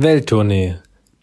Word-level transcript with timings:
Welttournee, 0.00 0.76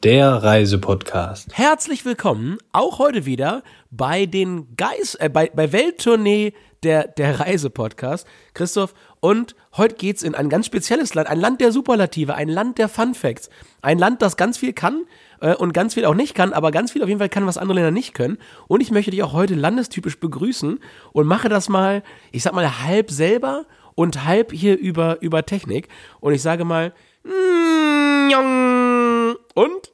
der 0.04 0.44
Reisepodcast. 0.44 1.58
Herzlich 1.58 2.04
willkommen, 2.04 2.58
auch 2.74 3.00
heute 3.00 3.26
wieder 3.26 3.64
bei 3.90 4.26
den 4.26 4.76
Geis, 4.76 5.16
äh, 5.16 5.30
bei, 5.30 5.50
bei 5.56 5.72
Welttournee, 5.72 6.52
der, 6.84 7.08
der 7.08 7.40
Reisepodcast. 7.40 8.28
Christoph, 8.54 8.94
und 9.22 9.56
heute 9.78 9.96
geht's 9.96 10.24
in 10.24 10.36
ein 10.36 10.50
ganz 10.50 10.66
spezielles 10.66 11.14
Land, 11.14 11.30
ein 11.30 11.40
Land 11.40 11.62
der 11.62 11.72
Superlative, 11.72 12.36
ein 12.36 12.50
Land 12.50 12.78
der 12.78 12.90
Fun 12.90 13.14
Facts, 13.16 13.50
ein 13.82 13.98
Land, 13.98 14.22
das 14.22 14.36
ganz 14.36 14.58
viel 14.58 14.74
kann 14.74 15.06
äh, 15.40 15.56
und 15.56 15.72
ganz 15.72 15.94
viel 15.94 16.04
auch 16.04 16.14
nicht 16.14 16.36
kann, 16.36 16.52
aber 16.52 16.72
ganz 16.72 16.92
viel 16.92 17.02
auf 17.02 17.08
jeden 17.08 17.20
Fall 17.20 17.30
kann, 17.30 17.46
was 17.46 17.58
andere 17.58 17.76
Länder 17.76 17.92
nicht 17.92 18.14
können. 18.14 18.40
Und 18.68 18.82
ich 18.82 18.92
möchte 18.92 19.12
dich 19.12 19.24
auch 19.24 19.32
heute 19.32 19.56
landestypisch 19.56 20.20
begrüßen 20.20 20.82
und 21.14 21.28
mache 21.28 21.48
das 21.48 21.70
mal, 21.70 22.04
ich 22.34 22.44
sag 22.44 22.52
mal, 22.52 22.84
halb 22.84 23.10
selber 23.10 23.68
und 23.96 24.26
halb 24.26 24.52
hier 24.52 24.78
über, 24.78 25.22
über 25.22 25.46
Technik. 25.46 25.88
Und 26.20 26.34
ich 26.34 26.42
sage 26.42 26.66
mal, 26.66 26.92
und? 29.56 29.92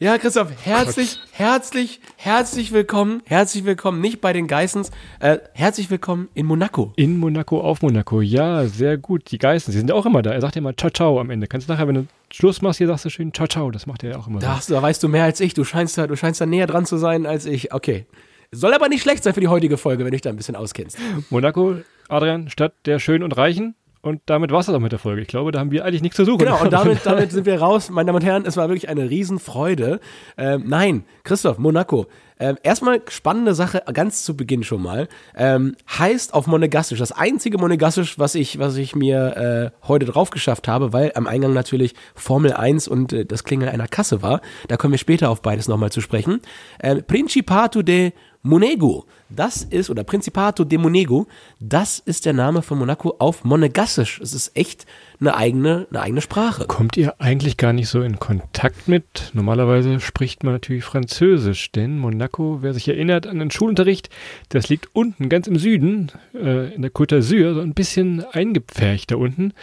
Ja, 0.00 0.18
Christoph, 0.18 0.48
herzlich, 0.64 1.20
Gott. 1.20 1.28
herzlich, 1.32 2.00
herzlich 2.16 2.72
willkommen, 2.72 3.22
herzlich 3.26 3.64
willkommen, 3.64 4.00
nicht 4.00 4.20
bei 4.20 4.32
den 4.32 4.48
Geissens, 4.48 4.90
äh, 5.20 5.38
herzlich 5.52 5.90
willkommen 5.90 6.28
in 6.34 6.46
Monaco. 6.46 6.92
In 6.96 7.18
Monaco, 7.18 7.60
auf 7.60 7.82
Monaco, 7.82 8.20
ja, 8.20 8.66
sehr 8.66 8.96
gut. 8.96 9.30
Die 9.30 9.38
Geissens, 9.38 9.74
die 9.74 9.78
sind 9.78 9.90
ja 9.90 9.94
auch 9.94 10.06
immer 10.06 10.22
da. 10.22 10.32
Er 10.32 10.40
sagt 10.40 10.56
ja 10.56 10.60
immer 10.60 10.76
ciao, 10.76 10.90
ciao 10.90 11.20
am 11.20 11.30
Ende. 11.30 11.46
Kannst 11.46 11.68
du 11.68 11.72
nachher, 11.72 11.86
wenn 11.86 11.94
du 11.94 12.06
Schluss 12.32 12.62
machst, 12.62 12.78
hier 12.78 12.88
sagst 12.88 13.04
du 13.04 13.10
schön 13.10 13.32
ciao, 13.32 13.46
ciao. 13.46 13.70
Das 13.70 13.86
macht 13.86 14.02
er 14.02 14.12
ja 14.12 14.18
auch 14.18 14.26
immer 14.26 14.40
da, 14.40 14.58
so. 14.60 14.74
Da 14.74 14.82
weißt 14.82 15.02
du 15.02 15.08
mehr 15.08 15.24
als 15.24 15.38
ich. 15.38 15.54
Du 15.54 15.62
scheinst 15.64 15.98
da, 15.98 16.06
du 16.06 16.16
scheinst 16.16 16.40
da 16.40 16.46
näher 16.46 16.66
dran 16.66 16.86
zu 16.86 16.96
sein 16.96 17.26
als 17.26 17.46
ich. 17.46 17.72
Okay. 17.72 18.06
Soll 18.54 18.74
aber 18.74 18.90
nicht 18.90 19.00
schlecht 19.02 19.22
sein 19.22 19.32
für 19.32 19.40
die 19.40 19.48
heutige 19.48 19.78
Folge, 19.78 20.00
wenn 20.00 20.10
du 20.10 20.10
dich 20.10 20.20
da 20.20 20.28
ein 20.28 20.36
bisschen 20.36 20.56
auskennst. 20.56 20.98
Monaco, 21.30 21.76
Adrian, 22.12 22.50
Stadt 22.50 22.74
der 22.84 22.98
Schönen 22.98 23.24
und 23.24 23.36
Reichen. 23.36 23.74
Und 24.02 24.20
damit 24.26 24.50
war 24.50 24.58
es 24.58 24.66
das 24.66 24.74
auch 24.74 24.80
mit 24.80 24.90
der 24.90 24.98
Folge. 24.98 25.22
Ich 25.22 25.28
glaube, 25.28 25.52
da 25.52 25.60
haben 25.60 25.70
wir 25.70 25.84
eigentlich 25.84 26.02
nichts 26.02 26.16
zu 26.16 26.24
suchen. 26.24 26.38
Genau, 26.38 26.60
und 26.60 26.72
damit, 26.72 27.00
damit 27.04 27.30
sind 27.30 27.46
wir 27.46 27.60
raus. 27.60 27.88
Meine 27.88 28.06
Damen 28.08 28.16
und 28.16 28.24
Herren, 28.24 28.44
es 28.44 28.56
war 28.56 28.68
wirklich 28.68 28.88
eine 28.88 29.08
Riesenfreude. 29.08 30.00
Ähm, 30.36 30.64
nein, 30.66 31.04
Christoph, 31.22 31.58
Monaco. 31.58 32.08
Ähm, 32.40 32.56
erstmal 32.64 33.00
spannende 33.08 33.54
Sache, 33.54 33.84
ganz 33.94 34.24
zu 34.24 34.36
Beginn 34.36 34.64
schon 34.64 34.82
mal. 34.82 35.06
Ähm, 35.36 35.76
heißt 35.88 36.34
auf 36.34 36.48
Monegassisch, 36.48 36.98
das 36.98 37.12
einzige 37.12 37.58
Monegassisch, 37.58 38.18
was 38.18 38.34
ich, 38.34 38.58
was 38.58 38.76
ich 38.76 38.96
mir 38.96 39.72
äh, 39.82 39.86
heute 39.86 40.06
drauf 40.06 40.30
geschafft 40.30 40.66
habe, 40.66 40.92
weil 40.92 41.12
am 41.14 41.28
Eingang 41.28 41.52
natürlich 41.52 41.94
Formel 42.16 42.52
1 42.52 42.88
und 42.88 43.12
äh, 43.12 43.24
das 43.24 43.44
Klingeln 43.44 43.70
einer 43.70 43.86
Kasse 43.86 44.20
war. 44.20 44.40
Da 44.66 44.76
kommen 44.76 44.92
wir 44.92 44.98
später 44.98 45.30
auf 45.30 45.42
beides 45.42 45.68
nochmal 45.68 45.92
zu 45.92 46.00
sprechen. 46.00 46.40
Ähm, 46.82 47.04
Principato 47.06 47.82
de 47.82 48.12
Monego. 48.42 49.06
Das 49.28 49.62
ist, 49.62 49.88
oder 49.88 50.04
Principato 50.04 50.64
de 50.64 50.76
Monego, 50.76 51.26
das 51.60 52.00
ist 52.00 52.26
der 52.26 52.32
Name 52.32 52.60
von 52.60 52.78
Monaco 52.78 53.14
auf 53.18 53.44
Monegassisch. 53.44 54.20
Es 54.20 54.34
ist 54.34 54.56
echt 54.56 54.84
eine 55.20 55.36
eigene, 55.36 55.86
eine 55.90 56.00
eigene 56.02 56.20
Sprache. 56.20 56.66
Kommt 56.66 56.96
ihr 56.96 57.20
eigentlich 57.20 57.56
gar 57.56 57.72
nicht 57.72 57.88
so 57.88 58.02
in 58.02 58.18
Kontakt 58.18 58.88
mit? 58.88 59.30
Normalerweise 59.32 60.00
spricht 60.00 60.42
man 60.42 60.54
natürlich 60.54 60.84
Französisch, 60.84 61.70
denn 61.70 61.98
Monaco, 61.98 62.58
wer 62.62 62.74
sich 62.74 62.88
erinnert 62.88 63.26
an 63.26 63.38
den 63.38 63.50
Schulunterricht, 63.50 64.10
das 64.48 64.68
liegt 64.68 64.88
unten, 64.92 65.28
ganz 65.28 65.46
im 65.46 65.56
Süden, 65.56 66.10
äh, 66.34 66.74
in 66.74 66.82
der 66.82 66.92
Côte 66.92 67.16
d'Azur, 67.18 67.54
so 67.54 67.60
ein 67.60 67.74
bisschen 67.74 68.24
eingepfercht 68.32 69.12
da 69.12 69.16
unten. 69.16 69.54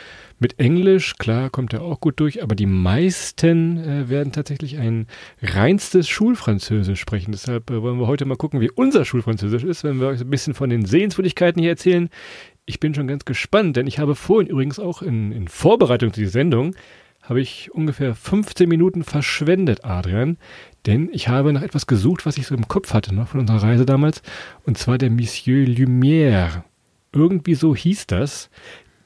Mit 0.42 0.58
Englisch, 0.58 1.16
klar, 1.18 1.50
kommt 1.50 1.74
er 1.74 1.82
auch 1.82 2.00
gut 2.00 2.22
durch, 2.22 2.42
aber 2.42 2.56
die 2.56 2.66
meisten 2.66 3.78
äh, 3.78 4.08
werden 4.08 4.32
tatsächlich 4.32 4.78
ein 4.78 5.08
reinstes 5.42 6.08
Schulfranzösisch 6.08 7.02
sprechen. 7.02 7.34
Deshalb 7.34 7.70
äh, 7.70 7.82
wollen 7.82 8.00
wir 8.00 8.08
heute 8.08 8.24
mal 8.24 8.38
gucken, 8.38 8.62
wie 8.62 8.72
unser 8.72 9.04
Schulfranzösisch 9.04 9.66
ist, 9.66 9.84
wenn 9.84 10.00
wir 10.00 10.08
euch 10.08 10.22
ein 10.22 10.30
bisschen 10.30 10.54
von 10.54 10.70
den 10.70 10.86
Sehenswürdigkeiten 10.86 11.62
hier 11.62 11.72
erzählen. 11.72 12.10
Ich 12.66 12.80
bin 12.80 12.96
schon 12.96 13.08
ganz 13.08 13.26
gespannt, 13.26 13.76
denn 13.76 13.86
ich 13.86 14.00
habe 14.00 14.16
vorhin 14.16 14.48
übrigens 14.50 14.80
auch 14.80 15.02
in, 15.02 15.34
in 15.34 15.50
Vorbereitung 15.50 16.14
zu 16.14 16.22
dieser 16.22 16.32
Sendung 16.32 16.74
habe 17.22 17.42
ich 17.42 17.70
ungefähr 17.74 18.16
15 18.16 18.68
Minuten 18.68 19.04
verschwendet, 19.04 19.84
Adrian, 19.84 20.38
denn 20.86 21.10
ich 21.12 21.28
habe 21.28 21.54
nach 21.54 21.62
etwas 21.62 21.86
gesucht, 21.86 22.26
was 22.26 22.38
ich 22.38 22.48
so 22.48 22.56
im 22.56 22.68
Kopf 22.68 22.94
hatte, 22.94 23.14
noch 23.14 23.28
von 23.28 23.42
unserer 23.42 23.62
Reise 23.62 23.86
damals, 23.86 24.24
und 24.64 24.78
zwar 24.78 24.98
der 24.98 25.12
Monsieur 25.12 25.68
Lumière. 25.68 26.64
Irgendwie 27.12 27.56
so 27.56 27.76
hieß 27.76 28.08
das, 28.08 28.50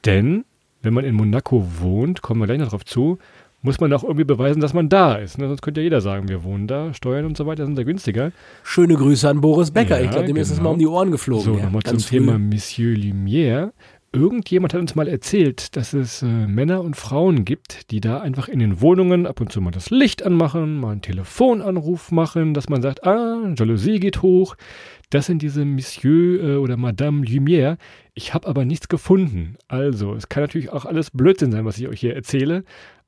denn 0.06 0.44
wenn 0.84 0.94
man 0.94 1.04
in 1.04 1.14
Monaco 1.14 1.66
wohnt, 1.80 2.22
kommen 2.22 2.40
wir 2.40 2.46
gleich 2.46 2.58
noch 2.58 2.66
darauf 2.66 2.84
zu, 2.84 3.18
muss 3.64 3.80
man 3.80 3.92
auch 3.94 4.04
irgendwie 4.04 4.24
beweisen, 4.24 4.60
dass 4.60 4.74
man 4.74 4.90
da 4.90 5.14
ist. 5.14 5.38
Ne? 5.38 5.48
Sonst 5.48 5.62
könnte 5.62 5.80
ja 5.80 5.84
jeder 5.84 6.02
sagen, 6.02 6.28
wir 6.28 6.44
wohnen 6.44 6.66
da, 6.66 6.92
Steuern 6.92 7.24
und 7.24 7.36
so 7.36 7.46
weiter 7.46 7.64
sind 7.64 7.78
da 7.78 7.82
günstiger. 7.82 8.30
Schöne 8.62 8.94
Grüße 8.94 9.28
an 9.28 9.40
Boris 9.40 9.70
Becker. 9.70 9.98
Ja, 9.98 10.04
ich 10.04 10.10
glaube, 10.10 10.26
dem 10.26 10.34
genau. 10.34 10.42
ist 10.42 10.50
es 10.50 10.60
mal 10.60 10.70
um 10.70 10.78
die 10.78 10.86
Ohren 10.86 11.10
geflogen. 11.10 11.44
So, 11.44 11.56
ja, 11.56 11.64
nochmal 11.64 11.82
zum 11.82 11.98
früh. 11.98 12.18
Thema 12.18 12.38
Monsieur 12.38 12.94
Lumière. 12.94 13.72
Irgendjemand 14.12 14.74
hat 14.74 14.80
uns 14.80 14.94
mal 14.94 15.08
erzählt, 15.08 15.76
dass 15.76 15.92
es 15.92 16.22
äh, 16.22 16.26
Männer 16.26 16.82
und 16.82 16.94
Frauen 16.94 17.44
gibt, 17.44 17.90
die 17.90 18.00
da 18.00 18.20
einfach 18.20 18.48
in 18.48 18.60
den 18.60 18.80
Wohnungen 18.80 19.26
ab 19.26 19.40
und 19.40 19.50
zu 19.50 19.60
mal 19.60 19.72
das 19.72 19.90
Licht 19.90 20.24
anmachen, 20.24 20.78
mal 20.78 20.92
einen 20.92 21.02
Telefonanruf 21.02 22.12
machen, 22.12 22.54
dass 22.54 22.68
man 22.68 22.80
sagt, 22.80 23.04
ah, 23.04 23.52
Jalousie 23.56 23.98
geht 23.98 24.22
hoch. 24.22 24.56
Das 25.14 25.26
sind 25.26 25.42
diese 25.42 25.64
Monsieur 25.64 26.42
äh, 26.42 26.56
oder 26.56 26.76
Madame 26.76 27.24
Lumière. 27.24 27.76
Ich 28.14 28.34
habe 28.34 28.48
aber 28.48 28.64
nichts 28.64 28.88
gefunden. 28.88 29.56
Also, 29.68 30.12
es 30.14 30.28
kann 30.28 30.42
natürlich 30.42 30.70
auch 30.70 30.86
alles 30.86 31.12
Blödsinn 31.12 31.52
sein, 31.52 31.64
was 31.64 31.78
ich 31.78 31.86
euch 31.86 32.00
hier 32.00 32.16
erzähle. 32.16 32.64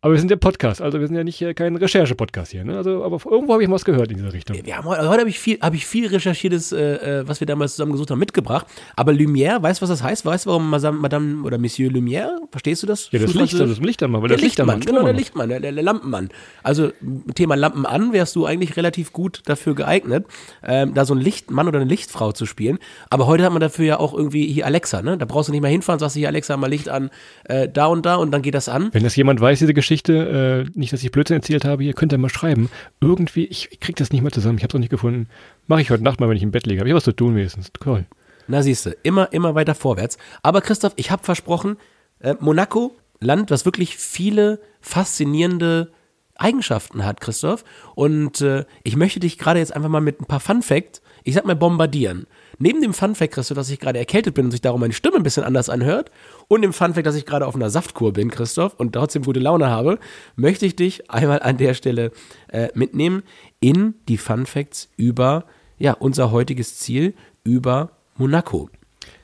Aber 0.06 0.12
wir 0.12 0.20
sind 0.20 0.30
ja 0.30 0.36
Podcast, 0.36 0.82
also 0.82 1.00
wir 1.00 1.06
sind 1.08 1.16
ja 1.16 1.24
nicht 1.24 1.42
äh, 1.42 1.52
kein 1.52 1.74
Recherche-Podcast 1.74 2.52
hier. 2.52 2.64
Ne? 2.64 2.76
Also, 2.76 3.02
aber 3.02 3.18
irgendwo 3.28 3.54
habe 3.54 3.62
ich 3.62 3.68
mal 3.68 3.74
was 3.74 3.84
gehört 3.84 4.10
in 4.12 4.18
dieser 4.18 4.32
Richtung. 4.32 4.56
Wir 4.62 4.76
haben, 4.76 4.86
also 4.86 5.08
heute 5.08 5.20
habe 5.20 5.30
ich 5.30 5.40
viel, 5.40 5.58
habe 5.60 5.74
ich 5.74 5.84
viel 5.84 6.06
recherchiertes, 6.06 6.70
äh, 6.70 7.20
äh, 7.22 7.28
was 7.28 7.40
wir 7.40 7.46
damals 7.48 7.72
zusammen 7.72 7.90
gesucht 7.90 8.12
haben, 8.12 8.20
mitgebracht. 8.20 8.66
Aber 8.94 9.12
Lumière, 9.12 9.60
weißt 9.60 9.80
du, 9.80 9.82
was 9.82 9.88
das 9.88 10.04
heißt? 10.04 10.24
Weißt 10.24 10.46
du, 10.46 10.50
warum 10.50 10.70
Madame, 10.70 10.98
Madame 10.98 11.42
oder 11.44 11.58
Monsieur 11.58 11.90
Lumière? 11.90 12.28
Verstehst 12.52 12.84
du 12.84 12.86
das? 12.86 13.10
Ja, 13.10 13.18
das 13.18 13.34
Licht, 13.34 13.58
das 13.58 13.80
Lichtermann, 13.80 14.22
weil 14.22 14.28
der, 14.28 14.36
der 14.36 14.44
Lichtmann, 14.44 14.78
genau, 14.78 15.02
der 15.02 15.12
Lichtmann, 15.12 15.48
der, 15.48 15.58
der, 15.58 15.72
Lampenmann. 15.72 16.28
Also 16.62 16.92
Thema 17.34 17.56
Lampen 17.56 17.84
an 17.84 18.12
wärst 18.12 18.36
du 18.36 18.46
eigentlich 18.46 18.76
relativ 18.76 19.12
gut 19.12 19.42
dafür 19.46 19.74
geeignet, 19.74 20.26
ähm, 20.62 20.94
da 20.94 21.04
so 21.04 21.14
ein 21.14 21.20
Lichtmann 21.20 21.66
oder 21.66 21.80
eine 21.80 21.88
Lichtfrau 21.96 22.32
zu 22.32 22.44
spielen. 22.44 22.78
Aber 23.08 23.26
heute 23.26 23.44
hat 23.44 23.52
man 23.52 23.60
dafür 23.60 23.84
ja 23.86 23.98
auch 23.98 24.12
irgendwie 24.12 24.46
hier 24.46 24.66
Alexa, 24.66 25.00
ne? 25.00 25.16
Da 25.16 25.24
brauchst 25.24 25.48
du 25.48 25.52
nicht 25.52 25.62
mehr 25.62 25.70
hinfahren, 25.70 25.98
sagst 25.98 26.14
du 26.14 26.20
hier 26.20 26.28
Alexa 26.28 26.56
mal 26.56 26.68
Licht 26.68 26.90
an, 26.90 27.10
äh, 27.44 27.68
da 27.68 27.86
und 27.86 28.04
da 28.04 28.16
und 28.16 28.30
dann 28.30 28.42
geht 28.42 28.54
das 28.54 28.68
an. 28.68 28.90
Wenn 28.92 29.02
das 29.02 29.16
jemand 29.16 29.40
weiß, 29.40 29.58
diese 29.58 29.74
Geschichte, 29.74 30.66
äh, 30.66 30.78
nicht, 30.78 30.92
dass 30.92 31.02
ich 31.02 31.10
Blödsinn 31.10 31.36
erzählt 31.36 31.64
habe, 31.64 31.84
ihr 31.84 31.94
könnt 31.94 32.12
ja 32.12 32.18
mal 32.18 32.28
schreiben. 32.28 32.68
Irgendwie, 33.00 33.44
ich, 33.46 33.68
ich 33.72 33.80
krieg 33.80 33.96
das 33.96 34.12
nicht 34.12 34.22
mal 34.22 34.30
zusammen, 34.30 34.58
ich 34.58 34.62
habe 34.62 34.70
es 34.70 34.74
noch 34.74 34.80
nicht 34.80 34.90
gefunden. 34.90 35.28
Mache 35.66 35.80
ich 35.80 35.90
heute 35.90 36.04
Nacht 36.04 36.20
mal, 36.20 36.28
wenn 36.28 36.36
ich 36.36 36.42
im 36.42 36.50
Bett 36.50 36.66
liege. 36.66 36.80
Habe 36.80 36.88
ich 36.88 36.94
was 36.94 37.04
zu 37.04 37.12
tun 37.12 37.34
wenigstens. 37.34 37.70
Toll. 37.80 38.04
Na 38.46 38.62
siehst 38.62 38.86
du, 38.86 38.90
immer, 39.02 39.32
immer 39.32 39.54
weiter 39.54 39.74
vorwärts. 39.74 40.18
Aber 40.42 40.60
Christoph, 40.60 40.92
ich 40.96 41.10
habe 41.10 41.24
versprochen, 41.24 41.76
äh, 42.20 42.34
Monaco, 42.38 42.94
Land, 43.20 43.50
das 43.50 43.64
wirklich 43.64 43.96
viele 43.96 44.60
faszinierende 44.80 45.90
Eigenschaften 46.36 47.04
hat, 47.04 47.20
Christoph. 47.20 47.64
Und 47.94 48.40
äh, 48.40 48.64
ich 48.84 48.96
möchte 48.96 49.20
dich 49.20 49.38
gerade 49.38 49.58
jetzt 49.58 49.74
einfach 49.74 49.88
mal 49.88 50.00
mit 50.00 50.20
ein 50.20 50.26
paar 50.26 50.40
Fun 50.40 50.62
Facts, 50.62 51.00
ich 51.26 51.34
sag 51.34 51.44
mal 51.44 51.56
bombardieren. 51.56 52.26
Neben 52.58 52.80
dem 52.80 52.94
Funfact, 52.94 53.34
Christoph, 53.34 53.56
dass 53.56 53.68
ich 53.68 53.80
gerade 53.80 53.98
erkältet 53.98 54.34
bin 54.34 54.44
und 54.44 54.52
sich 54.52 54.60
darum 54.60 54.80
meine 54.80 54.92
Stimme 54.92 55.16
ein 55.16 55.24
bisschen 55.24 55.42
anders 55.42 55.68
anhört 55.68 56.12
und 56.46 56.62
dem 56.62 56.72
Funfact, 56.72 57.04
dass 57.04 57.16
ich 57.16 57.26
gerade 57.26 57.46
auf 57.48 57.56
einer 57.56 57.68
Saftkur 57.68 58.12
bin, 58.12 58.30
Christoph, 58.30 58.74
und 58.74 58.92
trotzdem 58.92 59.24
gute 59.24 59.40
Laune 59.40 59.68
habe, 59.68 59.98
möchte 60.36 60.66
ich 60.66 60.76
dich 60.76 61.10
einmal 61.10 61.42
an 61.42 61.56
der 61.56 61.74
Stelle 61.74 62.12
äh, 62.46 62.68
mitnehmen 62.74 63.24
in 63.58 63.94
die 64.08 64.18
Funfacts 64.18 64.88
über 64.96 65.46
ja, 65.78 65.94
unser 65.94 66.30
heutiges 66.30 66.78
Ziel, 66.78 67.14
über 67.42 67.90
Monaco. 68.16 68.70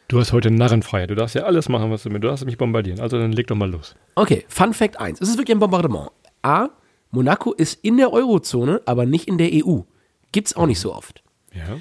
Du 0.08 0.18
hast 0.18 0.32
heute 0.32 0.50
Narrenfreiheit. 0.50 1.08
Du 1.08 1.14
darfst 1.14 1.36
ja 1.36 1.44
alles 1.44 1.68
machen, 1.68 1.92
was 1.92 2.02
du 2.02 2.10
willst. 2.10 2.24
Du 2.24 2.28
darfst 2.28 2.44
mich 2.44 2.58
bombardieren. 2.58 2.98
Also 2.98 3.16
dann 3.16 3.30
leg 3.30 3.46
doch 3.46 3.56
mal 3.56 3.70
los. 3.70 3.94
Okay, 4.16 4.44
Fun 4.48 4.74
Fact 4.74 4.98
1. 4.98 5.20
Es 5.20 5.28
ist 5.28 5.38
wirklich 5.38 5.56
ein 5.56 5.60
Bombardement. 5.60 6.10
A. 6.42 6.70
Monaco 7.12 7.52
ist 7.52 7.78
in 7.84 7.96
der 7.96 8.12
Eurozone, 8.12 8.82
aber 8.86 9.06
nicht 9.06 9.28
in 9.28 9.38
der 9.38 9.50
EU. 9.52 9.82
Gibt's 10.32 10.56
auch 10.56 10.66
nicht 10.66 10.80
so 10.80 10.92
oft. 10.92 11.22
Ja. 11.54 11.78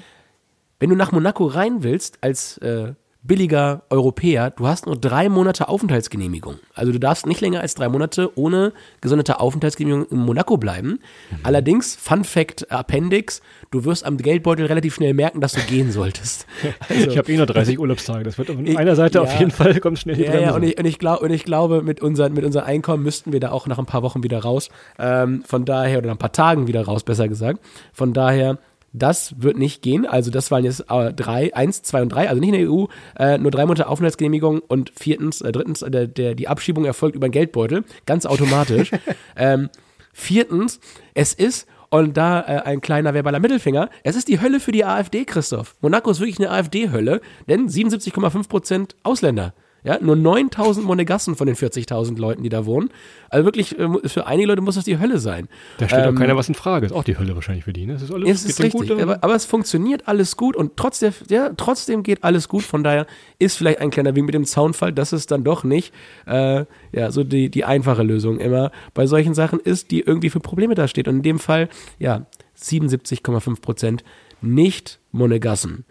Wenn 0.82 0.90
du 0.90 0.96
nach 0.96 1.12
Monaco 1.12 1.46
rein 1.46 1.84
willst 1.84 2.18
als 2.22 2.58
äh, 2.58 2.94
billiger 3.22 3.84
Europäer, 3.88 4.50
du 4.50 4.66
hast 4.66 4.86
nur 4.86 4.96
drei 4.96 5.28
Monate 5.28 5.68
Aufenthaltsgenehmigung. 5.68 6.56
Also 6.74 6.90
du 6.90 6.98
darfst 6.98 7.24
nicht 7.24 7.40
länger 7.40 7.60
als 7.60 7.76
drei 7.76 7.88
Monate 7.88 8.36
ohne 8.36 8.72
gesonderte 9.00 9.38
Aufenthaltsgenehmigung 9.38 10.10
in 10.10 10.18
Monaco 10.18 10.56
bleiben. 10.56 10.88
Mhm. 10.88 11.36
Allerdings, 11.44 11.94
Fun 11.94 12.24
Fact 12.24 12.72
Appendix, 12.72 13.42
du 13.70 13.84
wirst 13.84 14.04
am 14.04 14.16
Geldbeutel 14.16 14.66
relativ 14.66 14.96
schnell 14.96 15.14
merken, 15.14 15.40
dass 15.40 15.52
du 15.52 15.60
gehen 15.60 15.92
solltest. 15.92 16.46
Also, 16.88 17.10
ich 17.10 17.16
habe 17.16 17.32
eh 17.32 17.36
nur 17.36 17.46
30 17.46 17.78
Urlaubstage. 17.78 18.24
Das 18.24 18.36
wird 18.36 18.50
auf 18.50 18.56
ich, 18.60 18.76
einer 18.76 18.96
Seite 18.96 19.18
ja, 19.18 19.22
auf 19.22 19.38
jeden 19.38 19.52
Fall 19.52 19.78
kommt 19.78 20.00
schnell 20.00 20.16
die 20.16 20.24
ja, 20.24 20.40
ja, 20.40 20.54
und 20.56 20.64
ich, 20.64 20.76
und 20.80 20.84
ich, 20.84 20.98
glaub, 20.98 21.22
und 21.22 21.30
ich 21.30 21.44
glaube, 21.44 21.82
mit, 21.82 22.00
unseren, 22.00 22.32
mit 22.32 22.44
unserem 22.44 22.66
Einkommen 22.66 23.04
müssten 23.04 23.32
wir 23.32 23.38
da 23.38 23.52
auch 23.52 23.68
nach 23.68 23.78
ein 23.78 23.86
paar 23.86 24.02
Wochen 24.02 24.24
wieder 24.24 24.40
raus. 24.40 24.68
Ähm, 24.98 25.44
von 25.46 25.64
daher, 25.64 25.98
oder 25.98 26.08
nach 26.08 26.16
ein 26.16 26.18
paar 26.18 26.32
Tagen 26.32 26.66
wieder 26.66 26.84
raus, 26.84 27.04
besser 27.04 27.28
gesagt. 27.28 27.60
Von 27.92 28.12
daher 28.12 28.58
das 28.92 29.34
wird 29.40 29.56
nicht 29.56 29.82
gehen. 29.82 30.06
Also 30.06 30.30
das 30.30 30.50
waren 30.50 30.64
jetzt 30.64 30.84
äh, 30.88 31.12
drei, 31.12 31.54
eins, 31.54 31.82
zwei 31.82 32.02
und 32.02 32.10
drei, 32.10 32.28
also 32.28 32.40
nicht 32.40 32.54
in 32.54 32.60
der 32.60 32.70
EU, 32.70 32.86
äh, 33.18 33.38
nur 33.38 33.50
drei 33.50 33.64
Monate 33.64 33.86
Aufenthaltsgenehmigung 33.86 34.60
und 34.60 34.92
viertens, 34.96 35.40
äh, 35.40 35.52
drittens, 35.52 35.82
äh, 35.82 35.90
der, 35.90 36.06
der, 36.06 36.34
die 36.34 36.48
Abschiebung 36.48 36.84
erfolgt 36.84 37.16
über 37.16 37.28
den 37.28 37.32
Geldbeutel, 37.32 37.84
ganz 38.06 38.26
automatisch. 38.26 38.90
ähm, 39.36 39.70
viertens, 40.12 40.80
es 41.14 41.32
ist 41.32 41.66
und 41.92 42.16
da 42.16 42.40
äh, 42.40 42.62
ein 42.62 42.80
kleiner 42.80 43.12
verbaler 43.12 43.38
Mittelfinger. 43.38 43.90
Es 44.02 44.16
ist 44.16 44.28
die 44.28 44.40
Hölle 44.40 44.60
für 44.60 44.72
die 44.72 44.84
AfD, 44.84 45.24
Christoph. 45.26 45.74
Monaco 45.82 46.10
ist 46.10 46.20
wirklich 46.20 46.38
eine 46.38 46.50
AfD-Hölle, 46.50 47.20
denn 47.48 47.68
77,5% 47.68 48.94
Ausländer. 49.02 49.52
Ja, 49.84 49.98
nur 50.00 50.14
9000 50.14 50.86
Monegassen 50.86 51.34
von 51.34 51.48
den 51.48 51.56
40.000 51.56 52.16
Leuten, 52.18 52.44
die 52.44 52.48
da 52.48 52.66
wohnen. 52.66 52.90
Also 53.30 53.44
wirklich, 53.44 53.76
äh, 53.78 53.88
für 54.08 54.26
einige 54.26 54.46
Leute 54.46 54.60
muss 54.62 54.76
das 54.76 54.84
die 54.84 54.98
Hölle 55.00 55.18
sein. 55.18 55.48
Da 55.78 55.88
stellt 55.88 56.06
Ähm, 56.06 56.14
auch 56.14 56.18
keiner 56.18 56.36
was 56.36 56.48
in 56.48 56.54
Frage. 56.54 56.86
Ist 56.86 56.92
auch 56.92 57.02
die 57.02 57.18
Hölle 57.18 57.34
wahrscheinlich 57.34 57.64
für 57.64 57.72
die. 57.72 57.86
Ne? 57.86 57.94
Das 57.94 58.02
ist 58.02 58.12
alles 58.12 58.28
Es 58.30 58.44
ist 58.44 58.62
richtig, 58.62 58.88
gut, 58.88 59.00
aber, 59.00 59.24
aber 59.24 59.34
es 59.34 59.44
funktioniert 59.44 60.06
alles 60.06 60.36
gut 60.36 60.54
und 60.54 60.76
trotzdem, 60.76 61.12
ja, 61.28 61.50
trotzdem 61.56 62.04
geht 62.04 62.22
alles 62.22 62.48
gut. 62.48 62.62
Von 62.62 62.84
daher 62.84 63.06
ist 63.40 63.56
vielleicht 63.56 63.80
ein 63.80 63.90
kleiner 63.90 64.14
Wink 64.14 64.26
mit 64.26 64.34
dem 64.34 64.44
Zaunfall, 64.44 64.92
dass 64.92 65.10
es 65.12 65.26
dann 65.26 65.42
doch 65.42 65.64
nicht 65.64 65.92
äh, 66.26 66.64
ja, 66.92 67.10
so 67.10 67.24
die, 67.24 67.50
die 67.50 67.64
einfache 67.64 68.04
Lösung 68.04 68.38
immer 68.38 68.70
bei 68.94 69.06
solchen 69.06 69.34
Sachen 69.34 69.58
ist, 69.58 69.90
die 69.90 70.00
irgendwie 70.00 70.30
für 70.30 70.40
Probleme 70.40 70.76
da 70.76 70.86
steht. 70.86 71.08
Und 71.08 71.16
in 71.16 71.22
dem 71.22 71.38
Fall, 71.40 71.68
ja, 71.98 72.26
77,5 72.56 73.60
Prozent 73.60 74.04
nicht 74.40 75.00
Monegassen. 75.10 75.84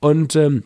Und 0.00 0.36
ähm, 0.36 0.64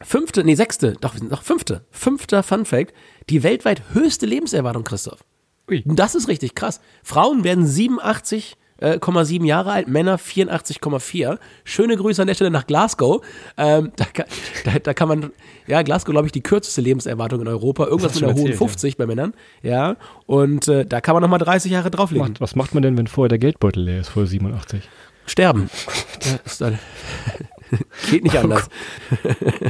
fünfte, 0.00 0.44
nee, 0.44 0.54
sechste, 0.54 0.94
doch, 1.00 1.14
wir 1.14 1.20
sind 1.20 1.30
noch 1.30 1.42
fünfte, 1.42 1.84
fünfter 1.90 2.42
Fun 2.42 2.64
Fact, 2.64 2.92
die 3.28 3.42
weltweit 3.42 3.82
höchste 3.92 4.26
Lebenserwartung, 4.26 4.84
Christoph. 4.84 5.24
Ui. 5.70 5.82
Das 5.86 6.14
ist 6.14 6.28
richtig 6.28 6.54
krass. 6.54 6.80
Frauen 7.02 7.44
werden 7.44 7.66
87,7 7.66 9.44
Jahre 9.44 9.72
alt, 9.72 9.88
Männer 9.88 10.18
84,4. 10.18 11.38
Schöne 11.64 11.96
Grüße 11.96 12.22
an 12.22 12.28
der 12.28 12.34
Stelle 12.34 12.50
nach 12.50 12.66
Glasgow. 12.66 13.22
Ähm, 13.58 13.92
da, 13.96 14.06
kann, 14.06 14.26
da, 14.64 14.78
da 14.78 14.94
kann 14.94 15.08
man, 15.08 15.30
ja, 15.66 15.82
Glasgow, 15.82 16.12
glaube 16.12 16.26
ich, 16.26 16.32
die 16.32 16.42
kürzeste 16.42 16.80
Lebenserwartung 16.80 17.42
in 17.42 17.48
Europa. 17.48 17.84
Irgendwas 17.84 18.14
mit 18.14 18.24
einer 18.24 18.32
hohen 18.32 18.46
erzählt, 18.46 18.58
50 18.58 18.96
bei 18.96 19.06
Männern. 19.06 19.34
Ja, 19.62 19.96
und 20.26 20.68
äh, 20.68 20.86
da 20.86 21.02
kann 21.02 21.14
man 21.14 21.22
nochmal 21.22 21.40
30 21.40 21.70
Jahre 21.70 21.90
drauflegen. 21.90 22.34
Was 22.38 22.56
macht 22.56 22.72
man 22.72 22.82
denn, 22.82 22.96
wenn 22.96 23.08
vorher 23.08 23.28
der 23.28 23.38
Geldbeutel 23.38 23.82
leer 23.82 24.00
ist, 24.00 24.08
vor 24.08 24.26
87? 24.26 24.88
Sterben. 25.26 25.68
Geht 28.10 28.24
nicht 28.24 28.36
anders. 28.36 28.68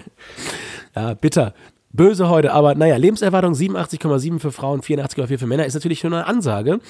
ja, 0.96 1.14
bitter. 1.14 1.54
Böse 1.90 2.28
heute, 2.28 2.52
aber 2.52 2.74
naja, 2.74 2.96
Lebenserwartung 2.96 3.54
87,7 3.54 4.38
für 4.38 4.52
Frauen, 4.52 4.82
84,4 4.82 5.38
für 5.38 5.46
Männer 5.46 5.64
ist 5.64 5.74
natürlich 5.74 6.00
schon 6.00 6.12
eine 6.12 6.26
Ansage. 6.26 6.80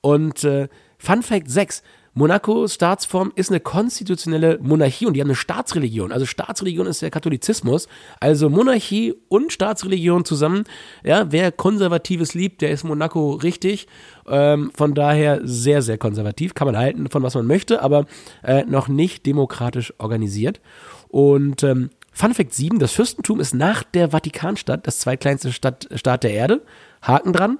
Und 0.00 0.44
äh, 0.44 0.68
Fun 0.98 1.22
Fact 1.22 1.50
6. 1.50 1.82
Monacos 2.18 2.74
Staatsform 2.74 3.30
ist 3.36 3.48
eine 3.50 3.60
konstitutionelle 3.60 4.58
Monarchie 4.60 5.06
und 5.06 5.14
die 5.14 5.20
haben 5.20 5.28
eine 5.28 5.36
Staatsreligion. 5.36 6.10
Also 6.10 6.26
Staatsreligion 6.26 6.88
ist 6.88 7.00
der 7.00 7.12
Katholizismus. 7.12 7.86
Also 8.18 8.50
Monarchie 8.50 9.14
und 9.28 9.52
Staatsreligion 9.52 10.24
zusammen. 10.24 10.64
Ja, 11.04 11.30
wer 11.30 11.52
Konservatives 11.52 12.34
liebt, 12.34 12.60
der 12.60 12.70
ist 12.70 12.82
Monaco 12.82 13.34
richtig. 13.34 13.86
Ähm, 14.26 14.72
von 14.74 14.94
daher 14.94 15.42
sehr, 15.44 15.80
sehr 15.80 15.96
konservativ. 15.96 16.54
Kann 16.54 16.66
man 16.66 16.76
halten 16.76 17.08
von 17.08 17.22
was 17.22 17.36
man 17.36 17.46
möchte, 17.46 17.82
aber 17.82 18.06
äh, 18.42 18.64
noch 18.64 18.88
nicht 18.88 19.24
demokratisch 19.24 19.94
organisiert. 19.98 20.60
Und 21.06 21.62
ähm, 21.62 21.90
Fun 22.10 22.34
Fact 22.34 22.52
7, 22.52 22.80
das 22.80 22.90
Fürstentum 22.90 23.38
ist 23.38 23.54
nach 23.54 23.84
der 23.84 24.10
Vatikanstadt 24.10 24.88
das 24.88 24.98
zweitkleinste 24.98 25.52
Stadt, 25.52 25.88
Staat 25.94 26.24
der 26.24 26.32
Erde. 26.32 26.62
Haken 27.00 27.32
dran. 27.32 27.58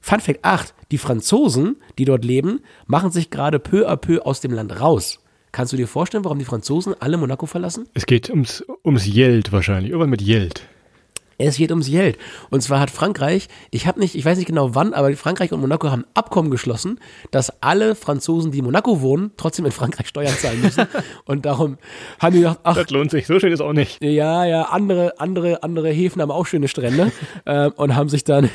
Fun 0.00 0.20
Fact 0.20 0.44
8, 0.44 0.74
die 0.90 0.98
Franzosen, 0.98 1.76
die 1.98 2.04
dort 2.04 2.24
leben, 2.24 2.60
machen 2.86 3.10
sich 3.10 3.30
gerade 3.30 3.58
peu 3.58 3.88
à 3.88 3.96
peu 3.96 4.22
aus 4.24 4.40
dem 4.40 4.52
Land 4.52 4.80
raus. 4.80 5.20
Kannst 5.52 5.72
du 5.72 5.76
dir 5.76 5.88
vorstellen, 5.88 6.24
warum 6.24 6.38
die 6.38 6.44
Franzosen 6.44 6.94
alle 7.00 7.16
Monaco 7.16 7.46
verlassen? 7.46 7.88
Es 7.94 8.06
geht 8.06 8.30
ums, 8.30 8.64
ums 8.84 9.04
Geld 9.04 9.52
wahrscheinlich. 9.52 9.90
Irgendwas 9.90 10.10
mit 10.10 10.24
Geld. 10.24 10.62
Es 11.48 11.56
geht 11.56 11.70
ums 11.70 11.86
Geld. 11.88 12.18
Und 12.50 12.62
zwar 12.62 12.80
hat 12.80 12.90
Frankreich, 12.90 13.48
ich 13.70 13.86
habe 13.86 13.98
nicht, 14.00 14.14
ich 14.14 14.24
weiß 14.24 14.38
nicht 14.38 14.46
genau 14.46 14.74
wann, 14.74 14.92
aber 14.94 15.12
Frankreich 15.16 15.52
und 15.52 15.60
Monaco 15.60 15.90
haben 15.90 16.04
Abkommen 16.14 16.50
geschlossen, 16.50 17.00
dass 17.30 17.62
alle 17.62 17.94
Franzosen, 17.94 18.52
die 18.52 18.58
in 18.58 18.64
Monaco 18.64 19.00
wohnen, 19.00 19.30
trotzdem 19.36 19.64
in 19.66 19.72
Frankreich 19.72 20.08
Steuern 20.08 20.34
zahlen 20.34 20.60
müssen. 20.60 20.86
und 21.24 21.46
darum 21.46 21.78
haben 22.18 22.32
die 22.34 22.40
gedacht, 22.40 22.58
ach, 22.64 22.76
Das 22.76 22.90
lohnt 22.90 23.10
sich. 23.10 23.26
So 23.26 23.38
schön 23.40 23.52
ist 23.52 23.60
auch 23.60 23.72
nicht. 23.72 24.02
ja, 24.02 24.44
ja, 24.44 24.62
andere, 24.64 25.18
andere, 25.20 25.62
andere 25.62 25.90
Häfen 25.90 26.20
haben 26.22 26.30
auch 26.30 26.46
schöne 26.46 26.68
Strände 26.68 27.12
ähm, 27.46 27.72
und 27.76 27.96
haben 27.96 28.08
sich 28.08 28.24
dann 28.24 28.50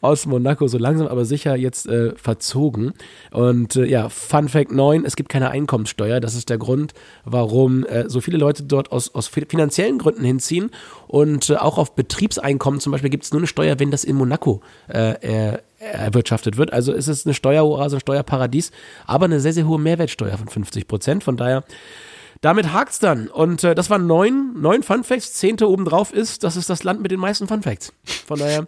aus 0.00 0.26
Monaco 0.26 0.66
so 0.68 0.78
langsam 0.78 1.06
aber 1.08 1.24
sicher 1.24 1.56
jetzt 1.56 1.86
äh, 1.86 2.14
verzogen. 2.16 2.92
Und 3.30 3.76
äh, 3.76 3.84
ja, 3.84 4.08
Fun 4.08 4.48
Fact 4.48 4.72
9, 4.72 5.04
es 5.04 5.16
gibt 5.16 5.28
keine 5.28 5.50
Einkommenssteuer. 5.50 6.20
Das 6.20 6.34
ist 6.34 6.48
der 6.50 6.58
Grund, 6.58 6.92
warum 7.24 7.84
äh, 7.86 8.08
so 8.08 8.20
viele 8.20 8.38
Leute 8.38 8.62
dort 8.62 8.92
aus, 8.92 9.14
aus 9.14 9.28
fi- 9.28 9.46
finanziellen 9.48 9.98
Gründen 9.98 10.24
hinziehen. 10.24 10.70
Und 11.08 11.50
äh, 11.50 11.56
auch 11.56 11.78
auf 11.78 11.94
Betriebseinkommen 12.22 12.78
zum 12.78 12.92
Beispiel 12.92 13.10
gibt 13.10 13.24
es 13.24 13.32
nur 13.32 13.40
eine 13.40 13.48
Steuer, 13.48 13.80
wenn 13.80 13.90
das 13.90 14.04
in 14.04 14.14
Monaco 14.14 14.62
äh, 14.88 15.14
er, 15.20 15.62
erwirtschaftet 15.80 16.56
wird. 16.56 16.72
Also 16.72 16.92
ist 16.92 17.08
es 17.08 17.26
eine 17.26 17.34
Steueroase, 17.34 17.96
ein 17.96 18.00
Steuerparadies, 18.00 18.70
aber 19.06 19.24
eine 19.24 19.40
sehr, 19.40 19.52
sehr 19.52 19.66
hohe 19.66 19.80
Mehrwertsteuer 19.80 20.38
von 20.38 20.46
50 20.46 20.86
Prozent. 20.86 21.24
Von 21.24 21.36
daher 21.36 21.64
damit 22.40 22.72
hakt's 22.72 23.00
dann. 23.00 23.26
Und 23.26 23.64
äh, 23.64 23.74
das 23.74 23.90
waren 23.90 24.06
neun, 24.06 24.54
neun 24.60 24.84
Fun 24.84 25.02
Facts. 25.02 25.34
Zehnte 25.34 25.68
obendrauf 25.68 26.12
ist, 26.12 26.44
das 26.44 26.56
ist 26.56 26.70
das 26.70 26.84
Land 26.84 27.02
mit 27.02 27.10
den 27.10 27.18
meisten 27.18 27.48
Fun 27.48 27.62
Facts. 27.62 27.92
Von 28.04 28.38
daher, 28.38 28.66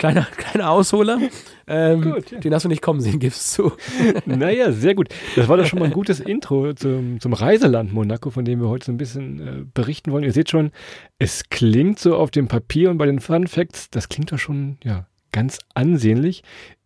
kleiner, 0.00 0.26
kleiner 0.36 0.70
Ausholer. 0.70 1.20
Ähm, 1.66 2.02
Gut, 2.02 2.30
ja. 2.32 2.40
Den 2.40 2.54
hast 2.54 2.64
du 2.64 2.68
nicht 2.68 2.82
kommen 2.82 3.00
sehen, 3.00 3.20
gibst 3.20 3.56
du. 3.58 3.70
Naja, 4.26 4.72
sehr 4.72 4.94
gut. 4.94 5.08
Das 5.36 5.46
war 5.48 5.56
doch 5.56 5.66
schon 5.66 5.78
mal 5.78 5.84
ein 5.84 5.92
gutes 5.92 6.18
Intro 6.18 6.72
zum, 6.72 7.20
zum 7.20 7.32
Reiseland 7.32 7.92
Monaco, 7.92 8.30
von 8.30 8.44
dem 8.44 8.60
wir 8.60 8.68
heute 8.68 8.86
so 8.86 8.92
ein 8.92 8.96
bisschen 8.96 9.40
äh, 9.40 9.64
berichten 9.72 10.10
wollen. 10.10 10.24
Ihr 10.24 10.32
seht 10.32 10.50
schon, 10.50 10.72
es 11.18 11.48
klingt 11.50 11.98
so 11.98 12.16
auf 12.16 12.30
dem 12.30 12.48
Papier 12.48 12.90
und 12.90 12.98
bei 12.98 13.06
den 13.06 13.20
Fun 13.20 13.46
Facts, 13.46 13.90
das 13.90 14.08
klingt 14.08 14.32
doch 14.32 14.38
schon, 14.38 14.78
ja, 14.82 15.06
ganz 15.32 15.58
ansehnlich. 15.74 16.42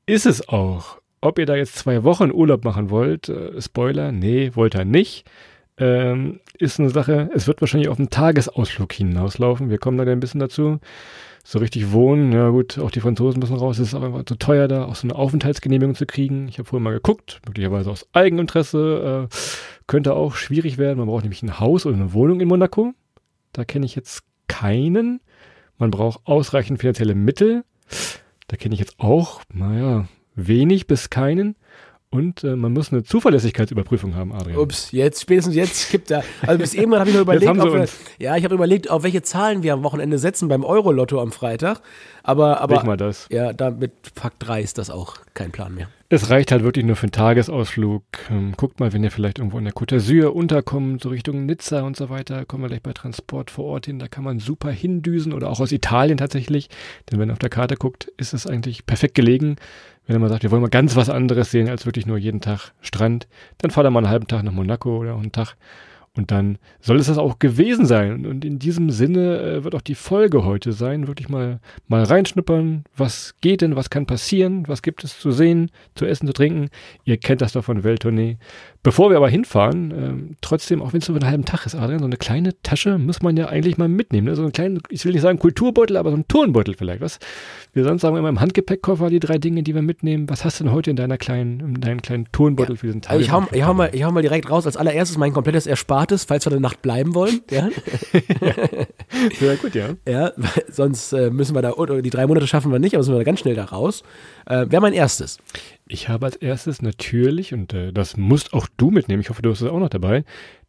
Ist 0.07 0.27
es 0.27 0.49
auch. 0.49 0.99
Ob 1.21 1.39
ihr 1.39 1.47
da 1.47 1.57
jetzt 1.57 1.77
zwei 1.77 2.05
Wochen 2.05 2.31
Urlaub 2.31 2.65
machen 2.65 2.91
wollt, 2.91 3.29
äh, 3.29 3.61
Spoiler, 3.61 4.13
nee, 4.13 4.51
wollt 4.55 4.75
ihr 4.75 4.85
nicht. 4.85 5.25
Ähm, 5.77 6.41
ist 6.59 6.79
eine 6.79 6.91
Sache, 6.91 7.31
es 7.35 7.47
wird 7.47 7.61
wahrscheinlich 7.61 7.89
auf 7.89 7.99
einen 7.99 8.11
Tagesausflug 8.11 8.93
hinauslaufen. 8.93 9.71
Wir 9.71 9.79
kommen 9.79 9.99
da 9.99 10.05
ein 10.05 10.21
bisschen 10.21 10.41
dazu. 10.41 10.79
So 11.47 11.59
richtig 11.59 11.93
wohnen, 11.93 12.33
ja 12.33 12.49
gut, 12.49 12.79
auch 12.79 12.91
die 12.91 13.01
Franzosen 13.01 13.39
müssen 13.39 13.57
raus. 13.57 13.79
Es 13.79 13.89
ist 13.89 13.95
aber 13.95 14.07
einfach 14.07 14.25
zu 14.25 14.37
teuer, 14.37 14.67
da 14.67 14.87
auch 14.87 14.95
so 14.95 15.07
eine 15.07 15.15
Aufenthaltsgenehmigung 15.15 15.95
zu 15.95 16.07
kriegen. 16.07 16.49
Ich 16.49 16.59
habe 16.59 16.67
vorhin 16.67 16.83
mal 16.83 16.95
geguckt, 16.95 17.43
möglicherweise 17.47 17.91
aus 17.91 18.09
Eigeninteresse. 18.15 19.29
Äh, 19.31 19.37
könnte 19.87 20.15
auch 20.15 20.37
schwierig 20.37 20.79
werden. 20.79 20.99
Man 20.99 21.07
braucht 21.07 21.25
nämlich 21.25 21.43
ein 21.43 21.61
Haus 21.61 21.85
oder 21.85 21.97
eine 21.97 22.15
Wohnung 22.15 22.41
in 22.41 22.49
Monaco. 22.49 22.95
Da 23.53 23.67
kenne 23.67 23.85
ich 23.85 23.95
jetzt 23.95 24.25
keinen. 24.49 25.21
Man 25.77 25.91
braucht 25.91 26.21
ausreichend 26.25 26.81
finanzielle 26.81 27.15
Mittel. 27.15 27.65
Da 28.47 28.57
kenne 28.57 28.75
ich 28.75 28.81
jetzt 28.81 28.99
auch, 28.99 29.43
naja, 29.53 30.07
wenig 30.35 30.87
bis 30.87 31.11
keinen. 31.11 31.57
Und 32.15 32.45
äh, 32.45 32.55
man 32.55 32.73
muss 32.73 32.93
eine 32.93 33.03
Zuverlässigkeitsüberprüfung 33.03 34.15
haben, 34.15 34.33
Adrian. 34.33 34.57
Ups, 34.57 34.93
jetzt, 34.93 35.23
spätestens 35.23 35.57
jetzt 35.57 35.91
kippt 35.91 36.13
er. 36.13 36.23
Also 36.47 36.59
bis 36.61 36.73
eben 36.73 36.95
habe 36.95 37.09
ich 37.09 37.13
nur 37.13 37.23
überlegt, 37.23 37.51
uns. 37.51 37.93
ja, 38.21 38.37
ich 38.37 38.45
habe 38.45 38.55
überlegt, 38.55 38.89
auf 38.89 39.03
welche 39.03 39.23
Zahlen 39.23 39.65
wir 39.65 39.73
am 39.73 39.83
Wochenende 39.83 40.19
setzen 40.19 40.47
beim 40.47 40.63
Euro-Lotto 40.63 41.21
am 41.21 41.33
Freitag. 41.33 41.81
Aber, 42.23 42.61
aber 42.61 42.77
Leg 42.77 42.85
mal 42.85 42.97
das. 42.97 43.27
ja, 43.31 43.53
da 43.53 43.73
mit 43.73 43.91
Fakt 44.15 44.37
3 44.47 44.63
ist 44.63 44.79
das 44.79 44.91
auch 44.91 45.17
kein 45.35 45.51
Plan 45.51 45.75
mehr. 45.75 45.89
Es 46.09 46.31
reicht 46.31 46.53
halt 46.53 46.63
wirklich 46.63 46.85
nur 46.85 46.95
für 46.95 47.05
einen 47.05 47.13
Tagesausflug. 47.13 48.05
Ähm, 48.31 48.55
guckt 48.57 48.79
mal, 48.79 48.93
wenn 48.93 49.03
ihr 49.03 49.11
vielleicht 49.11 49.39
irgendwo 49.39 49.59
in 49.59 49.65
der 49.65 49.75
Côte 49.75 49.97
d'Azur 49.97 50.29
unterkommt, 50.29 51.03
so 51.03 51.09
Richtung 51.09 51.45
Nizza 51.45 51.83
und 51.83 51.97
so 51.97 52.11
weiter, 52.11 52.45
kommen 52.45 52.63
wir 52.63 52.69
gleich 52.69 52.83
bei 52.83 52.93
Transport 52.93 53.51
vor 53.51 53.65
Ort 53.65 53.87
hin. 53.87 53.99
Da 53.99 54.07
kann 54.07 54.23
man 54.23 54.39
super 54.39 54.71
hindüsen 54.71 55.33
oder 55.33 55.51
auch 55.51 55.59
aus 55.59 55.73
Italien 55.73 56.17
tatsächlich. 56.17 56.69
Denn 57.11 57.19
wenn 57.19 57.31
ihr 57.31 57.33
auf 57.33 57.41
der 57.41 57.51
Karte 57.51 57.75
guckt, 57.75 58.13
ist 58.17 58.33
es 58.33 58.47
eigentlich 58.47 58.87
perfekt 58.87 59.17
gelegen. 59.17 59.57
Wenn 60.07 60.17
ihr 60.17 60.21
mal 60.21 60.29
sagt, 60.29 60.43
wir 60.43 60.51
wollen 60.51 60.63
mal 60.63 60.69
ganz 60.69 60.97
was 60.97 61.09
anderes 61.09 61.51
sehen 61.51 61.69
als 61.69 61.87
wirklich 61.87 62.07
nur 62.07 62.19
jeden 62.19 62.41
Tag 62.41 62.73
Strand, 62.81 63.27
dann 63.59 63.71
fahrt 63.71 63.87
ihr 63.87 63.91
mal 63.91 64.01
einen 64.01 64.11
halben 64.11 64.27
Tag 64.27 64.43
nach 64.43 64.53
Monaco 64.53 64.99
oder 64.99 65.17
einen 65.17 65.33
Tag. 65.33 65.57
Und 66.17 66.31
dann 66.31 66.59
soll 66.81 66.99
es 67.01 67.09
das 67.09 67.19
auch 67.19 67.41
gewesen 67.41 67.87
sein. 67.87 68.25
Und 68.25 68.45
in 68.45 68.61
diesem 68.61 68.91
Sinne 68.91 69.41
äh, 69.41 69.65
wird 69.65 69.75
auch 69.75 69.81
die 69.81 69.97
Folge 69.97 70.45
heute 70.45 70.73
sein. 70.73 71.09
Wirklich 71.09 71.29
mal, 71.29 71.59
mal 71.89 72.05
reinschnuppern. 72.05 72.85
Was 72.97 73.35
geht 73.41 73.63
denn? 73.63 73.75
Was 73.75 73.91
kann 73.91 74.07
passieren? 74.07 74.65
Was 74.69 74.83
gibt 74.83 75.03
es 75.03 75.19
zu 75.19 75.33
sehen, 75.33 75.73
zu 75.97 76.07
essen, 76.07 76.29
zu 76.29 76.33
trinken? 76.33 76.69
Ihr 77.05 77.17
kennt 77.17 77.41
das 77.41 77.53
doch 77.53 77.65
von 77.65 77.83
Welttournee. 77.83 78.37
Bevor 78.85 79.11
wir 79.11 79.17
aber 79.17 79.29
hinfahren, 79.29 79.91
ähm, 79.91 80.37
trotzdem, 80.41 80.83
auch 80.83 80.93
wenn 80.93 81.01
es 81.01 81.09
nur 81.09 81.17
einen 81.17 81.27
halben 81.27 81.45
Tag 81.47 81.65
ist, 81.67 81.75
Adrian, 81.75 82.01
so 82.01 82.05
eine 82.05 82.19
kleine 82.19 82.53
Tasche 82.63 82.99
muss 82.99 83.23
man 83.23 83.37
ja 83.37 83.49
eigentlich 83.49 83.79
mal 83.79 83.89
mitnehmen. 83.89 84.27
Ne? 84.27 84.37
So 84.37 84.43
einen 84.43 84.53
kleinen, 84.53 84.81
ich 84.91 85.05
will 85.07 85.13
nicht 85.13 85.23
sagen 85.23 85.39
Kulturbeutel, 85.39 85.97
aber 85.97 86.11
so 86.11 86.17
einen 86.17 86.29
Turnbeutel 86.29 86.75
vielleicht. 86.75 87.01
Was? 87.01 87.19
Wir 87.73 87.83
sonst 87.83 88.03
sagen 88.03 88.17
immer 88.17 88.29
im 88.29 88.41
Handgepäckkoffer 88.41 89.09
die 89.11 89.21
drei 89.21 89.39
Dinge, 89.39 89.63
die 89.63 89.75
wir 89.75 89.83
mitnehmen. 89.83 90.29
Was 90.29 90.45
hast 90.45 90.61
du 90.61 90.65
denn 90.65 90.73
heute 90.73 90.91
in 90.91 90.97
deiner 90.97 91.17
kleinen, 91.17 91.61
in 91.61 91.81
deinem 91.81 92.03
kleinen 92.03 92.29
Turnbeutel 92.31 92.77
für 92.77 92.87
diesen 92.87 93.01
Tag? 93.01 93.13
Also 93.13 93.25
ich 93.25 93.33
hau, 93.33 93.45
ich, 93.51 93.65
hau 93.65 93.73
mal, 93.73 93.89
ich 93.93 94.05
hau 94.05 94.13
mal 94.13 94.23
direkt 94.23 94.51
raus. 94.51 94.67
Als 94.67 94.77
allererstes 94.77 95.17
mein 95.17 95.33
komplettes 95.33 95.67
Erspartes, 96.05 96.25
falls 96.25 96.47
wir 96.47 96.53
eine 96.53 96.61
Nacht 96.61 96.83
bleiben 96.83 97.15
wollen. 97.15 97.41
Ja, 97.51 97.69
Sehr 99.39 99.57
gut, 99.57 99.75
ja. 99.75 99.91
ja 100.07 100.33
sonst 100.69 101.13
äh, 101.13 101.31
müssen 101.31 101.55
wir 101.55 101.63
da, 101.63 101.73
oder 101.73 102.03
die 102.03 102.11
drei 102.11 102.27
Monate 102.27 102.47
schaffen 102.47 102.71
wir 102.73 102.79
nicht, 102.79 102.95
aber 102.95 103.01
müssen 103.01 103.15
wir 103.15 103.19
da 103.19 103.25
ganz 103.25 103.41
schnell 103.41 103.55
da 103.55 103.65
raus. 103.65 104.03
Äh, 104.47 104.67
Wäre 104.69 104.83
mein 104.83 104.93
erstes. 104.93 105.39
Ich 105.87 106.09
habe 106.09 106.27
als 106.27 106.37
erstes 106.37 106.83
natürlich, 106.83 107.55
und 107.55 107.73
äh, 107.73 107.93
das 107.93 108.17
musst 108.17 108.53
auch 108.53 108.69
du 108.77 108.91
mitnehmen, 108.91 109.21
ich 109.21 109.31
hoffe, 109.31 109.43
du 109.43 109.51
hast 109.51 109.61
es 109.61 109.69
auch 109.69 109.79
noch 109.79 109.89
dabei, 109.89 110.25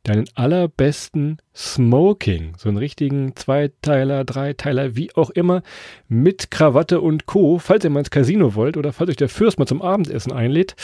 deinen 0.06 0.26
allerbesten 0.36 1.38
Smoking. 1.54 2.54
So 2.58 2.70
einen 2.70 2.78
richtigen 2.78 3.36
Zweiteiler, 3.36 4.24
Dreiteiler, 4.24 4.96
wie 4.96 5.14
auch 5.16 5.30
immer, 5.30 5.64
mit 6.08 6.52
Krawatte 6.52 7.02
und 7.02 7.26
Co., 7.26 7.60
falls 7.60 7.84
ihr 7.84 7.90
mal 7.90 8.00
ins 8.00 8.10
Casino 8.10 8.56
wollt 8.56 8.78
oder 8.78 8.94
falls 8.94 9.10
euch 9.10 9.16
der 9.18 9.30
Fürst 9.30 9.60
mal 9.60 9.66
zum 9.66 9.82
Abendessen 9.82 10.32
einlädt. 10.32 10.76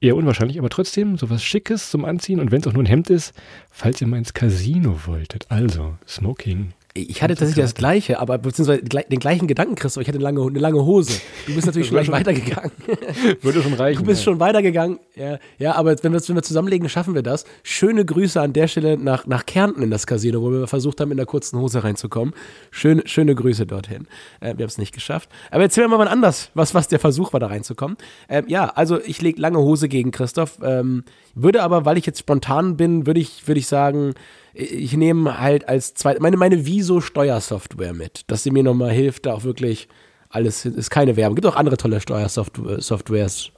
Eher 0.00 0.16
unwahrscheinlich, 0.16 0.58
aber 0.58 0.70
trotzdem 0.70 1.16
sowas 1.18 1.42
Schickes 1.42 1.90
zum 1.90 2.04
Anziehen 2.04 2.40
und 2.40 2.50
wenn 2.50 2.60
es 2.60 2.66
auch 2.66 2.72
nur 2.72 2.82
ein 2.82 2.86
Hemd 2.86 3.10
ist, 3.10 3.34
falls 3.70 4.00
ihr 4.00 4.06
mal 4.06 4.18
ins 4.18 4.34
Casino 4.34 5.06
wolltet. 5.06 5.46
Also, 5.50 5.96
Smoking 6.06 6.72
Ich 6.92 7.22
hatte 7.22 7.36
tatsächlich 7.36 7.64
das 7.64 7.74
Gleiche, 7.74 8.18
aber 8.18 8.38
beziehungsweise 8.38 8.82
den 8.82 9.20
gleichen 9.20 9.46
Gedanken, 9.46 9.76
Christoph. 9.76 10.02
Ich 10.02 10.08
hatte 10.08 10.18
eine 10.18 10.24
lange, 10.24 10.44
eine 10.44 10.58
lange 10.58 10.84
Hose. 10.84 11.20
Du 11.46 11.54
bist 11.54 11.64
natürlich 11.64 11.86
schon 11.88 11.94
gleich 11.96 12.10
weitergegangen. 12.10 12.72
Würde 13.42 13.62
schon 13.62 13.74
reichen. 13.74 14.00
Du 14.00 14.06
bist 14.06 14.22
ja. 14.22 14.24
schon 14.24 14.40
weitergegangen. 14.40 14.98
Ja, 15.14 15.38
ja 15.58 15.76
aber 15.76 15.94
wenn 16.02 16.12
wir, 16.12 16.20
wenn 16.20 16.34
wir 16.34 16.42
zusammenlegen, 16.42 16.88
schaffen 16.88 17.14
wir 17.14 17.22
das. 17.22 17.44
Schöne 17.62 18.04
Grüße 18.04 18.40
an 18.40 18.52
der 18.54 18.66
Stelle 18.66 18.98
nach, 18.98 19.24
nach 19.26 19.46
Kärnten 19.46 19.82
in 19.82 19.90
das 19.92 20.08
Casino, 20.08 20.42
wo 20.42 20.50
wir 20.50 20.66
versucht 20.66 21.00
haben, 21.00 21.12
in 21.12 21.16
der 21.16 21.26
kurzen 21.26 21.60
Hose 21.60 21.84
reinzukommen. 21.84 22.34
Schöne, 22.72 23.02
schöne 23.06 23.36
Grüße 23.36 23.66
dorthin. 23.66 24.08
Äh, 24.40 24.56
wir 24.56 24.64
haben 24.64 24.70
es 24.70 24.78
nicht 24.78 24.92
geschafft. 24.92 25.30
Aber 25.52 25.62
erzähl 25.62 25.86
mir 25.86 25.96
mal 25.96 26.08
anders, 26.08 26.50
was, 26.54 26.74
was 26.74 26.88
der 26.88 26.98
Versuch 26.98 27.32
war, 27.32 27.38
da 27.38 27.46
reinzukommen. 27.46 27.98
Ähm, 28.28 28.46
ja, 28.48 28.66
also 28.66 29.00
ich 29.00 29.22
lege 29.22 29.40
lange 29.40 29.58
Hose 29.58 29.88
gegen 29.88 30.10
Christoph. 30.10 30.58
Ähm, 30.60 31.04
würde 31.36 31.62
aber, 31.62 31.84
weil 31.84 31.98
ich 31.98 32.06
jetzt 32.06 32.18
spontan 32.18 32.76
bin, 32.76 33.06
würde 33.06 33.20
ich, 33.20 33.46
würde 33.46 33.60
ich 33.60 33.68
sagen, 33.68 34.14
ich 34.52 34.96
nehme 34.96 35.40
halt 35.40 35.68
als 35.68 35.94
zweit 35.94 36.20
meine, 36.20 36.36
meine 36.36 36.66
Viso-Steuersoftware 36.66 37.92
mit, 37.92 38.22
dass 38.26 38.42
sie 38.42 38.50
mir 38.50 38.62
nochmal 38.62 38.90
hilft, 38.90 39.26
da 39.26 39.34
auch 39.34 39.44
wirklich 39.44 39.88
alles, 40.28 40.64
ist 40.64 40.90
keine 40.90 41.16
Werbung. 41.16 41.36
Gibt 41.36 41.46
auch 41.46 41.56
andere 41.56 41.76
tolle 41.76 42.00
Steuersoftwares, 42.00 43.50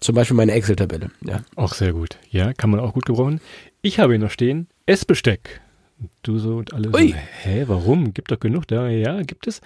zum 0.00 0.14
Beispiel 0.14 0.36
meine 0.36 0.52
Excel-Tabelle. 0.52 1.10
Ja. 1.24 1.40
Auch 1.56 1.74
sehr 1.74 1.92
gut. 1.92 2.18
Ja, 2.30 2.52
kann 2.52 2.70
man 2.70 2.80
auch 2.80 2.94
gut 2.94 3.06
gebrauchen. 3.06 3.40
Ich 3.82 3.98
habe 3.98 4.12
hier 4.12 4.20
noch 4.20 4.30
stehen, 4.30 4.68
Essbesteck. 4.86 5.60
Du 6.22 6.38
so 6.38 6.56
und 6.56 6.74
alle 6.74 6.94
Ui. 6.94 7.08
so, 7.08 7.14
hä, 7.14 7.64
warum? 7.66 8.12
Gibt 8.12 8.30
doch 8.30 8.38
genug 8.38 8.66
da. 8.68 8.88
Ja, 8.88 9.22
gibt 9.22 9.46
es. 9.46 9.60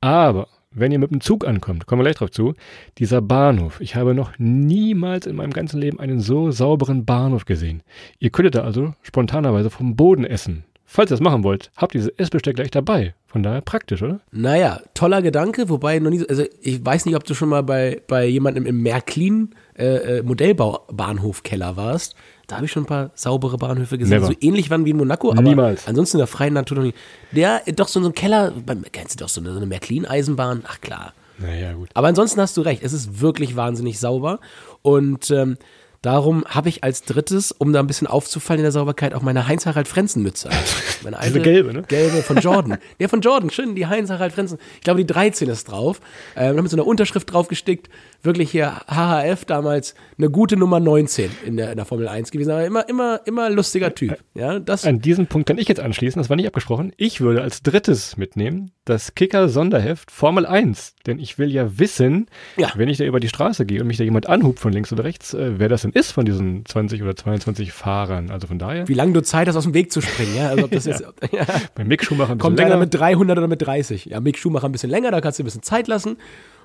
Aber 0.00 0.48
wenn 0.74 0.92
ihr 0.92 0.98
mit 0.98 1.10
dem 1.10 1.20
Zug 1.20 1.46
ankommt, 1.46 1.86
kommen 1.86 2.00
wir 2.00 2.04
gleich 2.04 2.16
drauf 2.16 2.30
zu, 2.30 2.54
dieser 2.98 3.22
Bahnhof. 3.22 3.80
Ich 3.80 3.96
habe 3.96 4.14
noch 4.14 4.32
niemals 4.38 5.26
in 5.26 5.36
meinem 5.36 5.52
ganzen 5.52 5.80
Leben 5.80 6.00
einen 6.00 6.20
so 6.20 6.50
sauberen 6.50 7.04
Bahnhof 7.04 7.44
gesehen. 7.44 7.82
Ihr 8.18 8.30
könntet 8.30 8.56
da 8.56 8.64
also 8.64 8.94
spontanerweise 9.02 9.70
vom 9.70 9.96
Boden 9.96 10.24
essen. 10.24 10.64
Falls 10.86 11.10
ihr 11.10 11.14
das 11.14 11.20
machen 11.20 11.42
wollt, 11.42 11.70
habt 11.76 11.94
ihr 11.94 12.00
dieses 12.00 12.18
Essbesteck 12.18 12.56
gleich 12.56 12.70
dabei. 12.70 13.14
Von 13.26 13.42
daher 13.42 13.62
praktisch, 13.62 14.02
oder? 14.02 14.20
Naja, 14.30 14.80
toller 14.94 15.22
Gedanke, 15.22 15.68
wobei 15.68 15.98
noch 15.98 16.10
nie 16.10 16.18
so, 16.18 16.26
also 16.28 16.44
ich 16.60 16.84
weiß 16.84 17.06
nicht, 17.06 17.16
ob 17.16 17.24
du 17.24 17.34
schon 17.34 17.48
mal 17.48 17.62
bei, 17.62 18.00
bei 18.06 18.26
jemandem 18.26 18.64
im 18.64 18.82
Märklin 18.82 19.56
äh, 19.76 20.18
äh, 20.18 20.22
Modellbaubahnhofkeller 20.22 21.76
warst. 21.76 22.14
Da 22.46 22.56
habe 22.56 22.66
ich 22.66 22.72
schon 22.72 22.82
ein 22.84 22.86
paar 22.86 23.10
saubere 23.14 23.56
Bahnhöfe 23.56 23.96
gesehen, 23.98 24.18
Never. 24.20 24.26
so 24.26 24.34
ähnlich 24.40 24.68
waren 24.70 24.84
wie 24.84 24.90
in 24.90 24.96
Monaco, 24.96 25.30
aber 25.30 25.42
Niemals. 25.42 25.86
ansonsten 25.86 26.18
in 26.18 26.20
der 26.20 26.26
freien 26.26 26.54
Natur 26.54 26.76
noch 26.78 26.84
nie. 26.84 26.94
Der, 27.32 27.62
doch 27.74 27.88
so 27.88 28.00
ein 28.00 28.14
Keller, 28.14 28.52
kennst 28.92 29.18
du 29.18 29.24
doch 29.24 29.28
so 29.30 29.40
eine, 29.40 29.50
so 29.52 29.56
eine 29.56 29.66
Märklin-Eisenbahn? 29.66 30.64
Ach 30.66 30.80
klar. 30.80 31.14
Naja, 31.38 31.72
gut. 31.72 31.88
Aber 31.94 32.08
ansonsten 32.08 32.40
hast 32.40 32.56
du 32.56 32.60
recht, 32.60 32.82
es 32.82 32.92
ist 32.92 33.20
wirklich 33.20 33.56
wahnsinnig 33.56 33.98
sauber. 33.98 34.38
Und 34.82 35.30
ähm, 35.30 35.56
darum 36.02 36.44
habe 36.46 36.68
ich 36.68 36.84
als 36.84 37.02
drittes, 37.02 37.50
um 37.50 37.72
da 37.72 37.80
ein 37.80 37.86
bisschen 37.86 38.06
aufzufallen 38.06 38.60
in 38.60 38.64
der 38.64 38.72
Sauberkeit, 38.72 39.14
auch 39.14 39.22
meine 39.22 39.48
Heinz-Harald-Frenzen-Mütze. 39.48 40.50
Meine 41.02 41.18
alte, 41.18 41.38
gelbe, 41.40 41.74
ne? 41.74 41.82
Gelbe 41.82 42.22
von 42.22 42.36
Jordan. 42.40 42.78
ja, 42.98 43.08
von 43.08 43.20
Jordan, 43.20 43.50
schön, 43.50 43.74
die 43.74 43.86
Heinz-Harald-Frenzen. 43.86 44.58
Ich 44.76 44.80
glaube, 44.80 45.00
die 45.00 45.06
13 45.06 45.50
ist 45.50 45.70
drauf. 45.70 46.00
Ähm, 46.34 46.56
mit 46.56 46.70
so 46.70 46.76
einer 46.76 46.86
Unterschrift 46.86 47.30
draufgestickt. 47.30 47.90
Wirklich 48.24 48.50
hier 48.50 48.72
HHF 48.88 49.44
damals 49.44 49.94
eine 50.18 50.30
gute 50.30 50.56
Nummer 50.56 50.80
19 50.80 51.30
in 51.44 51.56
der, 51.56 51.70
in 51.70 51.76
der 51.76 51.84
Formel 51.84 52.08
1 52.08 52.30
gewesen. 52.30 52.50
Aber 52.50 52.64
immer, 52.64 52.88
immer, 52.88 53.20
immer 53.26 53.50
lustiger 53.50 53.94
Typ. 53.94 54.16
Ja, 54.34 54.58
das, 54.58 54.84
An 54.86 55.00
diesen 55.00 55.26
Punkt 55.26 55.46
kann 55.46 55.58
ich 55.58 55.68
jetzt 55.68 55.80
anschließen, 55.80 56.20
das 56.20 56.30
war 56.30 56.36
nicht 56.36 56.46
abgesprochen. 56.46 56.92
Ich 56.96 57.20
würde 57.20 57.42
als 57.42 57.62
drittes 57.62 58.16
mitnehmen 58.16 58.70
das 58.86 59.14
Kicker-Sonderheft 59.14 60.10
Formel 60.10 60.44
1. 60.46 60.94
Denn 61.06 61.18
ich 61.18 61.38
will 61.38 61.50
ja 61.50 61.78
wissen, 61.78 62.26
Ja. 62.56 62.70
wenn 62.76 62.88
ich 62.88 62.98
da 62.98 63.04
über 63.04 63.20
die 63.20 63.28
Straße 63.28 63.64
gehe 63.66 63.80
und 63.80 63.86
mich 63.86 63.96
da 63.98 64.04
jemand 64.04 64.28
anhubt 64.28 64.58
von 64.58 64.72
links 64.72 64.92
oder 64.92 65.04
rechts, 65.04 65.34
äh, 65.34 65.58
wer 65.58 65.68
das 65.68 65.82
denn 65.82 65.92
ist 65.92 66.12
von 66.12 66.24
diesen 66.24 66.64
20 66.66 67.02
oder 67.02 67.14
22 67.16 67.72
Fahrern. 67.72 68.30
Also 68.30 68.46
von 68.46 68.58
daher, 68.58 68.88
wie 68.88 68.94
lange 68.94 69.12
du 69.12 69.22
Zeit 69.22 69.48
hast, 69.48 69.56
aus 69.56 69.64
dem 69.64 69.74
Weg 69.74 69.92
zu 69.92 70.00
springen. 70.00 70.34
Ja, 70.36 70.48
also 70.48 70.64
ob 70.64 70.70
das 70.70 70.84
jetzt, 70.86 71.02
ja. 71.32 71.46
bei 71.74 71.84
Mick 71.84 72.04
Schumacher 72.04 72.32
ein 72.32 72.38
bisschen 72.38 72.56
Kommt 72.56 72.58
länger. 72.58 72.76
mit 72.78 72.92
300 72.94 73.38
oder 73.38 73.48
mit 73.48 73.62
30? 73.62 74.06
Ja, 74.06 74.20
Mick 74.20 74.38
Schumacher 74.38 74.66
ein 74.68 74.72
bisschen 74.72 74.90
länger, 74.90 75.10
da 75.10 75.20
kannst 75.20 75.38
du 75.38 75.42
ein 75.42 75.46
bisschen 75.46 75.62
Zeit 75.62 75.88
lassen. 75.88 76.16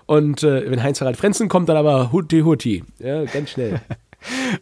Und 0.10 0.42
äh, 0.42 0.72
wenn 0.72 0.82
Heinz-Harald 0.82 1.18
Frenzen 1.18 1.50
kommt, 1.50 1.70
dann 1.70 1.78
aber 1.78 2.12
Hutti 2.12 2.40
Hutti. 2.40 2.84
Ja, 2.98 3.26
ganz 3.26 3.52
schnell. 3.52 3.80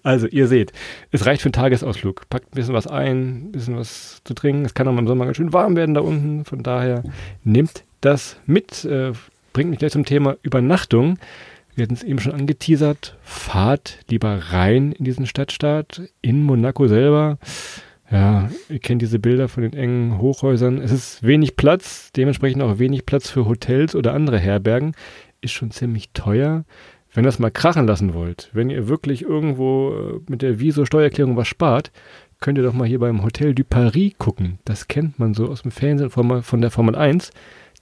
Also 0.03 0.27
ihr 0.27 0.45
seht, 0.47 0.71
es 1.09 1.25
reicht 1.25 1.41
für 1.41 1.47
einen 1.47 1.53
Tagesausflug. 1.53 2.29
Packt 2.29 2.51
ein 2.51 2.55
bisschen 2.55 2.75
was 2.75 2.85
ein, 2.85 3.47
ein 3.47 3.51
bisschen 3.53 3.75
was 3.75 4.21
zu 4.23 4.35
trinken. 4.35 4.65
Es 4.65 4.75
kann 4.75 4.87
auch 4.87 4.95
im 4.95 5.07
Sommer 5.07 5.25
ganz 5.25 5.37
schön 5.37 5.51
warm 5.51 5.75
werden 5.75 5.95
da 5.95 6.01
unten. 6.01 6.45
Von 6.45 6.61
daher 6.61 7.01
nehmt 7.43 7.83
das 8.01 8.37
mit. 8.45 8.85
Äh, 8.85 9.13
bringt 9.53 9.71
mich 9.71 9.79
gleich 9.79 9.93
zum 9.93 10.05
Thema 10.05 10.37
Übernachtung. 10.43 11.17
Wir 11.73 11.85
hatten 11.85 11.95
es 11.95 12.03
eben 12.03 12.19
schon 12.19 12.33
angeteasert. 12.33 13.17
Fahrt 13.23 13.97
lieber 14.11 14.37
rein 14.51 14.91
in 14.91 15.05
diesen 15.05 15.25
Stadtstaat, 15.25 16.03
in 16.21 16.43
Monaco 16.43 16.87
selber. 16.87 17.39
Ja, 18.11 18.49
ihr 18.69 18.79
kennt 18.79 19.01
diese 19.01 19.19
Bilder 19.19 19.49
von 19.49 19.63
den 19.63 19.73
engen 19.73 20.19
Hochhäusern. 20.19 20.79
Es 20.79 20.91
ist 20.91 21.23
wenig 21.23 21.57
Platz, 21.57 22.11
dementsprechend 22.15 22.61
auch 22.61 22.79
wenig 22.79 23.05
Platz 23.05 23.29
für 23.29 23.45
Hotels 23.47 23.95
oder 23.95 24.13
andere 24.13 24.39
Herbergen. 24.39 24.93
Ist 25.41 25.53
schon 25.53 25.71
ziemlich 25.71 26.11
teuer. 26.13 26.65
Wenn 27.13 27.23
ihr 27.23 27.29
das 27.29 27.39
mal 27.39 27.51
krachen 27.51 27.87
lassen 27.87 28.13
wollt, 28.13 28.49
wenn 28.53 28.69
ihr 28.69 28.87
wirklich 28.87 29.23
irgendwo 29.23 29.91
äh, 29.91 30.31
mit 30.31 30.41
der 30.41 30.59
Viso-Steuererklärung 30.59 31.37
was 31.37 31.47
spart, 31.47 31.91
könnt 32.39 32.57
ihr 32.57 32.63
doch 32.63 32.73
mal 32.73 32.87
hier 32.87 32.99
beim 32.99 33.23
Hotel 33.23 33.55
du 33.55 33.63
Paris 33.63 34.13
gucken. 34.17 34.59
Das 34.65 34.87
kennt 34.87 35.17
man 35.17 35.33
so 35.33 35.47
aus 35.47 35.63
dem 35.63 35.71
Fernsehen 35.71 36.09
von, 36.09 36.61
der 36.61 36.71
Formel 36.71 36.95
1. 36.95 37.31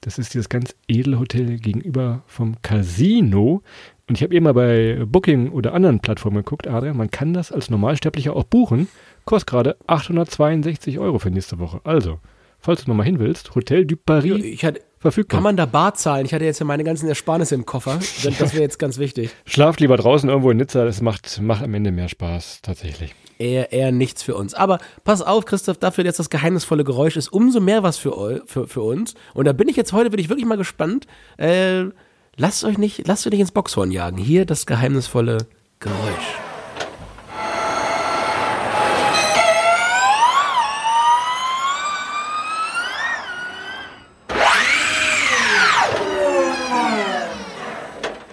Das 0.02 0.18
ist 0.20 0.34
dieses 0.34 0.50
ganz 0.50 0.76
edle 0.88 1.20
Hotel 1.20 1.58
gegenüber 1.58 2.24
vom 2.28 2.62
Casino. 2.62 3.64
Und 4.08 4.16
ich 4.16 4.24
habe 4.24 4.36
eben 4.36 4.44
mal 4.44 4.54
bei 4.54 5.04
Booking 5.06 5.50
oder 5.50 5.74
anderen 5.74 6.00
Plattformen 6.00 6.38
geguckt, 6.38 6.68
Adrian, 6.68 6.98
man 6.98 7.10
kann 7.10 7.34
das 7.34 7.52
als 7.52 7.70
Normalsterblicher 7.70 8.36
auch 8.36 8.44
buchen. 8.44 8.88
Kostet 9.26 9.50
gerade 9.50 9.78
862 9.88 11.00
Euro 11.00 11.18
für 11.18 11.32
nächste 11.32 11.58
Woche. 11.58 11.82
Also, 11.84 12.20
falls 12.60 12.84
du 12.84 12.92
nochmal 12.92 13.08
hin 13.08 13.20
willst, 13.20 13.56
Hotel 13.56 13.86
du 13.86 13.98
Paris 13.98 14.44
Ich 14.44 14.64
hatte, 14.64 14.82
verfügbar. 15.06 15.38
kann 15.38 15.44
man 15.44 15.58
da 15.58 15.66
Bar 15.66 15.94
zahlen? 15.94 16.26
Ich 16.26 16.34
hatte 16.34 16.46
jetzt 16.46 16.60
ja 16.60 16.66
meine 16.66 16.84
ganzen 16.84 17.08
Ersparnisse 17.08 17.56
im 17.56 17.66
Koffer. 17.66 18.00
Das 18.40 18.54
wäre 18.54 18.64
jetzt 18.64 18.80
ganz 18.80 18.98
wichtig. 18.98 19.30
Schlaft 19.46 19.80
lieber 19.80 19.98
draußen 19.98 20.30
irgendwo 20.30 20.52
in 20.52 20.58
Nizza, 20.58 20.84
das 20.84 21.02
macht, 21.02 21.42
macht 21.42 21.64
am 21.64 21.74
Ende 21.74 21.92
mehr 21.92 22.10
Spaß, 22.10 22.60
tatsächlich. 22.62 23.14
Eher, 23.38 23.72
eher 23.72 23.92
nichts 23.92 24.24
für 24.24 24.36
uns. 24.36 24.54
Aber 24.54 24.80
pass 25.04 25.22
auf, 25.22 25.46
Christoph, 25.46 25.78
dafür 25.78 26.06
jetzt 26.06 26.20
das 26.20 26.30
geheimnisvolle 26.30 26.84
Geräusch 26.84 27.18
ist 27.18 27.28
umso 27.30 27.60
mehr 27.60 27.84
was 27.84 27.98
für, 27.98 28.44
für, 28.46 28.68
für 28.68 28.82
uns. 28.82 29.14
Und 29.34 29.46
da 29.46 29.54
bin 29.54 29.68
ich 29.68 29.76
jetzt 29.76 29.94
heute, 29.94 30.10
bin 30.10 30.20
ich 30.20 30.30
wirklich 30.30 30.46
mal 30.46 30.58
gespannt. 30.58 31.06
Äh, 31.38 31.86
lasst 32.38 32.64
euch 32.64 32.78
nicht, 32.78 33.08
lasst 33.08 33.28
euch 33.28 33.32
nicht 33.32 33.42
ins 33.42 33.52
Boxhorn 33.52 33.92
jagen. 33.92 34.18
Hier 34.18 34.46
das 34.46 34.66
geheimnisvolle 34.66 35.40
Geräusch. 35.80 36.40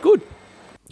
Gut. 0.03 0.21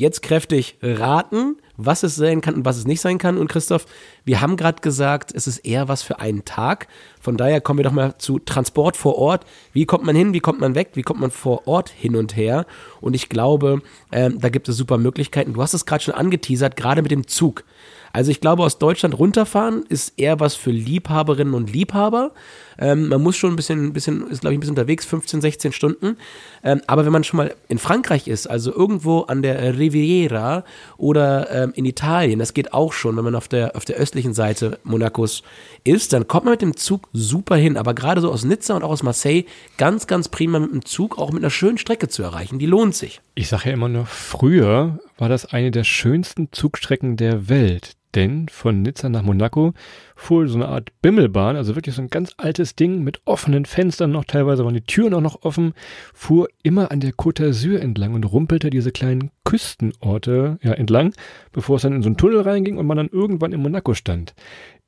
Jetzt 0.01 0.23
kräftig 0.23 0.79
raten, 0.81 1.59
was 1.77 2.03
es 2.03 2.17
sein 2.17 2.41
kann 2.41 2.55
und 2.55 2.65
was 2.65 2.79
es 2.79 2.87
nicht 2.87 3.03
sein 3.03 3.19
kann. 3.19 3.37
Und 3.37 3.49
Christoph, 3.49 3.85
wir 4.25 4.41
haben 4.41 4.57
gerade 4.57 4.81
gesagt, 4.81 5.31
es 5.35 5.47
ist 5.47 5.59
eher 5.59 5.89
was 5.89 6.03
für 6.03 6.21
einen 6.21 6.47
Tag. 6.47 6.89
Von 7.21 7.37
daher 7.37 7.61
kommen 7.61 7.81
wir 7.81 7.85
doch 7.85 7.93
mal 7.93 8.17
zu 8.17 8.39
Transport 8.39 8.97
vor 8.97 9.19
Ort. 9.19 9.45
Wie 9.75 9.85
kommt 9.85 10.05
man 10.05 10.17
hin, 10.17 10.33
wie 10.33 10.41
kommt 10.41 10.59
man 10.59 10.75
weg, 10.75 10.93
wie 10.95 11.03
kommt 11.03 11.21
man 11.21 11.31
vor 11.31 11.69
Ort 11.69 11.91
hin 11.91 12.17
und 12.17 12.35
her? 12.35 12.65
Und 13.03 13.13
ich 13.13 13.29
glaube, 13.29 13.83
ähm, 14.11 14.41
da 14.41 14.49
gibt 14.49 14.71
es 14.71 14.77
super 14.79 14.97
Möglichkeiten. 14.97 15.53
Du 15.53 15.61
hast 15.61 15.75
es 15.75 15.85
gerade 15.85 16.03
schon 16.03 16.15
angeteasert, 16.15 16.77
gerade 16.77 17.03
mit 17.03 17.11
dem 17.11 17.27
Zug. 17.27 17.65
Also 18.13 18.31
ich 18.31 18.41
glaube, 18.41 18.63
aus 18.65 18.79
Deutschland 18.79 19.19
runterfahren 19.19 19.85
ist 19.89 20.15
eher 20.17 20.41
was 20.41 20.55
für 20.55 20.71
Liebhaberinnen 20.71 21.55
und 21.55 21.73
Liebhaber. 21.73 22.33
Ähm, 22.79 23.09
man 23.09 23.23
muss 23.23 23.37
schon 23.37 23.53
ein 23.53 23.57
bisschen, 23.57 23.93
bisschen 23.93 24.29
ist 24.31 24.41
glaube 24.41 24.55
ich 24.55 24.59
ein 24.59 24.61
bisschen 24.61 24.73
unterwegs, 24.73 25.05
15, 25.05 25.41
16 25.41 25.73
Stunden. 25.73 26.17
Ähm, 26.65 26.81
aber 26.87 27.05
wenn 27.05 27.13
man 27.13 27.25
schon 27.25 27.37
mal 27.37 27.55
in 27.69 27.79
Frankreich 27.79 28.27
ist, 28.27 28.49
also 28.49 28.73
irgendwo 28.73 29.21
an 29.23 29.43
der 29.43 29.79
Riviera 29.79 30.65
oder 30.97 31.51
ähm, 31.51 31.73
in 31.75 31.85
Italien, 31.85 32.39
das 32.39 32.55
geht 32.55 32.73
auch 32.73 32.93
schon, 32.93 33.17
wenn 33.17 33.25
man 33.25 33.35
auf 33.35 33.49
der, 33.49 33.77
auf 33.77 33.85
der 33.85 33.97
östlichen 33.97 34.35
Seite 34.35 34.79
Monacos 34.83 35.43
ist, 35.85 36.13
dann 36.13 36.27
kommt 36.27 36.47
man 36.47 36.53
mit 36.53 36.63
dem 36.63 36.77
Zug 36.77 37.09
super 37.13 37.57
hin. 37.57 37.77
Aber 37.77 37.95
gerade 37.95 38.21
so 38.21 38.33
aus 38.33 38.45
Nizza 38.45 38.75
und 38.75 38.83
auch 38.83 38.91
aus 38.91 39.03
Marseille 39.03 39.45
ganz, 39.77 40.07
ganz 40.07 40.29
prima 40.29 40.59
mit 40.59 40.73
dem 40.73 40.85
Zug 40.85 41.19
auch 41.19 41.33
mit 41.33 41.43
einer 41.43 41.51
schönen 41.51 41.79
Strecke 41.79 42.09
zu 42.09 42.23
erreichen. 42.23 42.59
Die 42.59 42.67
lohnt 42.67 42.95
sich. 42.95 43.21
Ich 43.35 43.49
sage 43.49 43.69
ja 43.69 43.75
immer 43.75 43.89
nur, 43.89 44.07
früher 44.07 44.99
war 45.19 45.29
das 45.29 45.47
eine 45.47 45.71
der 45.71 45.85
schönsten 45.85 46.49
Zugstrecken 46.51 47.17
der 47.17 47.49
Welt. 47.49 47.97
Denn 48.15 48.49
von 48.49 48.83
Nizza 48.83 49.09
nach 49.09 49.23
Monaco 49.23 49.73
fuhr 50.17 50.49
so 50.49 50.57
eine 50.57 50.69
Art 50.69 50.91
Bimmelbahn, 51.01 51.57
also 51.57 51.77
wirklich 51.77 51.95
so 51.95 52.03
ein 52.03 52.11
ganz 52.11 52.33
altes 52.37 52.75
Ding 52.75 53.05
mit 53.05 53.21
offenen 53.25 53.65
Fenstern 53.65 54.11
noch, 54.11 54.25
teilweise 54.25 54.65
waren 54.65 54.75
die 54.75 54.81
Türen 54.81 55.15
auch 55.15 55.21
noch 55.21 55.43
offen, 55.43 55.75
fuhr 56.13 56.49
immer 56.63 56.91
an 56.91 57.01
der 57.01 57.13
Côte 57.13 57.45
d'Azur 57.45 57.79
entlang 57.79 58.15
und 58.15 58.25
rumpelte 58.25 58.71
diese 58.71 58.91
kleinen 58.91 59.31
Küstenorte 59.45 60.59
ja, 60.63 60.73
entlang, 60.73 61.15
bevor 61.53 61.77
es 61.77 61.83
dann 61.83 61.93
in 61.93 62.03
so 62.03 62.09
einen 62.09 62.17
Tunnel 62.17 62.41
reinging 62.41 62.79
und 62.79 62.87
man 62.87 62.97
dann 62.97 63.09
irgendwann 63.09 63.53
in 63.53 63.63
Monaco 63.63 63.95
stand. 63.95 64.35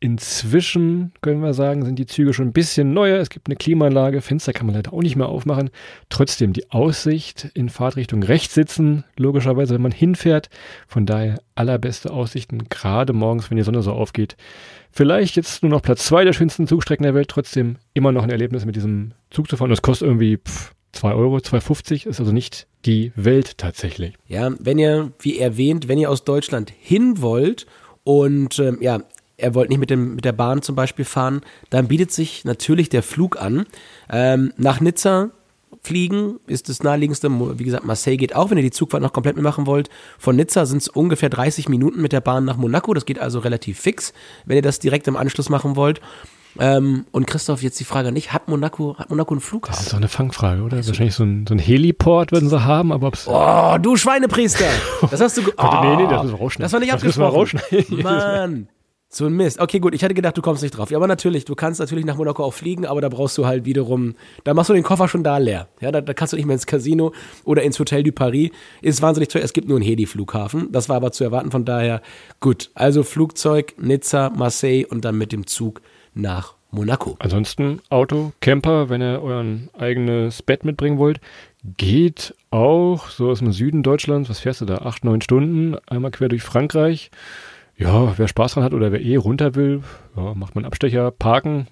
Inzwischen 0.02 1.12
können 1.21 1.44
wir 1.44 1.54
sagen, 1.54 1.85
sind 1.85 1.97
die 1.97 2.06
Züge 2.06 2.35
schon 2.35 2.49
ein 2.49 2.52
bisschen 2.52 2.92
neuer. 2.92 3.21
Es 3.21 3.30
gibt 3.30 3.47
eine 3.47 3.54
Klimaanlage, 3.54 4.21
Fenster 4.21 4.52
kann 4.52 4.66
man 4.66 4.75
leider 4.75 4.92
auch 4.92 5.00
nicht 5.00 5.14
mehr 5.14 5.28
aufmachen. 5.28 5.71
Trotzdem 6.09 6.52
die 6.52 6.73
Aussicht 6.73 7.50
in 7.54 7.68
Fahrtrichtung 7.68 8.25
rechts 8.25 8.52
sitzen, 8.52 9.04
logischerweise, 9.16 9.75
wenn 9.75 9.82
man 9.82 9.92
hinfährt. 9.92 10.50
Von 10.88 11.06
daher 11.06 11.40
allerbeste 11.54 12.11
Aussichten, 12.11 12.68
gerade 12.68 13.12
morgens, 13.12 13.49
wenn 13.49 13.59
die 13.59 13.62
Sonne 13.62 13.80
so 13.82 13.92
aufgeht. 13.92 14.37
Vielleicht 14.90 15.37
jetzt 15.37 15.62
nur 15.62 15.71
noch 15.71 15.82
Platz 15.82 16.04
zwei 16.04 16.25
der 16.25 16.32
schönsten 16.32 16.66
Zugstrecken 16.66 17.04
der 17.04 17.14
Welt, 17.14 17.28
trotzdem 17.28 17.76
immer 17.94 18.11
noch 18.11 18.25
ein 18.25 18.30
Erlebnis 18.30 18.64
mit 18.64 18.75
diesem 18.75 19.12
Zug 19.30 19.49
zu 19.49 19.56
fahren. 19.56 19.71
Das 19.71 19.82
kostet 19.82 20.09
irgendwie 20.09 20.37
pff, 20.37 20.75
2 20.94 21.14
Euro, 21.14 21.37
2,50 21.37 22.09
ist 22.09 22.18
also 22.18 22.32
nicht 22.32 22.66
die 22.87 23.12
Welt 23.14 23.56
tatsächlich. 23.56 24.14
Ja, 24.26 24.50
wenn 24.59 24.78
ihr, 24.78 25.12
wie 25.21 25.38
erwähnt, 25.38 25.87
wenn 25.87 25.99
ihr 25.99 26.11
aus 26.11 26.25
Deutschland 26.25 26.73
hin 26.76 27.23
wollt 27.23 27.66
und 28.02 28.59
ähm, 28.59 28.78
ja, 28.80 28.99
er 29.37 29.55
wollte 29.55 29.71
nicht 29.71 29.81
mit, 29.81 29.91
dem, 29.91 30.15
mit 30.17 30.25
der 30.25 30.33
Bahn 30.33 30.62
zum 30.62 30.75
Beispiel 30.75 31.05
fahren, 31.05 31.41
dann 31.71 31.89
bietet 31.89 32.12
sich 32.12 32.45
natürlich 32.45 32.89
der 32.89 33.03
Flug 33.03 33.41
an. 33.41 33.67
Ähm, 34.11 34.53
nach 34.57 34.81
Nizza 34.81 35.31
fliegen 35.83 36.39
ist 36.47 36.69
das 36.69 36.83
naheliegendste. 36.83 37.29
Wie 37.59 37.65
gesagt, 37.65 37.85
Marseille 37.85 38.17
geht 38.17 38.37
auch, 38.37 38.51
wenn 38.51 38.59
ihr 38.59 38.62
die 38.62 38.71
Zugfahrt 38.71 39.03
noch 39.03 39.12
komplett 39.12 39.37
mitmachen 39.37 39.67
wollt. 39.67 39.91
Von 40.19 40.37
Nizza 40.37 40.67
sind 40.67 40.79
es 40.83 40.89
ungefähr 40.89 41.29
30 41.29 41.69
Minuten 41.69 42.01
mit 42.01 42.12
der 42.12 42.21
Bahn 42.21 42.45
nach 42.45 42.57
Monaco. 42.57 42.95
Das 42.95 43.05
geht 43.07 43.19
also 43.19 43.41
relativ 43.41 43.81
fix, 43.81 44.12
wenn 44.45 44.57
ihr 44.57 44.62
das 44.62 44.79
direkt 44.79 45.09
im 45.09 45.17
Anschluss 45.17 45.49
machen 45.49 45.75
wollt. 45.77 46.01
Ähm, 46.59 47.07
und 47.12 47.27
Christoph, 47.27 47.62
jetzt 47.62 47.81
die 47.81 47.85
Frage 47.85 48.12
nicht, 48.12 48.33
hat 48.35 48.47
Monaco, 48.49 48.99
hat 48.99 49.09
Monaco 49.09 49.33
einen 49.33 49.41
Flughafen? 49.41 49.75
Das 49.75 49.87
ist 49.87 49.93
doch 49.93 49.97
eine 49.97 50.09
Fangfrage, 50.09 50.62
oder? 50.62 50.77
Also, 50.77 50.89
Wahrscheinlich 50.91 51.15
so 51.15 51.25
ein, 51.25 51.47
so 51.49 51.55
ein 51.55 51.59
Heliport 51.59 52.31
würden 52.31 52.51
sie 52.51 52.62
haben, 52.62 52.93
aber 52.93 53.07
ob's 53.09 53.27
Oh, 53.27 53.79
du 53.81 53.97
Schweinepriester! 53.97 54.67
Das 55.11 55.21
hast 55.21 55.39
du. 55.39 55.43
Oh, 55.57 55.81
nee, 55.83 55.97
nee, 55.97 56.09
das 56.09 56.23
müssen 56.25 56.35
wir 56.35 56.39
rausschneiden. 56.39 56.65
Das 56.65 56.73
war 56.75 56.81
nicht 56.81 56.93
Das 56.93 57.03
abgesprochen. 57.03 58.03
Mann. 58.03 58.69
So 59.14 59.26
ein 59.26 59.35
Mist. 59.35 59.61
Okay, 59.61 59.78
gut, 59.78 59.95
ich 59.95 60.02
hatte 60.02 60.14
gedacht, 60.14 60.38
du 60.38 60.40
kommst 60.40 60.62
nicht 60.62 60.75
drauf. 60.75 60.90
Ja, 60.90 60.97
aber 60.97 61.07
natürlich, 61.07 61.45
du 61.45 61.54
kannst 61.54 61.81
natürlich 61.81 62.07
nach 62.07 62.16
Monaco 62.16 62.42
auch 62.42 62.54
fliegen, 62.54 62.87
aber 62.87 63.02
da 63.02 63.11
brauchst 63.11 63.37
du 63.37 63.45
halt 63.45 63.66
wiederum, 63.66 64.14
da 64.45 64.54
machst 64.54 64.71
du 64.71 64.75
den 64.75 64.83
Koffer 64.83 65.07
schon 65.07 65.23
da 65.23 65.37
leer. 65.37 65.69
Ja, 65.83 65.92
da, 65.92 66.00
da 66.00 66.14
kannst 66.14 66.33
du 66.33 66.38
nicht 66.38 66.47
mehr 66.47 66.54
ins 66.54 66.64
Casino 66.64 67.12
oder 67.45 67.62
ins 67.62 67.78
Hotel 67.78 68.02
du 68.02 68.12
Paris. 68.12 68.52
Ist 68.81 69.02
wahnsinnig 69.02 69.28
teuer. 69.28 69.42
Es 69.42 69.52
gibt 69.52 69.69
nur 69.69 69.76
einen 69.76 69.85
Hedi-Flughafen. 69.85 70.73
Das 70.73 70.88
war 70.88 70.97
aber 70.97 71.12
zu 71.12 71.25
erwarten, 71.25 71.50
von 71.50 71.66
daher 71.66 72.00
gut. 72.40 72.71
Also 72.75 73.02
Flugzeug, 73.02 73.75
Nizza, 73.76 74.31
Marseille 74.31 74.87
und 74.87 75.04
dann 75.04 75.19
mit 75.19 75.33
dem 75.33 75.47
Zug 75.47 75.83
nach 76.14 76.54
Monaco. 76.71 77.16
Ansonsten 77.19 77.81
Auto, 77.90 78.33
Camper, 78.40 78.88
wenn 78.88 79.02
ihr 79.02 79.21
euer 79.23 79.45
eigenes 79.78 80.40
Bett 80.40 80.64
mitbringen 80.64 80.97
wollt, 80.97 81.21
geht 81.76 82.35
auch 82.50 83.11
so 83.11 83.28
aus 83.28 83.40
dem 83.40 83.52
Süden 83.52 83.83
Deutschlands. 83.83 84.31
Was 84.31 84.40
fährst 84.40 84.62
du 84.62 84.64
da? 84.64 84.78
Acht, 84.78 85.04
neun 85.04 85.21
Stunden, 85.21 85.76
einmal 85.87 86.12
quer 86.12 86.31
durch 86.31 86.42
Frankreich. 86.42 87.11
Ja, 87.79 88.14
wer 88.17 88.29
Spaß 88.29 88.55
dran 88.55 88.64
hat 88.64 88.75
oder 88.75 88.93
wer 88.93 89.00
eh 89.00 89.17
runter 89.17 89.55
will, 89.55 89.83
ja, 90.17 90.35
macht 90.35 90.55
man 90.55 90.64
Abstecher. 90.64 91.11
Parken, 91.11 91.67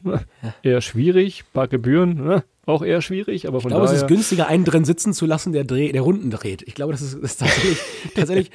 eher 0.62 0.80
schwierig. 0.80 1.44
Parkgebühren, 1.52 2.14
ne, 2.24 2.42
auch 2.66 2.82
eher 2.82 3.00
schwierig, 3.02 3.46
aber 3.46 3.58
Ich 3.58 3.62
von 3.62 3.70
glaube, 3.70 3.84
es 3.84 3.90
daher. 3.92 4.04
ist 4.04 4.08
günstiger, 4.08 4.46
einen 4.48 4.64
drin 4.64 4.84
sitzen 4.84 5.12
zu 5.12 5.26
lassen, 5.26 5.52
der, 5.52 5.64
dreh, 5.64 5.92
der 5.92 6.02
Runden 6.02 6.30
dreht. 6.30 6.62
Ich 6.62 6.74
glaube, 6.74 6.92
das 6.92 7.02
ist, 7.02 7.14
das 7.22 7.32
ist 7.32 7.40
tatsächlich, 7.40 7.78
tatsächlich 8.14 8.50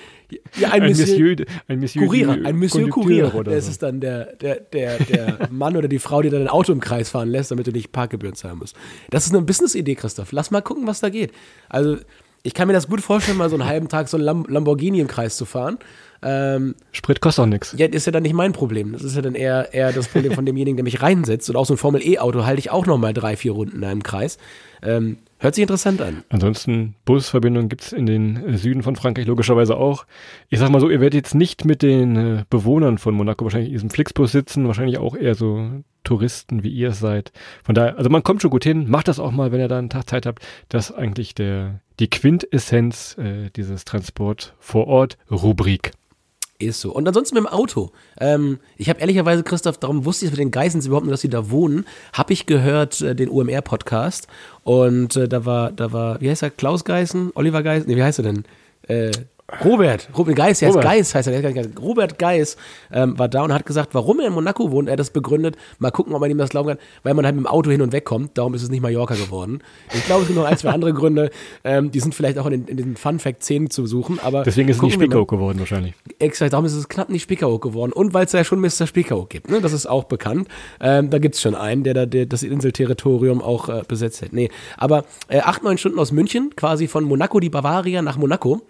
ja, 0.57 0.71
ein, 0.71 0.81
ein 0.83 0.89
Monsieur, 0.89 1.05
Monsieur, 1.07 1.45
ein 1.67 1.79
Monsieur, 1.79 2.09
die 2.11 2.43
ein 2.45 2.57
Monsieur 2.59 3.35
oder 3.35 3.51
Das 3.51 3.65
so. 3.65 3.71
ist 3.71 3.83
dann 3.83 3.99
der, 4.01 4.35
der, 4.37 4.59
der, 4.61 4.97
der 4.99 5.49
Mann 5.51 5.77
oder 5.77 5.87
die 5.87 5.99
Frau, 5.99 6.21
die 6.21 6.29
dann 6.29 6.41
ein 6.41 6.49
Auto 6.49 6.71
im 6.73 6.79
Kreis 6.81 7.09
fahren 7.09 7.29
lässt, 7.29 7.51
damit 7.51 7.67
du 7.67 7.71
nicht 7.71 7.91
Parkgebühren 7.91 8.35
zahlen 8.35 8.57
musst. 8.59 8.75
Das 9.11 9.25
ist 9.27 9.33
eine 9.35 9.43
Business-Idee, 9.43 9.95
Christoph. 9.95 10.31
Lass 10.31 10.49
mal 10.51 10.61
gucken, 10.61 10.87
was 10.87 10.99
da 10.99 11.09
geht. 11.09 11.31
Also, 11.69 11.97
ich 12.43 12.53
kann 12.53 12.67
mir 12.67 12.73
das 12.73 12.87
gut 12.87 13.01
vorstellen, 13.01 13.37
mal 13.37 13.49
so 13.49 13.55
einen 13.55 13.65
halben 13.65 13.87
Tag 13.87 14.07
so 14.07 14.17
einen 14.17 14.23
Lam 14.25 14.45
Lamborghini 14.47 14.99
im 14.99 15.07
Kreis 15.07 15.35
zu 15.37 15.45
fahren. 15.45 15.77
Ähm, 16.21 16.75
Sprit 16.91 17.21
kostet 17.21 17.43
auch 17.43 17.47
nichts. 17.47 17.75
ja, 17.77 17.87
das 17.87 17.97
ist 17.97 18.05
ja 18.05 18.11
dann 18.11 18.23
nicht 18.23 18.33
mein 18.33 18.53
Problem. 18.53 18.93
Das 18.93 19.03
ist 19.03 19.15
ja 19.15 19.21
dann 19.21 19.35
eher, 19.35 19.73
eher 19.73 19.91
das 19.91 20.07
Problem 20.07 20.31
von 20.33 20.45
demjenigen, 20.45 20.77
der 20.77 20.83
mich 20.83 21.01
reinsetzt. 21.01 21.49
Und 21.49 21.55
auch 21.55 21.65
so 21.65 21.73
ein 21.73 21.77
Formel-E-Auto 21.77 22.45
halte 22.45 22.59
ich 22.59 22.71
auch 22.71 22.85
nochmal 22.85 23.13
drei, 23.13 23.35
vier 23.35 23.51
Runden 23.51 23.77
in 23.77 23.83
einem 23.83 24.03
Kreis. 24.03 24.37
Ähm, 24.81 25.17
hört 25.39 25.55
sich 25.55 25.61
interessant 25.61 26.01
an. 26.01 26.23
Ansonsten 26.29 26.95
Busverbindungen 27.05 27.69
gibt's 27.69 27.91
in 27.91 28.05
den 28.05 28.37
äh, 28.37 28.57
Süden 28.57 28.83
von 28.83 28.95
Frankreich 28.95 29.25
logischerweise 29.25 29.77
auch. 29.77 30.05
Ich 30.49 30.59
sag 30.59 30.69
mal 30.69 30.79
so, 30.79 30.89
ihr 30.89 30.99
werdet 30.99 31.15
jetzt 31.15 31.35
nicht 31.35 31.65
mit 31.65 31.81
den 31.81 32.15
äh, 32.15 32.43
Bewohnern 32.49 32.97
von 32.97 33.13
Monaco 33.13 33.45
wahrscheinlich 33.45 33.69
in 33.69 33.75
diesem 33.75 33.89
Flixbus 33.89 34.31
sitzen, 34.31 34.67
wahrscheinlich 34.67 34.97
auch 34.97 35.15
eher 35.15 35.35
so 35.35 35.83
Touristen, 36.03 36.63
wie 36.63 36.69
ihr 36.69 36.89
es 36.89 36.99
seid. 36.99 37.33
Von 37.63 37.75
daher, 37.75 37.97
also 37.97 38.09
man 38.09 38.23
kommt 38.23 38.41
schon 38.41 38.51
gut 38.51 38.63
hin, 38.63 38.89
macht 38.89 39.07
das 39.07 39.19
auch 39.19 39.31
mal, 39.31 39.51
wenn 39.51 39.59
ihr 39.59 39.67
da 39.67 39.79
einen 39.79 39.89
Tag 39.89 40.09
Zeit 40.09 40.25
habt. 40.25 40.45
Das 40.69 40.91
ist 40.91 40.95
eigentlich 40.95 41.35
der, 41.35 41.81
die 41.99 42.09
Quintessenz 42.09 43.17
äh, 43.17 43.49
dieses 43.55 43.83
Transport 43.83 44.53
vor 44.59 44.87
Ort 44.87 45.17
Rubrik. 45.29 45.91
Ist 46.57 46.79
so. 46.79 46.93
Und 46.93 47.05
ansonsten 47.05 47.35
mit 47.35 47.43
dem 47.43 47.47
Auto. 47.51 47.91
Ähm, 48.17 48.59
ich 48.77 48.87
habe 48.87 49.01
ehrlicherweise, 49.01 49.43
Christoph, 49.43 49.77
darum 49.77 50.05
wusste 50.05 50.25
ich 50.25 50.31
es 50.31 50.37
mit 50.37 50.39
den 50.39 50.51
Geissens 50.51 50.85
überhaupt 50.85 51.05
nicht, 51.05 51.13
dass 51.13 51.21
sie 51.21 51.29
da 51.29 51.49
wohnen. 51.49 51.85
Habe 52.13 52.31
ich 52.31 52.45
gehört, 52.45 53.01
äh, 53.01 53.13
den 53.13 53.29
UMR-Podcast. 53.29 54.27
Und 54.63 55.17
äh, 55.17 55.27
da 55.27 55.45
war, 55.45 55.73
da 55.73 55.91
war, 55.91 56.21
wie 56.21 56.29
heißt 56.29 56.43
er, 56.43 56.51
Klaus 56.51 56.85
Geißen? 56.85 57.31
Oliver 57.35 57.61
Geißen? 57.61 57.89
Nee, 57.89 57.97
wie 57.97 58.03
heißt 58.03 58.19
er 58.19 58.23
denn? 58.23 58.45
Äh, 58.87 59.11
Robert, 59.63 60.09
Robert 60.17 60.35
Geis, 60.35 60.63
heißt 60.63 60.71
Robert. 60.71 60.83
Geis, 60.83 61.13
heißt 61.13 61.27
er. 61.27 61.65
Robert 61.79 62.17
Geis 62.17 62.57
ähm, 62.91 63.17
war 63.19 63.27
da 63.27 63.43
und 63.43 63.53
hat 63.53 63.63
gesagt, 63.63 63.93
warum 63.93 64.19
er 64.19 64.27
in 64.27 64.33
Monaco 64.33 64.71
wohnt. 64.71 64.89
Er 64.89 64.93
hat 64.93 64.99
das 64.99 65.11
begründet. 65.11 65.55
Mal 65.77 65.91
gucken, 65.91 66.15
ob 66.15 66.21
man 66.21 66.31
ihm 66.31 66.39
das 66.39 66.49
glauben 66.49 66.69
kann, 66.69 66.77
weil 67.03 67.13
man 67.13 67.25
halt 67.25 67.35
mit 67.35 67.45
dem 67.45 67.47
Auto 67.47 67.69
hin 67.69 67.83
und 67.83 67.91
weg 67.91 68.05
kommt. 68.05 68.39
Darum 68.39 68.55
ist 68.55 68.63
es 68.63 68.69
nicht 68.69 68.81
Mallorca 68.81 69.13
geworden. 69.13 69.59
Ich 69.93 70.03
glaube, 70.05 70.23
es 70.23 70.27
gibt 70.29 70.39
noch 70.39 70.47
ein, 70.47 70.57
zwei 70.57 70.71
andere 70.71 70.93
Gründe. 70.93 71.29
Ähm, 71.63 71.91
die 71.91 71.99
sind 71.99 72.15
vielleicht 72.15 72.39
auch 72.39 72.47
in 72.47 72.65
den, 72.65 72.67
in 72.67 72.77
den 72.77 72.95
Fun 72.97 73.19
Fact 73.19 73.43
10 73.43 73.69
zu 73.69 73.85
suchen. 73.85 74.19
Aber 74.19 74.41
Deswegen 74.41 74.67
ist 74.67 74.77
es 74.77 74.81
nicht. 74.81 74.95
Spiekeroog 74.95 75.29
geworden 75.29 75.59
wahrscheinlich. 75.59 75.93
Exakt, 76.17 76.53
darum 76.53 76.65
ist 76.65 76.73
es 76.73 76.89
knapp 76.89 77.09
nicht 77.09 77.21
Spiekeroog 77.21 77.61
geworden. 77.61 77.93
Und 77.93 78.15
weil 78.15 78.25
es 78.25 78.31
ja 78.31 78.43
schon 78.43 78.59
Mr. 78.59 78.87
Spiekeroog 78.87 79.29
gibt, 79.29 79.51
ne? 79.51 79.61
das 79.61 79.73
ist 79.73 79.85
auch 79.85 80.05
bekannt. 80.05 80.47
Ähm, 80.81 81.11
da 81.11 81.19
gibt 81.19 81.35
es 81.35 81.41
schon 81.41 81.53
einen, 81.53 81.83
der 81.83 81.93
da 81.93 82.05
der, 82.07 82.25
das 82.25 82.41
Inselterritorium 82.41 83.43
auch 83.43 83.69
äh, 83.69 83.83
besetzt 83.87 84.23
hat. 84.23 84.33
Nee, 84.33 84.49
aber 84.75 85.05
äh, 85.27 85.39
acht, 85.41 85.63
neun 85.63 85.77
Stunden 85.77 85.99
aus 85.99 86.11
München, 86.11 86.51
quasi 86.55 86.87
von 86.87 87.03
Monaco, 87.03 87.39
die 87.39 87.49
Bavaria 87.49 88.01
nach 88.01 88.17
Monaco. 88.17 88.63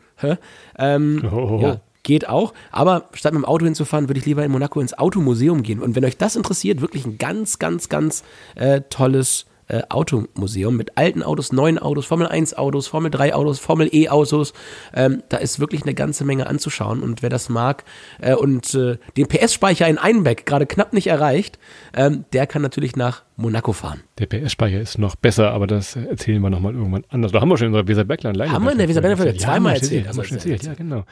Ähm, 0.77 1.23
Oh. 1.31 1.59
Ja, 1.61 1.81
geht 2.03 2.29
auch. 2.29 2.53
Aber 2.71 3.09
statt 3.13 3.33
mit 3.33 3.41
dem 3.41 3.45
Auto 3.45 3.65
hinzufahren, 3.65 4.07
würde 4.07 4.19
ich 4.19 4.25
lieber 4.25 4.43
in 4.43 4.51
Monaco 4.51 4.79
ins 4.79 4.93
Automuseum 4.97 5.63
gehen. 5.63 5.81
Und 5.81 5.95
wenn 5.95 6.05
euch 6.05 6.17
das 6.17 6.35
interessiert, 6.35 6.81
wirklich 6.81 7.05
ein 7.05 7.17
ganz, 7.17 7.59
ganz, 7.59 7.89
ganz 7.89 8.23
äh, 8.55 8.81
tolles 8.89 9.45
äh, 9.67 9.81
Automuseum 9.89 10.77
mit 10.77 10.97
alten 10.97 11.23
Autos, 11.23 11.51
neuen 11.51 11.79
Autos, 11.79 12.05
Formel 12.05 12.27
1 12.27 12.55
Autos, 12.55 12.87
Formel 12.87 13.11
3 13.11 13.33
Autos, 13.33 13.59
Formel 13.59 13.89
E 13.91 14.09
Autos. 14.09 14.53
Ähm, 14.93 15.23
da 15.29 15.37
ist 15.37 15.59
wirklich 15.59 15.83
eine 15.83 15.93
ganze 15.93 16.25
Menge 16.25 16.47
anzuschauen. 16.47 17.01
Und 17.01 17.21
wer 17.21 17.29
das 17.29 17.49
mag 17.49 17.83
äh, 18.19 18.35
und 18.35 18.73
äh, 18.73 18.97
den 19.17 19.27
PS-Speicher 19.27 19.87
in 19.87 19.97
Einbeck 19.97 20.45
gerade 20.45 20.65
knapp 20.65 20.93
nicht 20.93 21.07
erreicht, 21.07 21.59
ähm, 21.95 22.25
der 22.33 22.47
kann 22.47 22.61
natürlich 22.61 22.95
nach 22.95 23.23
Monaco 23.37 23.73
fahren. 23.73 24.01
Der 24.19 24.27
PS-Speicher 24.27 24.79
ist 24.79 24.97
noch 24.97 25.15
besser, 25.15 25.51
aber 25.51 25.67
das 25.67 25.95
äh, 25.95 26.05
erzählen 26.05 26.41
wir 26.41 26.49
nochmal 26.49 26.73
irgendwann 26.73 27.03
anders. 27.09 27.31
Da 27.31 27.41
haben 27.41 27.49
wir 27.49 27.57
schon 27.57 27.67
in 27.67 27.73
unserer 27.73 27.87
Weser 27.87 28.05
Bergland 28.05 28.39
Haben 28.39 28.65
wir 28.65 28.71
in 28.71 28.77
der 28.77 28.87
Weser 28.87 29.01
Bergland 29.01 29.39
zweimal 29.39 29.75
erzählt, 29.75 30.07
Haben 30.07 30.15
wir 30.15 30.21
hast 30.21 30.27
schon 30.27 30.37
erzählt, 30.37 30.63
ja 30.63 30.73
genau. 30.73 31.03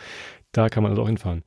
Da 0.52 0.70
kann 0.70 0.84
man 0.84 0.92
also 0.92 1.02
auch 1.02 1.08
hinfahren. 1.08 1.44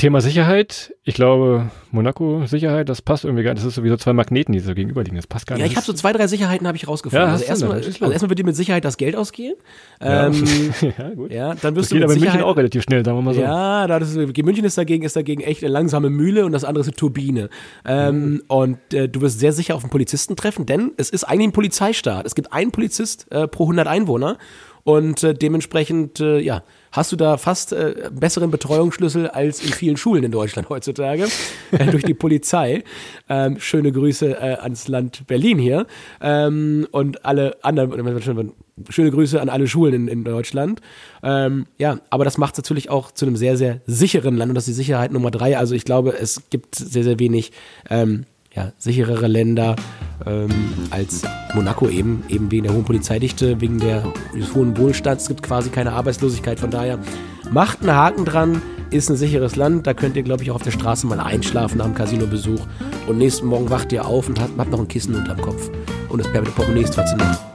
Thema 0.00 0.22
Sicherheit. 0.22 0.94
Ich 1.04 1.14
glaube, 1.14 1.70
Monaco 1.90 2.46
Sicherheit, 2.46 2.88
das 2.88 3.02
passt 3.02 3.24
irgendwie 3.26 3.42
gar 3.42 3.52
nicht. 3.52 3.62
Das 3.62 3.68
ist 3.68 3.74
sowieso 3.74 3.98
zwei 3.98 4.14
Magneten, 4.14 4.52
die 4.52 4.60
so 4.60 4.72
gegenüberliegen. 4.72 5.16
Das 5.16 5.26
passt 5.26 5.46
gar 5.46 5.58
Ja, 5.58 5.64
nicht. 5.64 5.72
ich 5.72 5.76
habe 5.76 5.84
so 5.84 5.92
zwei, 5.92 6.14
drei 6.14 6.26
Sicherheiten 6.26 6.66
habe 6.66 6.76
ich 6.78 6.88
rausgefunden. 6.88 7.26
Ja, 7.28 7.32
also 7.34 7.44
erstmal, 7.44 7.72
also 7.72 8.10
erstmal 8.10 8.30
wird 8.30 8.38
dir 8.38 8.44
mit 8.44 8.56
Sicherheit 8.56 8.82
das 8.86 8.96
Geld 8.96 9.14
ausgehen. 9.14 9.56
Ja. 10.02 10.28
Ähm, 10.28 10.44
ja, 10.98 11.10
gut. 11.10 11.30
ja, 11.30 11.48
dann 11.48 11.74
das 11.74 11.74
wirst 11.74 11.90
du 11.90 11.96
geht 11.96 12.04
aber 12.04 12.14
in 12.14 12.20
München 12.20 12.40
auch 12.40 12.56
relativ 12.56 12.82
schnell, 12.82 13.04
sagen 13.04 13.18
wir 13.18 13.22
mal 13.22 13.34
so. 13.34 13.42
Ja, 13.42 13.86
da 13.86 13.98
das 13.98 14.14
ist, 14.16 14.36
München 14.42 14.64
ist 14.64 14.78
dagegen, 14.78 15.04
ist 15.04 15.16
dagegen 15.16 15.42
echt 15.42 15.62
eine 15.62 15.70
langsame 15.72 16.08
Mühle 16.08 16.46
und 16.46 16.52
das 16.52 16.64
andere 16.64 16.80
ist 16.80 16.88
eine 16.88 16.96
Turbine. 16.96 17.50
Ähm, 17.84 18.20
Mhm. 18.30 18.42
Und 18.48 18.94
äh, 18.94 19.08
du 19.08 19.20
wirst 19.20 19.38
sehr 19.38 19.52
sicher 19.52 19.74
auf 19.74 19.82
einen 19.82 19.90
Polizisten 19.90 20.34
treffen, 20.34 20.64
denn 20.64 20.92
es 20.96 21.10
ist 21.10 21.24
eigentlich 21.24 21.48
ein 21.48 21.52
Polizeistaat. 21.52 22.24
Es 22.24 22.34
gibt 22.34 22.52
einen 22.54 22.70
Polizist 22.72 23.26
äh, 23.30 23.46
pro 23.46 23.64
100 23.64 23.86
Einwohner 23.86 24.38
und 24.82 25.22
äh, 25.22 25.34
dementsprechend, 25.34 26.20
äh, 26.20 26.38
ja, 26.40 26.62
hast 26.92 27.12
du 27.12 27.16
da 27.16 27.36
fast 27.36 27.72
äh, 27.72 28.10
besseren 28.12 28.50
Betreuungsschlüssel 28.50 29.28
als 29.28 29.64
in 29.64 29.72
vielen 29.72 29.96
Schulen 29.96 30.24
in 30.24 30.32
Deutschland 30.32 30.68
heutzutage 30.68 31.28
äh, 31.72 31.86
durch 31.86 32.04
die 32.04 32.14
Polizei. 32.14 32.84
Ähm, 33.28 33.58
schöne 33.60 33.92
Grüße 33.92 34.32
äh, 34.32 34.56
ans 34.56 34.88
Land 34.88 35.26
Berlin 35.26 35.58
hier 35.58 35.86
ähm, 36.20 36.86
und 36.90 37.24
alle 37.24 37.56
anderen, 37.62 38.52
schöne 38.88 39.10
Grüße 39.10 39.40
an 39.40 39.48
alle 39.48 39.68
Schulen 39.68 39.94
in, 39.94 40.08
in 40.08 40.24
Deutschland. 40.24 40.80
Ähm, 41.22 41.66
ja, 41.78 42.00
aber 42.10 42.24
das 42.24 42.38
macht 42.38 42.54
es 42.54 42.58
natürlich 42.58 42.90
auch 42.90 43.12
zu 43.12 43.26
einem 43.26 43.36
sehr, 43.36 43.56
sehr 43.56 43.80
sicheren 43.86 44.36
Land 44.36 44.50
und 44.50 44.54
das 44.54 44.64
ist 44.64 44.76
die 44.76 44.82
Sicherheit 44.82 45.12
Nummer 45.12 45.30
drei. 45.30 45.58
Also 45.58 45.74
ich 45.74 45.84
glaube, 45.84 46.16
es 46.18 46.42
gibt 46.50 46.74
sehr, 46.74 47.04
sehr 47.04 47.18
wenig 47.18 47.52
ähm, 47.88 48.24
ja, 48.54 48.72
sicherere 48.78 49.26
Länder 49.26 49.76
ähm, 50.26 50.50
als 50.90 51.22
Monaco 51.54 51.88
eben, 51.88 52.24
eben 52.28 52.50
wegen 52.50 52.64
der 52.64 52.74
hohen 52.74 52.84
Polizeidichte, 52.84 53.60
wegen 53.60 53.78
der, 53.78 54.02
des 54.34 54.54
hohen 54.54 54.76
Wohlstands. 54.76 55.24
Es 55.24 55.28
gibt 55.28 55.42
quasi 55.42 55.70
keine 55.70 55.92
Arbeitslosigkeit. 55.92 56.58
Von 56.58 56.70
daher 56.70 56.98
macht 57.50 57.80
einen 57.80 57.94
Haken 57.94 58.24
dran, 58.24 58.62
ist 58.90 59.08
ein 59.08 59.16
sicheres 59.16 59.56
Land. 59.56 59.86
Da 59.86 59.94
könnt 59.94 60.16
ihr, 60.16 60.22
glaube 60.22 60.42
ich, 60.42 60.50
auch 60.50 60.56
auf 60.56 60.62
der 60.62 60.72
Straße 60.72 61.06
mal 61.06 61.20
einschlafen 61.20 61.78
nach 61.78 61.86
dem 61.86 61.94
Casinobesuch. 61.94 62.66
Und 63.06 63.18
nächsten 63.18 63.46
Morgen 63.46 63.70
wacht 63.70 63.92
ihr 63.92 64.04
auf 64.04 64.28
und 64.28 64.40
habt, 64.40 64.58
habt 64.58 64.70
noch 64.70 64.80
ein 64.80 64.88
Kissen 64.88 65.14
unterm 65.14 65.40
Kopf. 65.40 65.70
Und 66.08 66.18
das 66.18 66.28
Portemonnaie 66.32 66.82
ist 66.82 66.94
trotzdem 66.94 67.18
noch. 67.18 67.49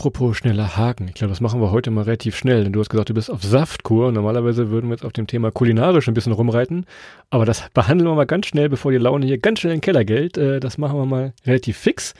Apropos 0.00 0.34
schneller 0.38 0.78
Haken. 0.78 1.08
Ich 1.08 1.14
glaube, 1.14 1.28
das 1.28 1.42
machen 1.42 1.60
wir 1.60 1.72
heute 1.72 1.90
mal 1.90 2.04
relativ 2.04 2.34
schnell, 2.34 2.64
denn 2.64 2.72
du 2.72 2.80
hast 2.80 2.88
gesagt, 2.88 3.10
du 3.10 3.12
bist 3.12 3.30
auf 3.30 3.42
Saftkur. 3.42 4.12
Normalerweise 4.12 4.70
würden 4.70 4.88
wir 4.88 4.94
jetzt 4.94 5.04
auf 5.04 5.12
dem 5.12 5.26
Thema 5.26 5.50
kulinarisch 5.50 6.08
ein 6.08 6.14
bisschen 6.14 6.32
rumreiten. 6.32 6.86
Aber 7.28 7.44
das 7.44 7.68
behandeln 7.74 8.08
wir 8.08 8.14
mal 8.14 8.24
ganz 8.24 8.46
schnell, 8.46 8.70
bevor 8.70 8.92
die 8.92 8.96
Laune 8.96 9.26
hier 9.26 9.36
ganz 9.36 9.60
schnell 9.60 9.74
in 9.74 9.80
den 9.80 9.82
Keller 9.82 10.06
geht. 10.06 10.38
Äh, 10.38 10.58
das 10.58 10.78
machen 10.78 10.98
wir 10.98 11.04
mal 11.04 11.34
relativ 11.44 11.76
fix. 11.76 12.14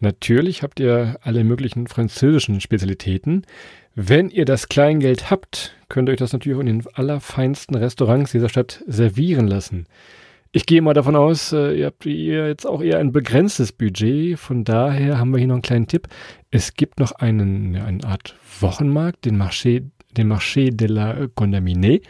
Natürlich 0.00 0.62
habt 0.62 0.80
ihr 0.80 1.18
alle 1.20 1.44
möglichen 1.44 1.86
französischen 1.86 2.62
Spezialitäten. 2.62 3.44
Wenn 3.94 4.30
ihr 4.30 4.46
das 4.46 4.70
Kleingeld 4.70 5.30
habt, 5.30 5.76
könnt 5.90 6.08
ihr 6.08 6.12
euch 6.12 6.18
das 6.18 6.32
natürlich 6.32 6.56
auch 6.56 6.62
in 6.62 6.78
den 6.78 6.84
allerfeinsten 6.94 7.76
Restaurants 7.76 8.32
dieser 8.32 8.48
Stadt 8.48 8.82
servieren 8.86 9.48
lassen. 9.48 9.84
Ich 10.50 10.64
gehe 10.64 10.80
mal 10.80 10.94
davon 10.94 11.14
aus, 11.14 11.52
äh, 11.52 11.74
ihr 11.74 11.86
habt 11.86 12.06
jetzt 12.06 12.66
auch 12.66 12.80
eher 12.80 12.98
ein 12.98 13.12
begrenztes 13.12 13.70
Budget. 13.70 14.38
Von 14.38 14.64
daher 14.64 15.18
haben 15.18 15.30
wir 15.30 15.38
hier 15.38 15.46
noch 15.46 15.56
einen 15.56 15.62
kleinen 15.62 15.88
Tipp. 15.88 16.08
Es 16.50 16.74
gibt 16.74 16.98
noch 16.98 17.12
einen, 17.12 17.76
eine 17.76 18.04
Art 18.04 18.36
Wochenmarkt, 18.60 19.26
den 19.26 19.40
Marché, 19.40 19.84
den 20.16 20.32
Marché 20.32 20.70
de 20.70 20.88
la 20.88 21.26
Condamine. 21.34 22.00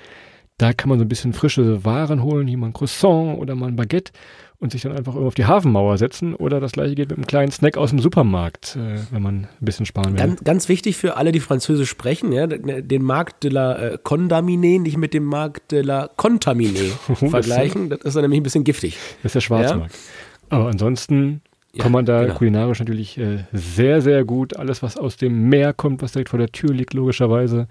Da 0.58 0.72
kann 0.72 0.88
man 0.88 0.98
so 0.98 1.04
ein 1.04 1.08
bisschen 1.08 1.32
frische 1.32 1.84
Waren 1.84 2.22
holen, 2.22 2.48
hier 2.48 2.58
mal 2.58 2.68
ein 2.68 2.72
Croissant 2.72 3.38
oder 3.38 3.54
mal 3.54 3.68
ein 3.68 3.76
Baguette 3.76 4.12
und 4.60 4.72
sich 4.72 4.82
dann 4.82 4.92
einfach 4.92 5.14
auf 5.14 5.34
die 5.34 5.44
Hafenmauer 5.44 5.98
setzen. 5.98 6.34
Oder 6.34 6.58
das 6.58 6.72
gleiche 6.72 6.94
geht 6.94 7.10
mit 7.10 7.18
einem 7.18 7.26
kleinen 7.26 7.52
Snack 7.52 7.76
aus 7.76 7.90
dem 7.90 8.00
Supermarkt, 8.00 8.76
äh, 8.76 8.98
wenn 9.12 9.22
man 9.22 9.34
ein 9.44 9.48
bisschen 9.60 9.86
sparen 9.86 10.12
will. 10.12 10.18
Ganz, 10.18 10.42
ganz 10.42 10.68
wichtig 10.68 10.96
für 10.96 11.16
alle, 11.16 11.30
die 11.30 11.40
Französisch 11.40 11.88
sprechen, 11.88 12.32
ja, 12.32 12.46
den 12.46 13.02
Markt 13.02 13.44
de 13.44 13.52
la 13.52 13.76
äh, 13.78 13.98
Condamine 14.02 14.80
nicht 14.80 14.96
mit 14.96 15.14
dem 15.14 15.24
Markt 15.24 15.70
de 15.70 15.82
la 15.82 16.08
Contamine 16.16 16.78
vergleichen. 17.14 17.88
Das 17.88 18.00
ist 18.00 18.14
dann 18.14 18.22
nämlich 18.22 18.40
ein 18.40 18.44
bisschen 18.44 18.64
giftig. 18.64 18.98
Das 19.22 19.30
ist 19.30 19.34
der 19.36 19.40
Schwarzmarkt. 19.42 19.94
Ja? 19.94 20.56
Aber 20.56 20.68
ansonsten 20.68 21.42
Ja, 21.72 21.82
kann 21.82 21.92
man 21.92 22.06
da 22.06 22.22
genau. 22.22 22.34
kulinarisch 22.34 22.78
natürlich 22.78 23.18
äh, 23.18 23.44
sehr, 23.52 24.00
sehr 24.00 24.24
gut 24.24 24.56
alles, 24.56 24.82
was 24.82 24.96
aus 24.96 25.16
dem 25.16 25.48
Meer 25.48 25.72
kommt, 25.74 26.02
was 26.02 26.12
direkt 26.12 26.30
vor 26.30 26.38
der 26.38 26.50
Tür 26.50 26.70
liegt, 26.70 26.94
logischerweise. 26.94 27.66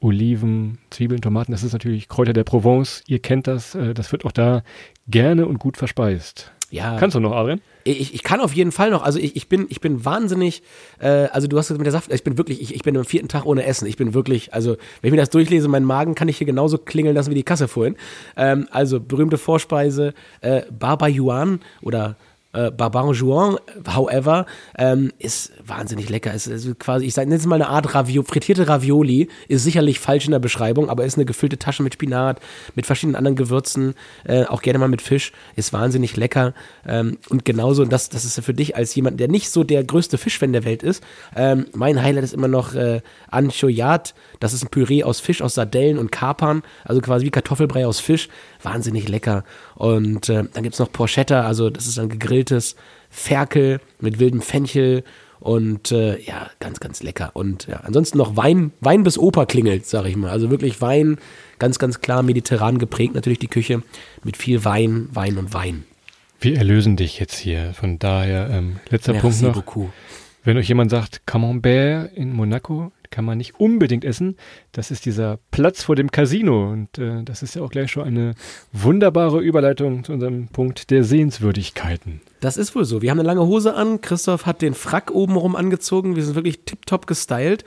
Oliven, 0.00 0.78
Zwiebeln, 0.90 1.22
Tomaten, 1.22 1.52
das 1.52 1.62
ist 1.62 1.72
natürlich 1.72 2.08
Kräuter 2.08 2.32
der 2.34 2.44
Provence. 2.44 3.02
Ihr 3.06 3.18
kennt 3.20 3.46
das. 3.46 3.74
Äh, 3.74 3.94
das 3.94 4.12
wird 4.12 4.24
auch 4.24 4.32
da 4.32 4.62
gerne 5.08 5.46
und 5.46 5.58
gut 5.58 5.76
verspeist. 5.76 6.52
Ja. 6.70 6.96
Kannst 6.98 7.14
du 7.14 7.20
noch, 7.20 7.32
Adrian? 7.32 7.60
Ich, 7.84 8.12
ich 8.12 8.22
kann 8.24 8.40
auf 8.40 8.52
jeden 8.52 8.72
Fall 8.72 8.90
noch, 8.90 9.04
also 9.04 9.20
ich, 9.20 9.36
ich 9.36 9.48
bin, 9.48 9.66
ich 9.68 9.80
bin 9.80 10.04
wahnsinnig, 10.04 10.62
äh, 10.98 11.28
also 11.30 11.46
du 11.46 11.56
hast 11.56 11.70
es 11.70 11.78
mit 11.78 11.86
der 11.86 11.92
Saft, 11.92 12.12
ich 12.12 12.24
bin 12.24 12.36
wirklich, 12.36 12.60
ich, 12.60 12.74
ich 12.74 12.82
bin 12.82 12.96
am 12.96 13.04
vierten 13.04 13.28
Tag 13.28 13.46
ohne 13.46 13.64
Essen. 13.64 13.86
Ich 13.86 13.96
bin 13.96 14.14
wirklich, 14.14 14.52
also 14.52 14.72
wenn 15.00 15.08
ich 15.08 15.12
mir 15.12 15.18
das 15.18 15.30
durchlese, 15.30 15.68
mein 15.68 15.84
Magen 15.84 16.16
kann 16.16 16.28
ich 16.28 16.38
hier 16.38 16.46
genauso 16.46 16.78
klingeln 16.78 17.14
lassen 17.14 17.30
wie 17.30 17.36
die 17.36 17.44
Kasse 17.44 17.68
vorhin. 17.68 17.96
Ähm, 18.36 18.66
also 18.72 18.98
berühmte 18.98 19.38
Vorspeise, 19.38 20.14
äh, 20.40 20.62
Baba 20.76 21.06
Yuan 21.06 21.60
oder 21.82 22.16
äh, 22.56 22.70
Baban 22.70 23.12
Juan, 23.12 23.56
however, 23.94 24.46
ähm, 24.78 25.12
ist 25.18 25.52
wahnsinnig 25.64 26.08
lecker. 26.08 26.32
Ist, 26.32 26.46
ist 26.46 26.78
quasi, 26.78 27.06
ich 27.06 27.14
sage, 27.14 27.28
nenne 27.28 27.38
es 27.38 27.46
mal 27.46 27.56
eine 27.56 27.68
Art 27.68 27.94
Ravio, 27.94 28.22
frittierte 28.22 28.68
Ravioli, 28.68 29.28
ist 29.48 29.64
sicherlich 29.64 30.00
falsch 30.00 30.24
in 30.24 30.32
der 30.32 30.38
Beschreibung, 30.38 30.88
aber 30.88 31.04
ist 31.04 31.16
eine 31.16 31.24
gefüllte 31.24 31.58
Tasche 31.58 31.82
mit 31.82 31.94
Spinat, 31.94 32.40
mit 32.74 32.86
verschiedenen 32.86 33.16
anderen 33.16 33.36
Gewürzen, 33.36 33.94
äh, 34.24 34.44
auch 34.44 34.62
gerne 34.62 34.78
mal 34.78 34.88
mit 34.88 35.02
Fisch, 35.02 35.32
ist 35.54 35.72
wahnsinnig 35.72 36.16
lecker. 36.16 36.54
Ähm, 36.86 37.18
und 37.28 37.44
genauso, 37.44 37.82
und 37.82 37.92
das, 37.92 38.08
das 38.08 38.24
ist 38.24 38.42
für 38.44 38.54
dich 38.54 38.76
als 38.76 38.94
jemand, 38.94 39.20
der 39.20 39.28
nicht 39.28 39.50
so 39.50 39.64
der 39.64 39.84
größte 39.84 40.18
Fischfan 40.18 40.52
der 40.52 40.64
Welt 40.64 40.82
ist, 40.82 41.02
ähm, 41.36 41.66
mein 41.74 42.02
Highlight 42.02 42.24
ist 42.24 42.34
immer 42.34 42.48
noch 42.48 42.74
äh, 42.74 43.00
Anchoyat, 43.30 44.14
das 44.40 44.52
ist 44.52 44.64
ein 44.64 44.68
Püree 44.68 45.04
aus 45.04 45.20
Fisch, 45.20 45.42
aus 45.42 45.54
Sardellen 45.54 45.98
und 45.98 46.12
Kapern, 46.12 46.62
also 46.84 47.00
quasi 47.00 47.26
wie 47.26 47.30
Kartoffelbrei 47.30 47.86
aus 47.86 48.00
Fisch, 48.00 48.28
wahnsinnig 48.66 49.08
lecker. 49.08 49.44
Und 49.74 50.28
äh, 50.28 50.44
dann 50.52 50.62
gibt's 50.62 50.78
noch 50.78 50.92
Porchetta, 50.92 51.46
also 51.46 51.70
das 51.70 51.86
ist 51.86 51.98
ein 51.98 52.08
gegrilltes 52.08 52.76
Ferkel 53.08 53.80
mit 54.00 54.18
wildem 54.18 54.42
Fenchel 54.42 55.04
und 55.38 55.92
äh, 55.92 56.20
ja, 56.22 56.50
ganz, 56.60 56.80
ganz 56.80 57.02
lecker. 57.02 57.30
Und 57.34 57.66
ja, 57.68 57.80
ansonsten 57.84 58.18
noch 58.18 58.36
Wein, 58.36 58.72
Wein 58.80 59.04
bis 59.04 59.18
Oper 59.18 59.46
klingelt, 59.46 59.86
sag 59.86 60.06
ich 60.06 60.16
mal. 60.16 60.30
Also 60.30 60.50
wirklich 60.50 60.80
Wein, 60.80 61.18
ganz, 61.58 61.78
ganz 61.78 62.00
klar 62.00 62.22
mediterran 62.22 62.78
geprägt 62.78 63.14
natürlich 63.14 63.38
die 63.38 63.48
Küche, 63.48 63.82
mit 64.24 64.36
viel 64.36 64.64
Wein, 64.64 65.08
Wein 65.12 65.38
und 65.38 65.54
Wein. 65.54 65.84
Wir 66.40 66.56
erlösen 66.56 66.96
dich 66.96 67.18
jetzt 67.18 67.36
hier. 67.36 67.72
Von 67.74 67.98
daher, 67.98 68.50
ähm, 68.50 68.76
letzter 68.90 69.12
Punkt 69.12 69.24
Merci 69.24 69.44
noch. 69.44 69.54
beaucoup. 69.54 69.90
Wenn 70.44 70.56
euch 70.58 70.68
jemand 70.68 70.90
sagt, 70.90 71.26
Camembert 71.26 72.12
in 72.14 72.32
Monaco, 72.32 72.92
kann 73.10 73.24
man 73.24 73.38
nicht 73.38 73.58
unbedingt 73.60 74.04
essen. 74.04 74.36
Das 74.72 74.90
ist 74.90 75.06
dieser 75.06 75.38
Platz 75.50 75.82
vor 75.82 75.96
dem 75.96 76.10
Casino. 76.10 76.70
Und 76.70 76.98
äh, 76.98 77.22
das 77.22 77.42
ist 77.42 77.54
ja 77.54 77.62
auch 77.62 77.70
gleich 77.70 77.90
schon 77.90 78.04
eine 78.04 78.34
wunderbare 78.72 79.40
Überleitung 79.40 80.04
zu 80.04 80.12
unserem 80.12 80.48
Punkt 80.48 80.90
der 80.90 81.04
Sehenswürdigkeiten. 81.04 82.20
Das 82.40 82.56
ist 82.56 82.74
wohl 82.74 82.84
so. 82.84 83.02
Wir 83.02 83.10
haben 83.10 83.18
eine 83.18 83.26
lange 83.26 83.46
Hose 83.46 83.74
an. 83.74 84.00
Christoph 84.00 84.46
hat 84.46 84.62
den 84.62 84.74
Frack 84.74 85.10
obenrum 85.10 85.56
angezogen. 85.56 86.16
Wir 86.16 86.24
sind 86.24 86.34
wirklich 86.34 86.64
tipptopp 86.64 87.06
gestylt. 87.06 87.64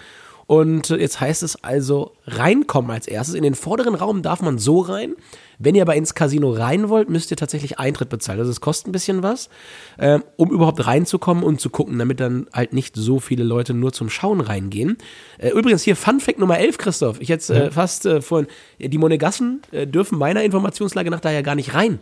Und 0.50 0.90
jetzt 0.90 1.22
heißt 1.22 1.44
es 1.44 1.64
also 1.64 2.14
reinkommen 2.26 2.90
als 2.90 3.08
erstes. 3.08 3.36
In 3.36 3.44
den 3.44 3.54
vorderen 3.54 3.94
Raum 3.94 4.24
darf 4.24 4.42
man 4.42 4.58
so 4.58 4.80
rein. 4.80 5.14
Wenn 5.60 5.76
ihr 5.76 5.84
aber 5.84 5.96
ins 5.96 6.16
Casino 6.16 6.50
rein 6.50 6.90
wollt, 6.90 7.08
müsst 7.08 7.30
ihr 7.30 7.38
tatsächlich 7.38 7.78
Eintritt 7.78 8.10
bezahlen. 8.10 8.40
Also 8.40 8.50
es 8.50 8.60
kostet 8.60 8.88
ein 8.88 8.92
bisschen 8.92 9.22
was, 9.22 9.50
ähm, 10.00 10.24
um 10.38 10.50
überhaupt 10.50 10.88
reinzukommen 10.88 11.44
und 11.44 11.62
zu 11.62 11.70
gucken, 11.70 12.00
damit 12.00 12.20
dann 12.20 12.48
halt 12.52 12.74
nicht 12.74 12.96
so 12.96 13.20
viele 13.20 13.44
Leute 13.44 13.76
nur 13.76 13.94
zum 13.94 14.10
Schauen 14.10 14.42
reingehen. 14.42 14.98
Äh, 15.38 15.50
übrigens 15.50 15.84
hier 15.84 15.96
Fun 15.96 16.20
Fact 16.20 16.40
Nummer 16.40 16.58
11, 16.58 16.80
Christoph. 16.80 17.22
Ich 17.22 17.30
jetzt 17.30 17.52
äh, 17.52 17.70
fast 17.70 18.08
äh, 18.08 18.20
vorhin, 18.20 18.48
die 18.80 18.98
Monegassen 18.98 19.62
äh, 19.72 19.86
dürfen 19.86 20.18
meiner 20.18 20.44
Informationslage 20.44 21.12
nach 21.12 21.20
daher 21.20 21.44
gar 21.44 21.54
nicht 21.54 21.76
rein. 21.76 22.00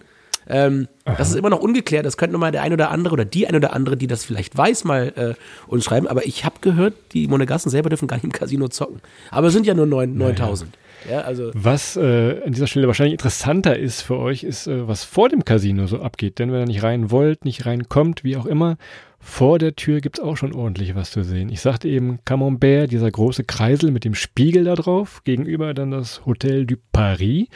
Ähm, 0.50 0.88
das 1.18 1.30
ist 1.30 1.36
immer 1.36 1.50
noch 1.50 1.60
ungeklärt. 1.60 2.06
Das 2.06 2.18
könnte 2.18 2.38
mal 2.38 2.52
der 2.52 2.62
ein 2.62 2.74
oder 2.74 2.92
andere 2.92 3.14
oder 3.14 3.26
die 3.26 3.48
ein 3.48 3.56
oder 3.56 3.74
andere, 3.74 3.98
die 3.98 4.08
das 4.08 4.24
vielleicht 4.26 4.58
weiß, 4.58 4.84
mal 4.84 5.14
äh, 5.16 5.34
uns 5.70 5.86
schreiben. 5.86 6.08
Aber 6.08 6.26
ich 6.26 6.46
habe 6.46 6.56
gehört, 6.62 6.94
die 7.14 7.28
Monegassen 7.28 7.70
selber 7.70 7.90
dürfen 7.90 8.08
gar 8.08 8.16
nicht 8.18 8.24
im 8.26 8.32
Casino 8.32 8.68
zocken. 8.68 9.02
Aber 9.32 9.48
es 9.48 9.54
sind 9.54 9.66
ja 9.66 9.74
nur 9.74 9.86
neun- 9.86 10.18
9000. 10.18 10.78
Ja, 11.10 11.22
also 11.22 11.52
Was 11.54 11.96
äh, 11.96 12.42
an 12.46 12.52
dieser 12.52 12.68
Stelle 12.68 12.88
wahrscheinlich 12.88 13.14
interessanter 13.14 13.78
ist 13.78 14.02
für 14.02 14.18
euch, 14.18 14.44
ist, 14.44 14.68
äh, 14.68 14.88
was 14.88 15.04
vor 15.04 15.30
dem 15.30 15.46
Casino 15.46 15.88
so 15.88 16.02
abgeht. 16.02 16.40
Denn 16.40 16.52
wenn 16.52 16.62
ihr 16.62 16.66
nicht 16.68 16.84
rein 16.84 17.12
wollt, 17.12 17.46
nicht 17.46 17.66
reinkommt, 17.66 18.24
wie 18.24 18.38
auch 18.38 18.46
immer, 18.46 18.78
vor 19.20 19.60
der 19.60 19.76
Tür 19.76 20.00
gibt's 20.00 20.20
auch 20.20 20.38
schon 20.38 20.54
ordentlich 20.54 20.96
was 20.96 21.12
zu 21.12 21.24
sehen. 21.24 21.50
Ich 21.50 21.62
sagte 21.62 21.90
eben 21.90 22.20
Camembert, 22.24 22.92
dieser 22.92 23.10
große 23.10 23.44
Kreisel 23.44 23.92
mit 23.92 24.06
dem 24.06 24.16
Spiegel 24.16 24.66
da 24.66 24.76
drauf, 24.76 25.24
gegenüber 25.24 25.74
dann 25.74 25.92
das 25.92 26.26
Hotel 26.26 26.66
du 26.66 26.76
Paris. 26.92 27.48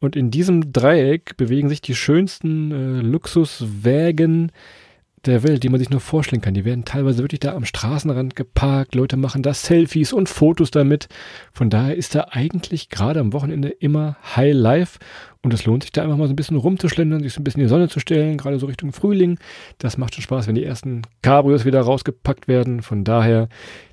Und 0.00 0.16
in 0.16 0.30
diesem 0.30 0.72
Dreieck 0.72 1.36
bewegen 1.36 1.68
sich 1.68 1.80
die 1.80 1.94
schönsten 1.94 2.72
äh, 2.72 3.00
Luxuswägen 3.00 4.52
der 5.26 5.42
Welt, 5.42 5.62
die 5.62 5.68
man 5.68 5.78
sich 5.78 5.90
nur 5.90 6.00
vorstellen 6.00 6.42
kann. 6.42 6.54
Die 6.54 6.64
werden 6.64 6.84
teilweise 6.84 7.18
wirklich 7.18 7.40
da 7.40 7.54
am 7.54 7.64
Straßenrand 7.64 8.36
geparkt. 8.36 8.94
Leute 8.94 9.16
machen 9.16 9.42
da 9.42 9.54
Selfies 9.54 10.12
und 10.12 10.28
Fotos 10.28 10.70
damit. 10.70 11.08
Von 11.52 11.70
daher 11.70 11.96
ist 11.96 12.14
da 12.14 12.28
eigentlich 12.30 12.88
gerade 12.88 13.20
am 13.20 13.32
Wochenende 13.32 13.68
immer 13.68 14.16
High 14.36 14.54
Life. 14.54 14.98
Und 15.44 15.52
es 15.52 15.66
lohnt 15.66 15.82
sich 15.82 15.92
da 15.92 16.02
einfach 16.02 16.16
mal 16.16 16.26
so 16.26 16.32
ein 16.32 16.36
bisschen 16.36 16.56
rumzuschlendern, 16.56 17.22
sich 17.22 17.34
so 17.34 17.40
ein 17.40 17.44
bisschen 17.44 17.60
in 17.60 17.66
die 17.66 17.70
Sonne 17.70 17.90
zu 17.90 18.00
stellen, 18.00 18.38
gerade 18.38 18.58
so 18.58 18.64
Richtung 18.64 18.92
Frühling. 18.92 19.38
Das 19.76 19.98
macht 19.98 20.14
schon 20.14 20.22
Spaß, 20.22 20.46
wenn 20.46 20.54
die 20.54 20.64
ersten 20.64 21.02
Cabrios 21.20 21.66
wieder 21.66 21.82
rausgepackt 21.82 22.48
werden. 22.48 22.80
Von 22.80 23.04
daher 23.04 23.50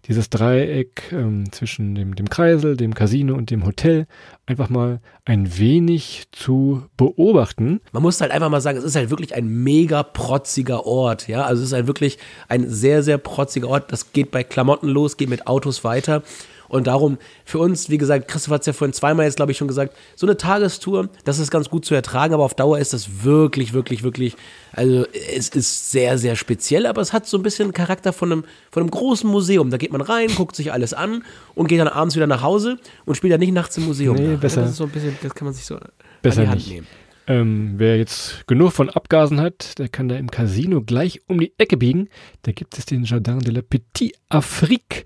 dieses 0.07 0.29
Dreieck 0.29 1.11
ähm, 1.11 1.51
zwischen 1.51 1.93
dem, 1.93 2.15
dem 2.15 2.29
Kreisel, 2.29 2.77
dem 2.77 2.93
Casino 2.93 3.35
und 3.35 3.51
dem 3.51 3.65
Hotel 3.65 4.07
einfach 4.45 4.69
mal 4.69 5.01
ein 5.25 5.57
wenig 5.57 6.23
zu 6.31 6.83
beobachten. 6.95 7.81
man 7.91 8.01
muss 8.01 8.21
halt 8.21 8.31
einfach 8.31 8.49
mal 8.49 8.61
sagen, 8.61 8.77
es 8.77 8.85
ist 8.85 8.95
halt 8.95 9.09
wirklich 9.09 9.35
ein 9.35 9.47
mega 9.47 10.03
protziger 10.03 10.85
Ort. 10.85 11.27
Ja, 11.27 11.43
also 11.43 11.61
es 11.61 11.67
ist 11.67 11.73
halt 11.73 11.87
wirklich 11.87 12.17
ein 12.47 12.69
sehr, 12.69 13.03
sehr 13.03 13.17
protziger 13.17 13.67
Ort. 13.67 13.91
Das 13.91 14.13
geht 14.13 14.31
bei 14.31 14.45
Klamotten 14.45 14.87
los, 14.87 15.17
geht 15.17 15.29
mit 15.29 15.47
Autos 15.47 15.83
weiter. 15.83 16.23
Und 16.71 16.87
darum, 16.87 17.17
für 17.43 17.59
uns, 17.59 17.89
wie 17.89 17.97
gesagt, 17.97 18.29
Christoph 18.29 18.53
hat 18.53 18.61
es 18.61 18.67
ja 18.67 18.71
vorhin 18.71 18.93
zweimal 18.93 19.25
jetzt, 19.25 19.35
glaube 19.35 19.51
ich, 19.51 19.57
schon 19.57 19.67
gesagt, 19.67 19.93
so 20.15 20.25
eine 20.25 20.37
Tagestour, 20.37 21.09
das 21.25 21.37
ist 21.37 21.51
ganz 21.51 21.69
gut 21.69 21.83
zu 21.83 21.93
ertragen, 21.93 22.33
aber 22.33 22.45
auf 22.45 22.53
Dauer 22.53 22.79
ist 22.79 22.93
das 22.93 23.25
wirklich, 23.25 23.73
wirklich, 23.73 24.03
wirklich, 24.03 24.37
also 24.71 25.05
es 25.35 25.49
ist 25.49 25.91
sehr, 25.91 26.17
sehr 26.17 26.37
speziell, 26.37 26.85
aber 26.85 27.01
es 27.01 27.11
hat 27.11 27.27
so 27.27 27.35
ein 27.35 27.43
bisschen 27.43 27.73
Charakter 27.73 28.13
von 28.13 28.31
einem, 28.31 28.43
von 28.71 28.83
einem 28.83 28.89
großen 28.89 29.29
Museum. 29.29 29.69
Da 29.69 29.75
geht 29.75 29.91
man 29.91 29.99
rein, 29.99 30.29
guckt 30.33 30.55
sich 30.55 30.71
alles 30.71 30.93
an 30.93 31.25
und 31.55 31.67
geht 31.67 31.81
dann 31.81 31.89
abends 31.89 32.15
wieder 32.15 32.25
nach 32.25 32.41
Hause 32.41 32.79
und 33.03 33.15
spielt 33.15 33.33
dann 33.33 33.41
nicht 33.41 33.51
nachts 33.51 33.77
im 33.77 33.85
Museum. 33.85 34.15
Nee, 34.15 34.27
nach. 34.29 34.39
besser. 34.39 34.61
Das 34.61 34.69
ist 34.69 34.77
so 34.77 34.85
ein 34.85 34.91
bisschen, 34.91 35.17
das 35.21 35.35
kann 35.35 35.43
man 35.43 35.53
sich 35.53 35.65
so 35.65 35.77
Besser 36.21 36.39
an 36.39 36.45
die 36.45 36.49
Hand 36.51 36.61
nicht. 36.61 36.71
nehmen. 36.71 36.87
Ähm, 37.27 37.73
wer 37.75 37.97
jetzt 37.97 38.47
genug 38.47 38.71
von 38.71 38.89
Abgasen 38.89 39.41
hat, 39.41 39.77
der 39.77 39.89
kann 39.89 40.07
da 40.07 40.15
im 40.15 40.31
Casino 40.31 40.81
gleich 40.81 41.21
um 41.27 41.37
die 41.37 41.51
Ecke 41.57 41.75
biegen. 41.75 42.07
Da 42.43 42.53
gibt 42.53 42.77
es 42.77 42.85
den 42.85 43.03
Jardin 43.03 43.39
de 43.39 43.53
la 43.53 43.61
Petite 43.61 44.17
Afrique. 44.29 45.05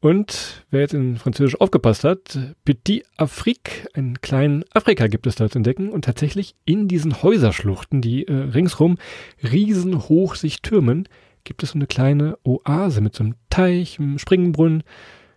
Und 0.00 0.64
wer 0.70 0.80
jetzt 0.80 0.94
in 0.94 1.18
Französisch 1.18 1.60
aufgepasst 1.60 2.04
hat, 2.04 2.38
Petit 2.64 3.04
Afrique, 3.18 3.86
einen 3.92 4.22
kleinen 4.22 4.64
Afrika 4.72 5.08
gibt 5.08 5.26
es 5.26 5.34
da 5.34 5.50
zu 5.50 5.58
entdecken. 5.58 5.90
Und 5.90 6.06
tatsächlich 6.06 6.54
in 6.64 6.88
diesen 6.88 7.22
Häuserschluchten, 7.22 8.00
die 8.00 8.26
äh, 8.26 8.32
ringsrum 8.32 8.96
riesenhoch 9.42 10.36
sich 10.36 10.62
türmen, 10.62 11.06
gibt 11.44 11.62
es 11.62 11.70
so 11.70 11.74
eine 11.74 11.86
kleine 11.86 12.38
Oase 12.44 13.02
mit 13.02 13.14
so 13.14 13.24
einem 13.24 13.34
Teich, 13.50 13.98
einem 13.98 14.18
Springbrunnen, 14.18 14.84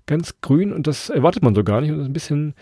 ganz 0.06 0.40
grün. 0.40 0.72
Und 0.72 0.88
das 0.88 1.10
erwartet 1.10 1.44
man 1.44 1.56
so 1.56 1.66
gar 1.66 1.82
nicht. 1.82 1.92
Und 1.92 2.00
ein 2.00 2.14
bisschen 2.14 2.54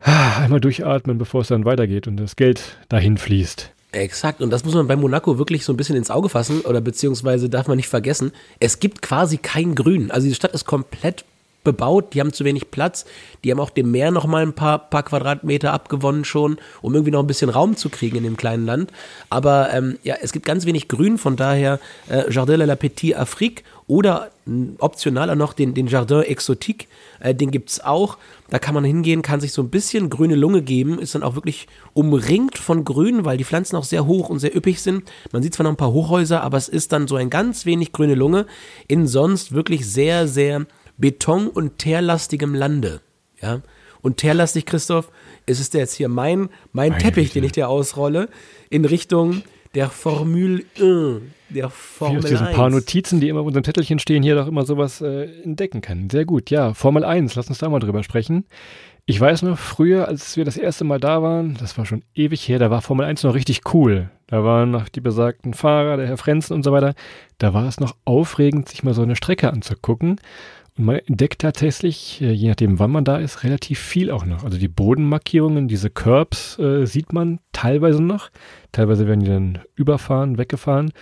ah, 0.00 0.42
einmal 0.42 0.60
durchatmen, 0.60 1.16
bevor 1.16 1.40
es 1.40 1.48
dann 1.48 1.64
weitergeht 1.64 2.06
und 2.06 2.18
das 2.18 2.36
Geld 2.36 2.76
dahin 2.90 3.16
fließt. 3.16 3.72
Exakt, 3.92 4.42
und 4.42 4.50
das 4.50 4.66
muss 4.66 4.74
man 4.74 4.88
bei 4.88 4.96
Monaco 4.96 5.38
wirklich 5.38 5.64
so 5.64 5.72
ein 5.72 5.78
bisschen 5.78 5.96
ins 5.96 6.10
Auge 6.10 6.28
fassen 6.28 6.60
oder 6.62 6.82
beziehungsweise 6.82 7.48
darf 7.48 7.66
man 7.66 7.76
nicht 7.76 7.88
vergessen, 7.88 8.32
es 8.60 8.78
gibt 8.78 9.00
quasi 9.00 9.38
kein 9.38 9.74
Grün. 9.74 10.10
Also 10.10 10.28
die 10.28 10.34
Stadt 10.34 10.52
ist 10.52 10.66
komplett 10.66 11.24
bebaut, 11.66 12.14
die 12.14 12.20
haben 12.20 12.32
zu 12.32 12.44
wenig 12.44 12.70
Platz, 12.70 13.04
die 13.44 13.50
haben 13.50 13.60
auch 13.60 13.70
dem 13.70 13.90
Meer 13.90 14.12
noch 14.12 14.26
mal 14.26 14.42
ein 14.42 14.54
paar, 14.54 14.78
paar 14.78 15.02
Quadratmeter 15.02 15.72
abgewonnen 15.72 16.24
schon, 16.24 16.58
um 16.80 16.94
irgendwie 16.94 17.10
noch 17.10 17.20
ein 17.20 17.26
bisschen 17.26 17.50
Raum 17.50 17.76
zu 17.76 17.90
kriegen 17.90 18.16
in 18.16 18.22
dem 18.22 18.36
kleinen 18.36 18.64
Land. 18.64 18.92
Aber 19.28 19.74
ähm, 19.74 19.98
ja, 20.02 20.14
es 20.22 20.32
gibt 20.32 20.46
ganz 20.46 20.64
wenig 20.64 20.88
Grün, 20.88 21.18
von 21.18 21.36
daher 21.36 21.80
äh, 22.08 22.32
Jardin 22.32 22.60
de 22.60 22.66
la 22.68 22.76
Petite 22.76 23.18
Afrique 23.18 23.64
oder 23.88 24.30
optional 24.78 25.30
auch 25.30 25.36
noch 25.36 25.52
den, 25.52 25.74
den 25.74 25.86
Jardin 25.86 26.22
Exotique, 26.22 26.88
äh, 27.20 27.34
den 27.34 27.50
gibt 27.50 27.70
es 27.70 27.84
auch. 27.84 28.16
Da 28.48 28.58
kann 28.60 28.74
man 28.74 28.84
hingehen, 28.84 29.22
kann 29.22 29.40
sich 29.40 29.52
so 29.52 29.62
ein 29.62 29.70
bisschen 29.70 30.08
grüne 30.08 30.36
Lunge 30.36 30.62
geben, 30.62 31.00
ist 31.00 31.14
dann 31.16 31.24
auch 31.24 31.34
wirklich 31.34 31.66
umringt 31.94 32.58
von 32.58 32.84
Grün, 32.84 33.24
weil 33.24 33.38
die 33.38 33.44
Pflanzen 33.44 33.76
auch 33.76 33.84
sehr 33.84 34.06
hoch 34.06 34.28
und 34.28 34.38
sehr 34.38 34.54
üppig 34.54 34.80
sind. 34.80 35.04
Man 35.32 35.42
sieht 35.42 35.54
zwar 35.54 35.64
noch 35.64 35.72
ein 35.72 35.76
paar 35.76 35.92
Hochhäuser, 35.92 36.42
aber 36.42 36.56
es 36.56 36.68
ist 36.68 36.92
dann 36.92 37.08
so 37.08 37.16
ein 37.16 37.30
ganz 37.30 37.66
wenig 37.66 37.92
grüne 37.92 38.14
Lunge 38.14 38.46
in 38.86 39.06
sonst 39.08 39.52
wirklich 39.52 39.90
sehr, 39.90 40.28
sehr 40.28 40.66
beton- 40.98 41.48
und 41.48 41.78
teerlastigem 41.78 42.54
Lande. 42.54 43.00
Ja? 43.40 43.60
Und 44.02 44.18
teerlastig, 44.18 44.66
Christoph, 44.66 45.10
ist 45.46 45.60
es 45.60 45.72
jetzt 45.72 45.94
hier 45.94 46.08
mein, 46.08 46.48
mein 46.72 46.98
Teppich, 46.98 47.32
den 47.32 47.44
ich 47.44 47.52
dir 47.52 47.68
ausrolle, 47.68 48.28
in 48.70 48.84
Richtung 48.84 49.42
der 49.74 49.90
Formule 49.90 50.64
1, 50.78 51.22
der 51.50 51.70
Formel 51.70 52.14
Wie 52.14 52.24
aus 52.24 52.30
diesen 52.30 52.46
1. 52.46 52.56
paar 52.56 52.70
Notizen, 52.70 53.20
die 53.20 53.28
immer 53.28 53.40
auf 53.40 53.46
unserem 53.46 53.64
Zettelchen 53.64 53.98
stehen, 53.98 54.22
hier 54.22 54.34
doch 54.34 54.46
immer 54.46 54.64
sowas 54.64 55.00
äh, 55.00 55.42
entdecken 55.42 55.80
kann. 55.80 56.08
Sehr 56.08 56.24
gut, 56.24 56.50
ja. 56.50 56.72
Formel 56.72 57.04
1, 57.04 57.34
lass 57.34 57.48
uns 57.48 57.58
da 57.58 57.68
mal 57.68 57.78
drüber 57.78 58.02
sprechen. 58.02 58.46
Ich 59.04 59.20
weiß 59.20 59.42
noch, 59.42 59.56
früher, 59.56 60.08
als 60.08 60.36
wir 60.36 60.44
das 60.44 60.56
erste 60.56 60.84
Mal 60.84 60.98
da 60.98 61.22
waren, 61.22 61.56
das 61.60 61.78
war 61.78 61.86
schon 61.86 62.02
ewig 62.14 62.48
her, 62.48 62.58
da 62.58 62.70
war 62.70 62.82
Formel 62.82 63.06
1 63.06 63.22
noch 63.22 63.34
richtig 63.34 63.72
cool. 63.72 64.10
Da 64.26 64.42
waren 64.42 64.72
noch 64.72 64.88
die 64.88 65.00
besagten 65.00 65.54
Fahrer, 65.54 65.96
der 65.96 66.08
Herr 66.08 66.16
Frenzen 66.16 66.54
und 66.54 66.64
so 66.64 66.72
weiter. 66.72 66.94
Da 67.38 67.54
war 67.54 67.68
es 67.68 67.78
noch 67.78 67.94
aufregend, 68.04 68.68
sich 68.68 68.82
mal 68.82 68.94
so 68.94 69.02
eine 69.02 69.14
Strecke 69.14 69.52
anzugucken. 69.52 70.20
Und 70.76 70.84
man 70.84 70.96
entdeckt 70.96 71.40
tatsächlich, 71.40 72.20
äh, 72.20 72.32
je 72.32 72.48
nachdem 72.48 72.78
wann 72.78 72.90
man 72.90 73.04
da 73.04 73.16
ist, 73.16 73.44
relativ 73.44 73.78
viel 73.78 74.10
auch 74.10 74.26
noch. 74.26 74.44
Also 74.44 74.58
die 74.58 74.68
Bodenmarkierungen, 74.68 75.68
diese 75.68 75.90
Curbs 75.90 76.58
äh, 76.58 76.86
sieht 76.86 77.12
man 77.12 77.40
teilweise 77.52 78.02
noch. 78.02 78.30
Teilweise 78.72 79.06
werden 79.06 79.20
die 79.20 79.30
dann 79.30 79.58
überfahren, 79.74 80.38
weggefahren. 80.38 80.92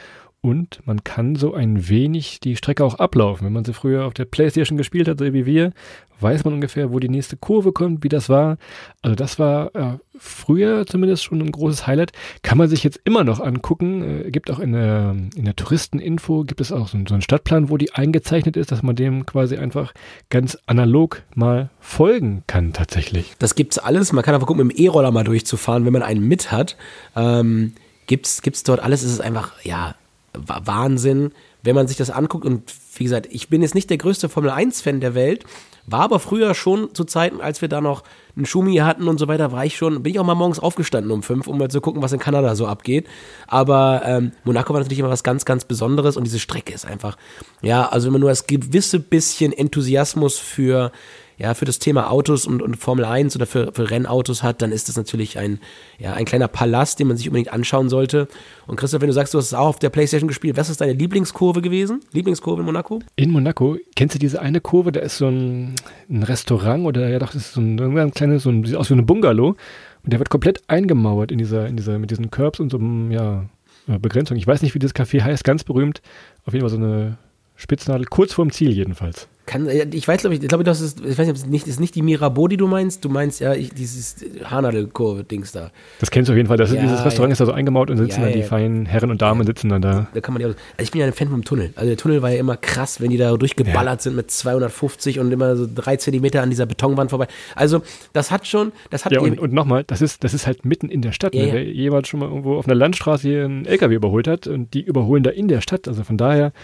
Und 0.44 0.80
man 0.84 1.02
kann 1.04 1.36
so 1.36 1.54
ein 1.54 1.88
wenig 1.88 2.38
die 2.38 2.54
Strecke 2.56 2.84
auch 2.84 2.96
ablaufen. 2.96 3.46
Wenn 3.46 3.54
man 3.54 3.64
sie 3.64 3.72
früher 3.72 4.04
auf 4.04 4.12
der 4.12 4.26
Playstation 4.26 4.76
gespielt 4.76 5.08
hat, 5.08 5.18
so 5.18 5.24
wie 5.32 5.46
wir, 5.46 5.72
weiß 6.20 6.44
man 6.44 6.52
ungefähr, 6.52 6.92
wo 6.92 6.98
die 6.98 7.08
nächste 7.08 7.38
Kurve 7.38 7.72
kommt, 7.72 8.04
wie 8.04 8.10
das 8.10 8.28
war. 8.28 8.58
Also 9.00 9.14
das 9.14 9.38
war 9.38 9.74
äh, 9.74 9.96
früher 10.18 10.86
zumindest 10.86 11.24
schon 11.24 11.40
ein 11.40 11.50
großes 11.50 11.86
Highlight. 11.86 12.12
Kann 12.42 12.58
man 12.58 12.68
sich 12.68 12.84
jetzt 12.84 13.00
immer 13.04 13.24
noch 13.24 13.40
angucken. 13.40 14.26
Äh, 14.26 14.30
gibt 14.32 14.50
auch 14.50 14.58
in 14.58 14.72
der, 14.72 15.16
in 15.34 15.46
der 15.46 15.56
Touristeninfo, 15.56 16.44
gibt 16.44 16.60
es 16.60 16.72
auch 16.72 16.88
so, 16.88 16.98
so 17.08 17.14
einen 17.14 17.22
Stadtplan, 17.22 17.70
wo 17.70 17.78
die 17.78 17.94
eingezeichnet 17.94 18.58
ist, 18.58 18.70
dass 18.70 18.82
man 18.82 18.96
dem 18.96 19.24
quasi 19.24 19.56
einfach 19.56 19.94
ganz 20.28 20.58
analog 20.66 21.22
mal 21.34 21.70
folgen 21.80 22.42
kann 22.46 22.74
tatsächlich. 22.74 23.32
Das 23.38 23.54
gibt's 23.54 23.78
alles. 23.78 24.12
Man 24.12 24.22
kann 24.22 24.34
einfach 24.34 24.46
gucken, 24.46 24.66
mit 24.66 24.76
dem 24.76 24.84
E-Roller 24.84 25.10
mal 25.10 25.24
durchzufahren, 25.24 25.86
wenn 25.86 25.94
man 25.94 26.02
einen 26.02 26.28
mit 26.28 26.52
hat. 26.52 26.76
Ähm, 27.16 27.72
gibt's, 28.06 28.42
gibt's 28.42 28.62
dort 28.62 28.80
alles. 28.80 29.02
Es 29.02 29.10
ist 29.10 29.22
einfach, 29.22 29.52
ja, 29.64 29.94
Wahnsinn, 30.34 31.32
wenn 31.62 31.74
man 31.74 31.88
sich 31.88 31.96
das 31.96 32.10
anguckt. 32.10 32.44
Und 32.44 32.72
wie 32.96 33.04
gesagt, 33.04 33.28
ich 33.30 33.48
bin 33.48 33.62
jetzt 33.62 33.74
nicht 33.74 33.90
der 33.90 33.98
größte 33.98 34.28
Formel 34.28 34.50
1-Fan 34.50 35.00
der 35.00 35.14
Welt, 35.14 35.44
war 35.86 36.00
aber 36.00 36.18
früher 36.18 36.54
schon 36.54 36.94
zu 36.94 37.04
Zeiten, 37.04 37.40
als 37.40 37.60
wir 37.60 37.68
da 37.68 37.80
noch 37.80 38.04
einen 38.36 38.46
Schumi 38.46 38.76
hatten 38.76 39.06
und 39.06 39.18
so 39.18 39.28
weiter, 39.28 39.52
war 39.52 39.64
ich 39.66 39.76
schon, 39.76 40.02
bin 40.02 40.12
ich 40.12 40.18
auch 40.18 40.24
mal 40.24 40.34
morgens 40.34 40.58
aufgestanden 40.58 41.12
um 41.12 41.22
fünf, 41.22 41.46
um 41.46 41.58
mal 41.58 41.70
zu 41.70 41.80
gucken, 41.80 42.02
was 42.02 42.12
in 42.12 42.18
Kanada 42.18 42.54
so 42.56 42.66
abgeht. 42.66 43.06
Aber 43.46 44.02
ähm, 44.04 44.32
Monaco 44.44 44.72
war 44.72 44.80
natürlich 44.80 44.98
immer 44.98 45.10
was 45.10 45.22
ganz, 45.22 45.44
ganz 45.44 45.64
Besonderes 45.64 46.16
und 46.16 46.24
diese 46.24 46.38
Strecke 46.38 46.72
ist 46.72 46.86
einfach, 46.86 47.16
ja, 47.60 47.86
also 47.86 48.06
wenn 48.06 48.12
man 48.12 48.22
nur 48.22 48.30
das 48.30 48.46
gewisse 48.46 48.98
bisschen 48.98 49.52
Enthusiasmus 49.52 50.38
für 50.38 50.90
ja, 51.36 51.54
für 51.54 51.64
das 51.64 51.78
Thema 51.78 52.10
Autos 52.10 52.46
und, 52.46 52.62
und 52.62 52.76
Formel 52.76 53.04
1 53.04 53.34
oder 53.36 53.46
für, 53.46 53.72
für 53.72 53.90
Rennautos 53.90 54.42
hat, 54.42 54.62
dann 54.62 54.72
ist 54.72 54.88
das 54.88 54.96
natürlich 54.96 55.38
ein, 55.38 55.58
ja, 55.98 56.12
ein 56.12 56.24
kleiner 56.24 56.48
Palast, 56.48 56.98
den 56.98 57.08
man 57.08 57.16
sich 57.16 57.28
unbedingt 57.28 57.52
anschauen 57.52 57.88
sollte. 57.88 58.28
Und 58.66 58.76
Christoph, 58.76 59.00
wenn 59.00 59.08
du 59.08 59.14
sagst, 59.14 59.34
du 59.34 59.38
hast 59.38 59.46
es 59.46 59.54
auch 59.54 59.66
auf 59.66 59.78
der 59.78 59.90
Playstation 59.90 60.28
gespielt, 60.28 60.56
was 60.56 60.70
ist 60.70 60.80
deine 60.80 60.92
Lieblingskurve 60.92 61.62
gewesen? 61.62 62.00
Lieblingskurve 62.12 62.60
in 62.60 62.66
Monaco? 62.66 63.00
In 63.16 63.30
Monaco, 63.30 63.76
kennst 63.96 64.14
du 64.14 64.18
diese 64.18 64.40
eine 64.40 64.60
Kurve, 64.60 64.92
da 64.92 65.00
ist 65.00 65.18
so 65.18 65.26
ein, 65.26 65.74
ein 66.08 66.22
Restaurant 66.22 66.86
oder 66.86 67.08
ja 67.08 67.18
doch, 67.18 67.32
das 67.32 67.46
ist 67.46 67.52
so 67.54 67.60
ein, 67.60 67.78
ein 67.80 68.10
kleines, 68.12 68.44
so 68.44 68.50
ein, 68.50 68.64
sieht 68.64 68.76
aus 68.76 68.90
wie 68.90 68.94
eine 68.94 69.02
Bungalow 69.02 69.56
und 70.04 70.12
der 70.12 70.20
wird 70.20 70.30
komplett 70.30 70.62
eingemauert 70.68 71.32
in 71.32 71.38
dieser, 71.38 71.66
in 71.66 71.76
dieser, 71.76 71.98
mit 71.98 72.10
diesen 72.10 72.30
Curbs 72.30 72.60
und 72.60 72.70
so 72.70 72.78
einem, 72.78 73.10
ja, 73.10 73.44
Begrenzung. 73.86 74.36
Ich 74.36 74.46
weiß 74.46 74.62
nicht, 74.62 74.74
wie 74.74 74.78
das 74.78 74.94
Café 74.94 75.22
heißt, 75.22 75.44
ganz 75.44 75.62
berühmt. 75.62 76.00
Auf 76.46 76.54
jeden 76.54 76.62
Fall 76.62 76.70
so 76.70 76.82
eine 76.82 77.18
Spitznadel, 77.56 78.06
kurz 78.06 78.32
vorm 78.32 78.50
Ziel 78.50 78.70
jedenfalls. 78.70 79.28
Kann, 79.46 79.68
ich 79.68 80.08
weiß, 80.08 80.22
glaube 80.22 80.36
ich, 80.36 80.40
glaube, 80.40 80.64
das 80.64 80.80
ist, 80.80 81.00
ich 81.00 81.18
weiß 81.18 81.26
nicht, 81.26 81.30
ob 81.30 81.36
es 81.36 81.44
nicht, 81.44 81.66
ist 81.66 81.78
nicht 81.78 81.94
die 81.94 82.00
Mirabeau, 82.00 82.48
die 82.48 82.56
du 82.56 82.66
meinst. 82.66 83.04
Du 83.04 83.10
meinst 83.10 83.40
ja 83.40 83.52
ich, 83.52 83.74
dieses 83.74 84.16
Haarnadelkurve-Dings 84.42 85.52
da. 85.52 85.70
Das 86.00 86.10
kennst 86.10 86.30
du 86.30 86.32
auf 86.32 86.38
jeden 86.38 86.48
Fall. 86.48 86.56
Das 86.56 86.70
ist, 86.70 86.76
Ja, 86.76 86.82
dieses 86.82 87.04
Restaurant 87.04 87.28
ja. 87.28 87.32
ist 87.32 87.40
da 87.40 87.46
so 87.46 87.52
eingemauert 87.52 87.90
und 87.90 87.98
sitzen 87.98 88.20
Ja, 88.22 88.28
dann 88.28 88.32
die 88.34 88.42
feinen 88.42 88.86
Herren 88.86 89.10
und 89.10 89.20
Damen 89.20 89.44
sitzen 89.46 89.68
dann 89.68 89.82
da. 89.82 90.06
Da 90.14 90.20
kann 90.22 90.32
man 90.32 90.40
ja, 90.40 90.48
also 90.48 90.58
ich 90.78 90.90
bin 90.92 91.02
ja 91.02 91.06
ein 91.06 91.12
Fan 91.12 91.28
vom 91.28 91.44
Tunnel. 91.44 91.74
Also 91.76 91.88
der 91.88 91.98
Tunnel 91.98 92.22
war 92.22 92.30
ja 92.30 92.38
immer 92.40 92.56
krass, 92.56 93.02
wenn 93.02 93.10
die 93.10 93.18
da 93.18 93.36
durchgeballert 93.36 94.00
sind 94.00 94.16
mit 94.16 94.30
250 94.30 95.20
und 95.20 95.30
immer 95.30 95.56
so 95.56 95.68
drei 95.72 95.96
Zentimeter 95.98 96.40
an 96.40 96.48
dieser 96.48 96.64
Betonwand 96.64 97.10
vorbei. 97.10 97.26
Also 97.54 97.82
das 98.14 98.30
hat 98.30 98.46
schon, 98.46 98.72
das 98.88 99.04
hat 99.04 99.12
Ja, 99.12 99.20
und, 99.20 99.38
und 99.38 99.52
nochmal, 99.52 99.84
das 99.84 100.00
ist, 100.00 100.24
das 100.24 100.32
ist 100.32 100.46
halt 100.46 100.64
mitten 100.64 100.88
in 100.88 101.02
der 101.02 101.12
Stadt. 101.12 101.34
Ne? 101.34 101.50
Wer 101.52 101.64
jemand 101.64 102.06
schon 102.06 102.20
mal 102.20 102.30
irgendwo 102.30 102.56
auf 102.56 102.66
einer 102.66 102.76
Landstraße 102.76 103.28
hier 103.28 103.44
einen 103.44 103.66
LKW 103.66 103.94
überholt 103.94 104.26
hat 104.26 104.46
und 104.46 104.72
die 104.72 104.80
überholen 104.80 105.22
da 105.22 105.30
in 105.30 105.48
der 105.48 105.60
Stadt. 105.60 105.86
Also 105.86 106.02
von 106.02 106.16
daher, 106.16 106.54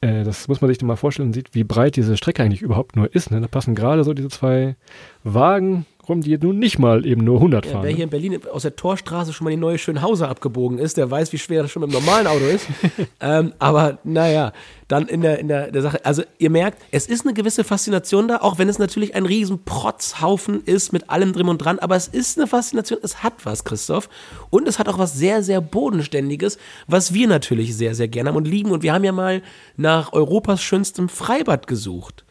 äh, 0.00 0.24
das 0.24 0.48
muss 0.48 0.60
man 0.60 0.70
sich 0.70 0.82
mal 0.82 0.96
vorstellen 0.96 1.28
und 1.28 1.32
sieht, 1.34 1.54
wie 1.54 1.64
breit 1.64 1.96
diese 1.96 2.16
Strecke 2.16 2.42
eigentlich 2.42 2.62
überhaupt 2.62 2.96
nur 2.96 3.14
ist. 3.14 3.30
Ne? 3.30 3.40
Da 3.40 3.48
passen 3.48 3.74
gerade 3.74 4.04
so 4.04 4.14
diese 4.14 4.28
zwei 4.28 4.76
Wagen 5.24 5.86
rum, 6.10 6.20
die 6.20 6.36
nun 6.36 6.58
nicht 6.58 6.78
mal 6.78 7.06
eben 7.06 7.24
nur 7.24 7.36
100 7.36 7.64
Ja, 7.64 7.72
fahren. 7.72 7.82
wer 7.82 7.90
ne? 7.90 7.96
hier 7.96 8.04
in 8.04 8.10
Berlin 8.10 8.40
aus 8.52 8.62
der 8.62 8.76
Torstraße 8.76 9.32
schon 9.32 9.44
mal 9.44 9.50
die 9.50 9.56
neue 9.56 9.78
Schönhauser 9.78 10.28
abgebogen 10.28 10.78
ist, 10.78 10.96
der 10.96 11.10
weiß, 11.10 11.32
wie 11.32 11.38
schwer 11.38 11.62
das 11.62 11.70
schon 11.70 11.82
mit 11.82 11.90
dem 11.90 11.94
normalen 11.94 12.26
Auto 12.26 12.44
ist. 12.44 12.66
ähm, 13.20 13.52
aber 13.58 13.98
naja, 14.04 14.52
dann 14.88 15.06
in 15.06 15.20
der, 15.20 15.38
in 15.38 15.48
der, 15.48 15.70
der 15.70 15.82
Sache, 15.82 16.04
also 16.04 16.22
ihr 16.38 16.50
merkt, 16.50 16.82
es 16.90 17.06
ist 17.06 17.24
eine 17.24 17.32
gewisse 17.32 17.64
Faszination 17.64 18.28
da, 18.28 18.38
auch 18.38 18.58
wenn 18.58 18.68
es 18.68 18.78
natürlich 18.78 19.14
ein 19.14 19.24
riesen 19.24 19.64
Protzhaufen 19.64 20.62
ist 20.64 20.92
mit 20.92 21.08
allem 21.08 21.32
drin 21.32 21.48
und 21.48 21.58
dran, 21.58 21.78
aber 21.78 21.96
es 21.96 22.08
ist 22.08 22.38
eine 22.38 22.46
Faszination, 22.46 22.98
es 23.02 23.22
hat 23.22 23.34
was, 23.44 23.64
Christoph. 23.64 24.08
Und 24.50 24.68
es 24.68 24.78
hat 24.78 24.88
auch 24.88 24.98
was 24.98 25.14
sehr, 25.14 25.42
sehr 25.42 25.60
Bodenständiges, 25.60 26.58
was 26.86 27.14
wir 27.14 27.28
natürlich 27.28 27.76
sehr, 27.76 27.94
sehr 27.94 28.08
gerne 28.08 28.30
haben 28.30 28.36
und 28.36 28.48
lieben. 28.48 28.70
Und 28.70 28.82
wir 28.82 28.92
haben 28.92 29.04
ja 29.04 29.12
mal 29.12 29.42
nach 29.76 30.12
Europas 30.12 30.60
schönstem 30.62 31.08
Freibad 31.08 31.66
gesucht. 31.66 32.24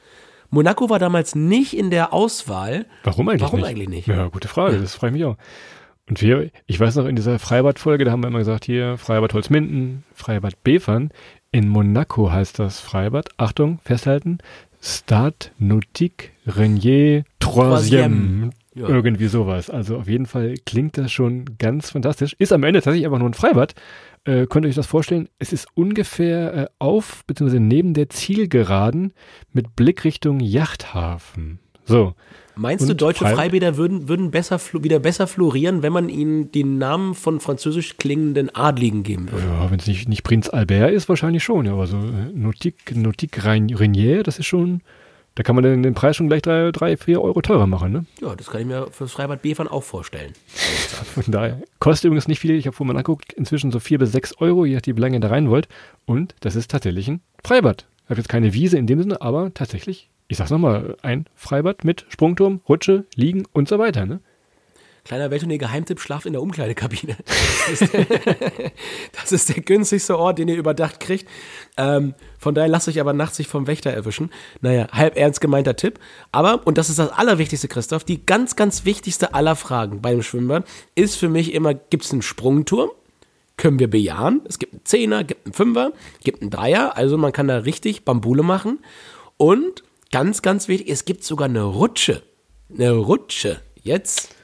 Monaco 0.49 0.89
war 0.89 0.99
damals 0.99 1.35
nicht 1.35 1.77
in 1.77 1.89
der 1.89 2.13
Auswahl. 2.13 2.85
Warum 3.03 3.29
eigentlich 3.29 3.41
Warum 3.41 3.59
nicht? 3.59 3.69
eigentlich 3.69 3.89
nicht? 3.89 4.07
Ja, 4.07 4.27
gute 4.27 4.47
Frage, 4.47 4.79
das 4.79 4.95
freue 4.95 5.09
ich 5.11 5.15
mich 5.15 5.25
auch. 5.25 5.37
Und 6.09 6.21
wir, 6.21 6.49
ich 6.65 6.79
weiß 6.79 6.95
noch, 6.95 7.05
in 7.05 7.15
dieser 7.15 7.37
Freibad-Folge, 7.37 8.03
da 8.03 8.11
haben 8.11 8.23
wir 8.23 8.29
immer 8.29 8.39
gesagt, 8.39 8.65
hier, 8.65 8.97
Freibad 8.97 9.33
Holzminden, 9.33 10.03
Freibad 10.13 10.63
Befern. 10.63 11.11
In 11.51 11.69
Monaco 11.69 12.31
heißt 12.31 12.57
das 12.57 12.79
Freibad, 12.79 13.29
Achtung, 13.37 13.79
festhalten, 13.83 14.39
Stade 14.81 15.51
Nautique 15.59 16.31
Renier 16.47 17.25
Troisième. 17.39 18.51
Ja. 18.75 18.87
Irgendwie 18.87 19.27
sowas. 19.27 19.69
Also 19.69 19.97
auf 19.97 20.07
jeden 20.07 20.25
Fall 20.25 20.55
klingt 20.65 20.97
das 20.97 21.11
schon 21.11 21.57
ganz 21.57 21.89
fantastisch. 21.91 22.35
Ist 22.39 22.53
am 22.53 22.63
Ende 22.63 22.81
tatsächlich 22.81 23.05
einfach 23.05 23.19
nur 23.19 23.29
ein 23.29 23.33
Freibad. 23.33 23.75
Äh, 24.25 24.45
könnt 24.47 24.65
ihr 24.65 24.69
euch 24.69 24.75
das 24.75 24.87
vorstellen? 24.87 25.29
Es 25.39 25.53
ist 25.53 25.67
ungefähr 25.75 26.53
äh, 26.53 26.67
auf, 26.79 27.23
beziehungsweise 27.25 27.61
neben 27.61 27.93
der 27.93 28.09
Zielgeraden 28.09 29.13
mit 29.53 29.75
Blick 29.75 30.03
Richtung 30.03 30.39
Yachthafen. 30.39 31.59
So. 31.85 32.13
Meinst 32.55 32.85
du, 32.87 32.91
Und 32.91 33.01
deutsche 33.01 33.23
Frei- 33.23 33.35
Freibäder 33.35 33.77
würden, 33.77 34.09
würden 34.09 34.31
besser, 34.31 34.59
wieder 34.73 34.99
besser 34.99 35.27
florieren, 35.27 35.81
wenn 35.81 35.93
man 35.93 36.09
ihnen 36.09 36.51
den 36.51 36.77
Namen 36.77 37.15
von 37.15 37.39
französisch 37.39 37.97
klingenden 37.97 38.53
Adligen 38.53 39.03
geben 39.03 39.31
würde? 39.31 39.45
Ja, 39.47 39.71
wenn 39.71 39.79
es 39.79 39.87
nicht, 39.87 40.09
nicht 40.09 40.23
Prinz 40.23 40.49
Albert 40.49 40.91
ist, 40.91 41.07
wahrscheinlich 41.07 41.41
schon. 41.43 41.65
Ja, 41.65 41.71
aber 41.71 41.87
so 41.87 41.97
äh, 41.97 42.31
Nautique, 42.33 42.93
Nautique 42.95 43.45
Rein- 43.45 43.73
Renier, 43.73 44.23
das 44.23 44.39
ist 44.39 44.45
schon, 44.45 44.81
da 45.39 45.43
kann 45.43 45.55
man 45.55 45.63
den, 45.63 45.83
den 45.83 45.93
Preis 45.93 46.17
schon 46.17 46.27
gleich 46.27 46.41
drei, 46.41 46.69
drei, 46.73 46.97
vier 46.97 47.21
Euro 47.21 47.41
teurer 47.41 47.65
machen. 47.65 47.93
Ne? 47.93 48.05
Ja, 48.19 48.35
das 48.35 48.47
kann 48.49 48.59
ich 48.59 48.67
mir 48.67 48.87
fürs 48.91 49.13
Freibad 49.13 49.41
Befern 49.41 49.69
auch 49.69 49.83
vorstellen. 49.83 50.33
Von 51.15 51.23
daher 51.31 51.61
kostet 51.79 52.07
übrigens 52.07 52.27
nicht 52.27 52.39
viel. 52.41 52.55
Ich 52.55 52.67
habe 52.67 52.75
vorhin 52.75 52.93
mal 52.93 52.99
angeguckt, 52.99 53.31
inzwischen 53.31 53.71
so 53.71 53.79
vier 53.79 53.99
bis 53.99 54.11
sechs 54.11 54.37
Euro, 54.39 54.65
je 54.65 54.75
nachdem, 54.75 54.97
wie 54.97 54.99
lange 54.99 55.15
ihr 55.15 55.21
da 55.21 55.29
rein 55.29 55.49
wollt. 55.49 55.69
Und 56.05 56.35
das 56.41 56.57
ist 56.57 56.69
tatsächlich 56.69 57.07
ein 57.07 57.21
Freibad. 57.41 57.87
Ich 58.03 58.09
habe 58.09 58.19
jetzt 58.19 58.27
keine 58.27 58.53
Wiese 58.53 58.77
in 58.77 58.85
dem 58.85 59.01
Sinne, 59.01 59.21
aber 59.21 59.53
tatsächlich, 59.53 60.09
ich 60.27 60.35
sag's 60.35 60.51
nochmal, 60.51 60.97
ein 61.03 61.25
Freibad 61.35 61.85
mit 61.85 62.05
Sprungturm, 62.09 62.59
Rutsche, 62.67 63.05
Liegen 63.15 63.45
und 63.53 63.69
so 63.69 63.79
weiter. 63.79 64.05
Ne? 64.05 64.19
Kleiner 65.03 65.31
Welttournee 65.31 65.57
Geheimtipp, 65.57 65.99
schlaft 65.99 66.25
in 66.25 66.33
der 66.33 66.41
Umkleidekabine. 66.41 67.17
Das 67.69 67.81
ist, 67.81 67.93
der, 67.93 68.05
das 69.11 69.31
ist 69.31 69.49
der 69.49 69.61
günstigste 69.61 70.17
Ort, 70.17 70.39
den 70.39 70.47
ihr 70.47 70.57
überdacht 70.57 70.99
kriegt. 70.99 71.29
Ähm, 71.77 72.15
von 72.39 72.55
daher 72.55 72.67
lasst 72.67 72.87
euch 72.87 72.99
aber 72.99 73.13
nachts 73.13 73.37
sich 73.37 73.47
vom 73.47 73.67
Wächter 73.67 73.91
erwischen. 73.91 74.31
Naja, 74.61 74.87
halb 74.91 75.17
ernst 75.17 75.39
gemeinter 75.39 75.75
Tipp. 75.75 75.99
Aber, 76.31 76.65
und 76.65 76.79
das 76.79 76.89
ist 76.89 76.97
das 76.97 77.11
Allerwichtigste, 77.11 77.67
Christoph, 77.67 78.03
die 78.03 78.25
ganz, 78.25 78.55
ganz 78.55 78.85
wichtigste 78.85 79.35
aller 79.35 79.55
Fragen 79.55 80.01
beim 80.01 80.23
Schwimmbad 80.23 80.65
ist 80.95 81.15
für 81.15 81.29
mich 81.29 81.53
immer, 81.53 81.75
gibt 81.75 82.05
es 82.05 82.11
einen 82.11 82.23
Sprungturm? 82.23 82.89
können 83.59 83.77
wir 83.77 83.89
bejahen. 83.89 84.41
Es 84.45 84.57
gibt 84.57 84.73
einen 84.73 84.85
Zehner, 84.85 85.23
gibt 85.23 85.45
einen 85.45 85.53
Fünfer, 85.53 85.91
gibt 86.23 86.41
einen 86.41 86.49
Dreier, 86.49 86.97
also 86.97 87.17
man 87.17 87.33
kann 87.33 87.47
da 87.47 87.57
richtig 87.57 88.05
Bambule 88.05 88.41
machen. 88.41 88.79
Und 89.37 89.83
ganz, 90.11 90.41
ganz 90.41 90.67
wichtig, 90.67 90.89
es 90.89 91.05
gibt 91.05 91.23
sogar 91.23 91.49
eine 91.49 91.63
Rutsche. 91.63 92.23
Eine 92.73 92.91
Rutsche. 92.91 93.61
Jetzt, 93.83 94.35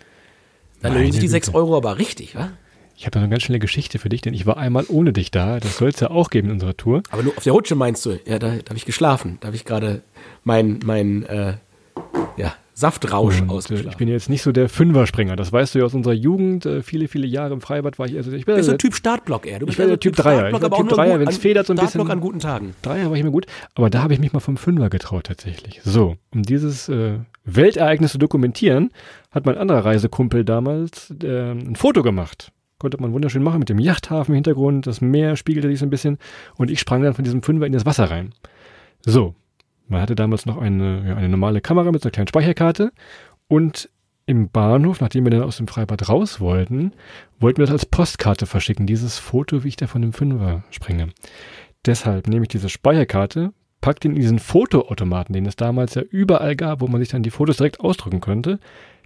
dann 0.86 0.94
Meine 0.94 1.06
lohnen 1.06 1.14
sich 1.14 1.22
die 1.22 1.28
Güte. 1.28 1.46
6 1.46 1.54
Euro 1.54 1.76
aber 1.76 1.98
richtig, 1.98 2.36
wa? 2.36 2.52
Ich 2.98 3.06
habe 3.06 3.18
noch 3.18 3.24
eine 3.24 3.32
ganz 3.32 3.44
schnelle 3.44 3.60
Geschichte 3.60 4.00
für 4.00 4.08
dich, 4.08 4.22
denn 4.22 4.34
ich 4.34 4.46
war 4.46 4.58
einmal 4.58 4.86
ohne 4.88 5.12
dich 5.12 5.30
da. 5.30 5.60
Das 5.60 5.78
soll 5.78 5.90
es 5.90 6.00
ja 6.00 6.12
auch 6.12 6.30
geben 6.30 6.48
in 6.48 6.54
unserer 6.54 6.78
Tour. 6.78 7.04
Aber 7.10 7.24
nur 7.24 7.36
auf 7.36 7.44
der 7.44 7.52
Rutsche 7.52 7.76
meinst 7.76 8.06
du? 8.06 8.20
Ja, 8.26 8.40
da, 8.40 8.50
da 8.50 8.70
habe 8.70 8.78
ich 8.78 8.86
geschlafen. 8.86 9.38
Da 9.42 9.48
habe 9.48 9.56
ich 9.56 9.66
gerade 9.66 10.02
mein, 10.44 10.80
mein 10.86 11.24
äh, 11.24 11.56
ja, 12.38 12.54
Saftrausch 12.78 13.42
Und, 13.42 13.48
äh, 13.48 13.52
ausgeschlafen. 13.52 13.90
ich 13.92 13.98
bin 13.98 14.08
jetzt 14.10 14.30
nicht 14.30 14.42
so 14.42 14.52
der 14.52 14.68
Fünferspringer. 14.68 15.38
Das 15.38 15.52
weißt 15.54 15.74
du 15.74 15.80
ja 15.80 15.86
aus 15.86 15.94
unserer 15.94 16.14
Jugend. 16.14 16.66
Äh, 16.66 16.82
viele, 16.84 17.08
viele 17.08 17.26
Jahre 17.26 17.54
im 17.54 17.62
Freibad 17.62 17.98
war 17.98 18.06
ich. 18.06 18.18
Also 18.18 18.32
ich 18.34 18.46
bin 18.46 18.56
bist 18.56 18.68
also, 18.68 18.72
so 18.72 18.78
Typ 18.78 18.94
Startblock 18.96 19.46
eher. 19.48 19.60
Du 19.60 19.66
bist 19.66 19.78
bin 19.78 19.86
eher 19.86 19.92
der 19.92 20.00
Typ 20.02 20.16
Dreier. 20.18 20.50
Ich 20.50 20.58
Startblock, 20.58 20.78
bin 20.80 20.88
Typ 20.90 20.96
Dreier, 20.98 21.20
wenn's 21.22 21.36
an- 21.36 21.42
federt 21.42 21.66
so 21.68 21.74
ein 21.74 21.78
Startblock 21.78 22.06
bisschen. 22.08 22.12
an 22.18 22.22
guten 22.22 22.40
Tagen. 22.40 22.76
Dreier 22.82 23.10
war 23.10 23.16
ich 23.18 23.24
mir 23.24 23.32
gut, 23.32 23.46
aber 23.76 23.90
da 23.90 24.04
habe 24.04 24.14
ich 24.14 24.20
mich 24.20 24.34
mal 24.34 24.42
vom 24.42 24.58
Fünfer 24.58 24.90
getraut 24.90 25.24
tatsächlich. 25.26 25.80
So, 25.86 26.18
um 26.34 26.44
dieses 26.44 26.90
äh, 26.90 27.20
Weltereignis 27.46 28.12
zu 28.12 28.18
dokumentieren, 28.18 28.92
hat 29.32 29.46
mein 29.46 29.58
anderer 29.58 29.86
Reisekumpel 29.86 30.44
damals 30.44 31.14
äh, 31.24 31.52
ein 31.52 31.76
Foto 31.78 32.04
gemacht. 32.04 32.52
Konnte 32.78 32.98
man 33.00 33.14
wunderschön 33.14 33.42
machen 33.42 33.60
mit 33.60 33.70
dem 33.70 33.80
Yachthafen 33.80 34.34
im 34.34 34.36
Hintergrund, 34.36 34.86
das 34.86 35.00
Meer 35.00 35.38
spiegelte 35.38 35.70
sich 35.70 35.80
so 35.80 35.86
ein 35.86 35.90
bisschen 35.90 36.18
und 36.58 36.70
ich 36.70 36.82
sprang 36.82 37.02
dann 37.04 37.14
von 37.14 37.24
diesem 37.24 37.42
Fünfer 37.42 37.66
in 37.66 37.72
das 37.72 37.86
Wasser 37.86 38.12
rein. 38.12 38.34
So, 39.06 39.34
man 39.88 40.02
hatte 40.02 40.16
damals 40.16 40.46
noch 40.46 40.58
eine, 40.58 41.04
ja, 41.08 41.16
eine 41.16 41.30
normale 41.30 41.62
Kamera 41.62 41.92
mit 41.92 42.02
so 42.02 42.08
einer 42.08 42.14
kleinen 42.14 42.28
Speicherkarte 42.28 42.92
und 43.48 43.90
im 44.28 44.50
Bahnhof, 44.50 45.02
nachdem 45.02 45.24
wir 45.26 45.32
dann 45.32 45.44
aus 45.44 45.58
dem 45.58 45.68
Freibad 45.68 46.10
raus 46.10 46.40
wollten, 46.40 46.94
wollten 47.40 47.60
wir 47.60 47.66
das 47.66 47.74
als 47.74 47.86
Postkarte 47.86 48.48
verschicken, 48.48 48.88
dieses 48.88 49.20
Foto, 49.20 49.64
wie 49.64 49.68
ich 49.68 49.76
da 49.76 49.88
von 49.88 50.02
dem 50.02 50.14
Fünfer 50.14 50.64
springe. 50.72 51.10
Deshalb 51.86 52.28
nehme 52.28 52.44
ich 52.44 52.50
diese 52.50 52.70
Speicherkarte, 52.70 53.54
packe 53.82 54.00
den 54.00 54.16
in 54.16 54.22
diesen 54.22 54.40
Fotoautomaten, 54.40 55.34
den 55.34 55.46
es 55.46 55.56
damals 55.56 55.94
ja 55.94 56.02
überall 56.02 56.56
gab, 56.56 56.82
wo 56.82 56.88
man 56.88 57.00
sich 57.02 57.10
dann 57.10 57.22
die 57.22 57.30
Fotos 57.30 57.58
direkt 57.58 57.80
ausdrucken 57.80 58.20
konnte. 58.20 58.60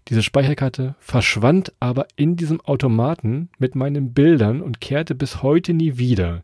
Diese 0.08 0.24
Speicherkarte 0.24 0.96
verschwand 1.00 1.74
aber 1.82 2.08
in 2.16 2.38
diesem 2.38 2.62
Automaten 2.62 3.50
mit 3.60 3.76
meinen 3.76 4.14
Bildern 4.14 4.62
und 4.62 4.80
kehrte 4.80 5.16
bis 5.16 5.44
heute 5.44 5.74
nie 5.74 5.98
wieder. 5.98 6.44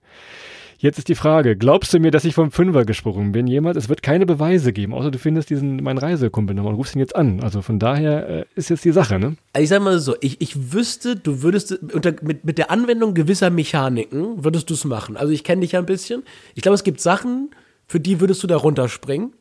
Jetzt 0.86 1.00
ist 1.00 1.08
die 1.08 1.16
Frage, 1.16 1.56
glaubst 1.56 1.96
du 1.96 2.00
mir, 2.00 2.12
dass 2.12 2.26
ich 2.26 2.36
vom 2.36 2.52
Fünfer 2.52 2.86
gesprungen 2.86 3.32
bin 3.32 3.48
jemals? 3.48 3.76
Es 3.76 3.90
wird 3.90 4.04
keine 4.04 4.28
Beweise 4.28 4.72
geben, 4.72 4.94
außer 4.94 5.10
du 5.10 5.18
findest 5.18 5.50
diesen, 5.50 5.78
meinen 5.78 5.98
Reisekumpel 5.98 6.56
nochmal 6.56 6.74
und 6.74 6.78
rufst 6.78 6.94
ihn 6.94 7.00
jetzt 7.00 7.16
an. 7.16 7.40
Also 7.42 7.64
von 7.64 7.80
daher 7.80 8.30
äh, 8.30 8.46
ist 8.54 8.70
jetzt 8.70 8.86
die 8.86 8.92
Sache, 8.92 9.18
ne? 9.18 9.36
Also 9.54 9.64
ich 9.64 9.70
sag 9.70 9.82
mal 9.82 9.98
so, 9.98 10.16
ich, 10.22 10.42
ich 10.42 10.74
wüsste, 10.74 11.16
du 11.16 11.42
würdest 11.42 11.72
unter, 11.72 12.14
mit, 12.22 12.46
mit 12.46 12.60
der 12.60 12.70
Anwendung 12.70 13.16
gewisser 13.16 13.50
Mechaniken 13.50 14.44
würdest 14.44 14.70
du 14.70 14.76
es 14.76 14.86
machen. 14.86 15.18
Also 15.18 15.34
ich 15.34 15.44
kenne 15.44 15.62
dich 15.62 15.72
ja 15.72 15.80
ein 15.80 15.88
bisschen. 15.88 16.22
Ich 16.54 16.62
glaube, 16.62 16.76
es 16.76 16.84
gibt 16.84 17.02
Sachen, 17.02 17.50
für 17.88 18.00
die 18.00 18.20
würdest 18.20 18.44
du 18.44 18.48
da 18.48 18.56
runterspringen. 18.56 19.34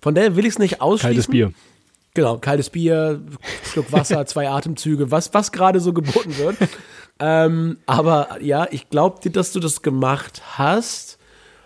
Von 0.00 0.14
daher 0.14 0.34
will 0.34 0.46
ich 0.46 0.54
es 0.54 0.58
nicht 0.58 0.80
ausschließen. 0.80 1.08
Kaltes 1.10 1.26
Bier. 1.26 1.52
Genau, 2.14 2.38
kaltes 2.38 2.70
Bier, 2.70 3.20
Schluck 3.70 3.92
Wasser, 3.92 4.24
zwei 4.26 4.48
Atemzüge, 4.48 5.10
was, 5.10 5.34
was 5.34 5.52
gerade 5.52 5.78
so 5.78 5.92
geboten 5.92 6.38
wird. 6.38 6.56
Ähm, 7.18 7.78
aber 7.86 8.38
ja, 8.40 8.66
ich 8.70 8.90
glaube 8.90 9.20
dir, 9.22 9.30
dass 9.30 9.52
du 9.52 9.60
das 9.60 9.82
gemacht 9.82 10.42
hast. 10.56 11.18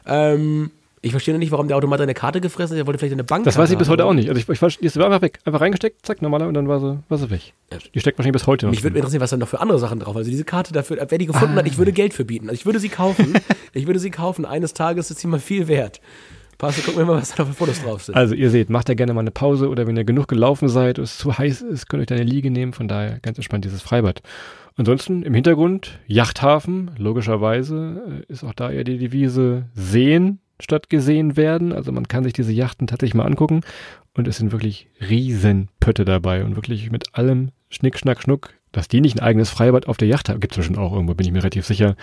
Ähm, 0.06 0.70
ich 1.02 1.12
verstehe 1.12 1.32
noch 1.32 1.38
nicht, 1.38 1.50
warum 1.50 1.66
der 1.66 1.78
Automat 1.78 2.00
deine 2.00 2.12
Karte 2.12 2.42
gefressen 2.42 2.76
hat. 2.76 2.82
Er 2.82 2.86
wollte 2.86 2.98
vielleicht 2.98 3.14
eine 3.14 3.24
Bank 3.24 3.44
Das 3.44 3.56
weiß 3.56 3.70
ich 3.70 3.78
bis 3.78 3.88
heute 3.88 4.04
auch 4.04 4.12
nicht. 4.12 4.28
Also 4.28 4.38
ich, 4.38 4.48
ich 4.48 4.58
verstehe, 4.58 4.88
die 4.88 4.98
war 4.98 5.06
einfach 5.06 5.22
weg. 5.22 5.38
Einfach 5.46 5.62
reingesteckt, 5.62 6.04
zack, 6.04 6.20
normaler 6.20 6.46
und 6.46 6.54
dann 6.54 6.68
war 6.68 6.78
sie, 6.78 6.98
war 7.08 7.16
sie 7.16 7.30
weg. 7.30 7.54
Die 7.94 8.00
steckt 8.00 8.18
wahrscheinlich 8.18 8.34
bis 8.34 8.46
heute 8.46 8.66
noch. 8.66 8.70
Mich 8.70 8.82
würde 8.82 8.92
drin. 8.92 8.98
interessieren, 8.98 9.22
was 9.22 9.30
da 9.30 9.38
noch 9.38 9.48
für 9.48 9.60
andere 9.60 9.78
Sachen 9.78 10.00
drauf. 10.00 10.14
Also 10.14 10.30
diese 10.30 10.44
Karte 10.44 10.74
dafür, 10.74 10.98
wer 11.08 11.18
die 11.18 11.26
gefunden 11.26 11.54
hat, 11.54 11.66
ich 11.66 11.78
würde 11.78 11.92
Geld 11.92 12.12
für 12.12 12.26
bieten. 12.26 12.50
Also 12.50 12.58
ich 12.58 12.66
würde 12.66 12.80
sie 12.80 12.90
kaufen. 12.90 13.32
ich 13.72 13.86
würde 13.86 13.98
sie 13.98 14.10
kaufen. 14.10 14.44
Eines 14.44 14.74
Tages 14.74 15.10
ist 15.10 15.20
sie 15.20 15.26
mal 15.26 15.40
viel 15.40 15.68
wert. 15.68 16.02
Passt, 16.61 16.85
gucken 16.85 17.01
wir 17.01 17.07
mal, 17.07 17.16
was 17.23 17.35
da 17.35 17.46
für 17.46 17.55
Fotos 17.55 17.83
drauf 17.83 18.03
sind. 18.03 18.14
Also 18.14 18.35
ihr 18.35 18.51
seht, 18.51 18.68
macht 18.68 18.90
da 18.90 18.92
gerne 18.92 19.14
mal 19.14 19.20
eine 19.20 19.31
Pause 19.31 19.70
oder 19.70 19.87
wenn 19.87 19.96
ihr 19.96 20.05
genug 20.05 20.29
gelaufen 20.29 20.68
seid 20.68 20.99
und 20.99 21.05
es 21.05 21.16
zu 21.16 21.38
heiß 21.38 21.62
ist, 21.62 21.88
könnt 21.88 22.01
ihr 22.01 22.03
euch 22.03 22.09
da 22.09 22.16
eine 22.16 22.25
Liege 22.25 22.51
nehmen. 22.51 22.75
Von 22.75 22.87
daher 22.87 23.18
ganz 23.20 23.38
entspannt 23.38 23.64
dieses 23.64 23.81
Freibad. 23.81 24.20
Ansonsten 24.77 25.23
im 25.23 25.33
Hintergrund 25.33 25.99
Yachthafen, 26.07 26.90
logischerweise 26.99 28.25
äh, 28.29 28.31
ist 28.33 28.44
auch 28.44 28.53
da 28.53 28.70
eher 28.70 28.85
die 28.85 28.99
Devise 28.99 29.70
sehen 29.73 30.40
statt 30.59 30.90
gesehen 30.90 31.38
werden. 31.38 31.73
Also 31.73 31.92
man 31.92 32.09
kann 32.09 32.25
sich 32.25 32.35
diese 32.35 32.53
Yachten 32.53 32.87
tatsächlich 32.87 33.14
mal 33.14 33.25
angucken 33.25 33.62
und 34.14 34.29
es 34.29 34.37
sind 34.37 34.53
wirklich 34.53 34.90
riesen 35.01 35.70
Pötte 35.81 36.05
dabei 36.05 36.44
und 36.44 36.57
wirklich 36.57 36.90
mit 36.90 37.14
allem 37.14 37.53
Schnick, 37.70 37.99
Schnack, 37.99 38.20
Schnuck. 38.20 38.53
Dass 38.70 38.87
die 38.87 39.01
nicht 39.01 39.16
ein 39.16 39.25
eigenes 39.25 39.49
Freibad 39.49 39.88
auf 39.88 39.96
der 39.96 40.09
Yacht 40.09 40.29
haben, 40.29 40.40
gibt 40.40 40.53
es 40.53 40.59
bestimmt 40.59 40.79
auch 40.79 40.92
irgendwo, 40.92 41.14
bin 41.14 41.27
ich 41.27 41.33
mir 41.33 41.42
relativ 41.42 41.64
sicher. 41.64 41.96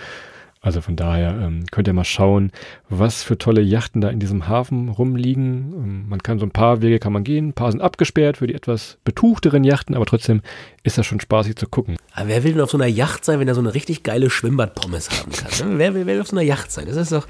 Also 0.60 0.80
von 0.80 0.96
daher 0.96 1.30
ähm, 1.40 1.64
könnt 1.70 1.86
ihr 1.86 1.94
mal 1.94 2.04
schauen, 2.04 2.50
was 2.88 3.22
für 3.22 3.38
tolle 3.38 3.60
Yachten 3.60 4.00
da 4.00 4.10
in 4.10 4.18
diesem 4.18 4.48
Hafen 4.48 4.88
rumliegen. 4.88 5.72
Ähm, 5.72 6.08
man 6.08 6.22
kann 6.22 6.38
so 6.38 6.46
ein 6.46 6.50
paar 6.50 6.82
Wege 6.82 6.98
kann 6.98 7.12
man 7.12 7.22
gehen, 7.22 7.48
ein 7.48 7.52
paar 7.52 7.70
sind 7.70 7.80
abgesperrt 7.80 8.38
für 8.38 8.48
die 8.48 8.54
etwas 8.54 8.98
betuchteren 9.04 9.62
Yachten, 9.62 9.94
aber 9.94 10.06
trotzdem 10.06 10.42
ist 10.82 10.98
das 10.98 11.06
schon 11.06 11.20
spaßig 11.20 11.56
zu 11.56 11.68
gucken. 11.68 11.96
Aber 12.12 12.28
wer 12.28 12.42
will 12.42 12.52
denn 12.52 12.60
auf 12.60 12.70
so 12.70 12.76
einer 12.76 12.86
Yacht 12.86 13.24
sein, 13.24 13.38
wenn 13.38 13.48
er 13.48 13.54
so 13.54 13.60
eine 13.60 13.74
richtig 13.74 14.02
geile 14.02 14.30
Schwimmbad-Pommes 14.30 15.10
haben 15.10 15.32
kann? 15.32 15.70
ne? 15.70 15.78
wer, 15.78 15.94
will, 15.94 16.06
wer 16.06 16.14
will 16.14 16.20
auf 16.22 16.28
so 16.28 16.36
einer 16.36 16.44
Yacht 16.44 16.72
sein? 16.72 16.86
Das 16.86 16.96
ist 16.96 17.12
doch, 17.12 17.28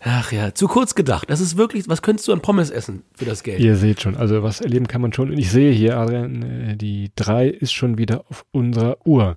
ach 0.00 0.30
ja, 0.30 0.54
zu 0.54 0.68
kurz 0.68 0.94
gedacht. 0.94 1.30
Das 1.30 1.40
ist 1.40 1.56
wirklich, 1.56 1.88
was 1.88 2.00
könntest 2.02 2.28
du 2.28 2.32
an 2.32 2.42
Pommes 2.42 2.70
essen 2.70 3.02
für 3.14 3.24
das 3.24 3.42
Geld? 3.42 3.60
Ihr 3.60 3.74
seht 3.74 4.02
schon, 4.02 4.16
also 4.16 4.44
was 4.44 4.60
erleben 4.60 4.86
kann 4.86 5.00
man 5.00 5.12
schon. 5.12 5.30
Und 5.30 5.38
ich 5.38 5.50
sehe 5.50 5.72
hier, 5.72 5.96
Adrian, 5.98 6.42
äh, 6.42 6.76
die 6.76 7.10
3 7.16 7.48
ist 7.48 7.72
schon 7.72 7.98
wieder 7.98 8.24
auf 8.28 8.44
unserer 8.52 8.98
Uhr. 9.04 9.36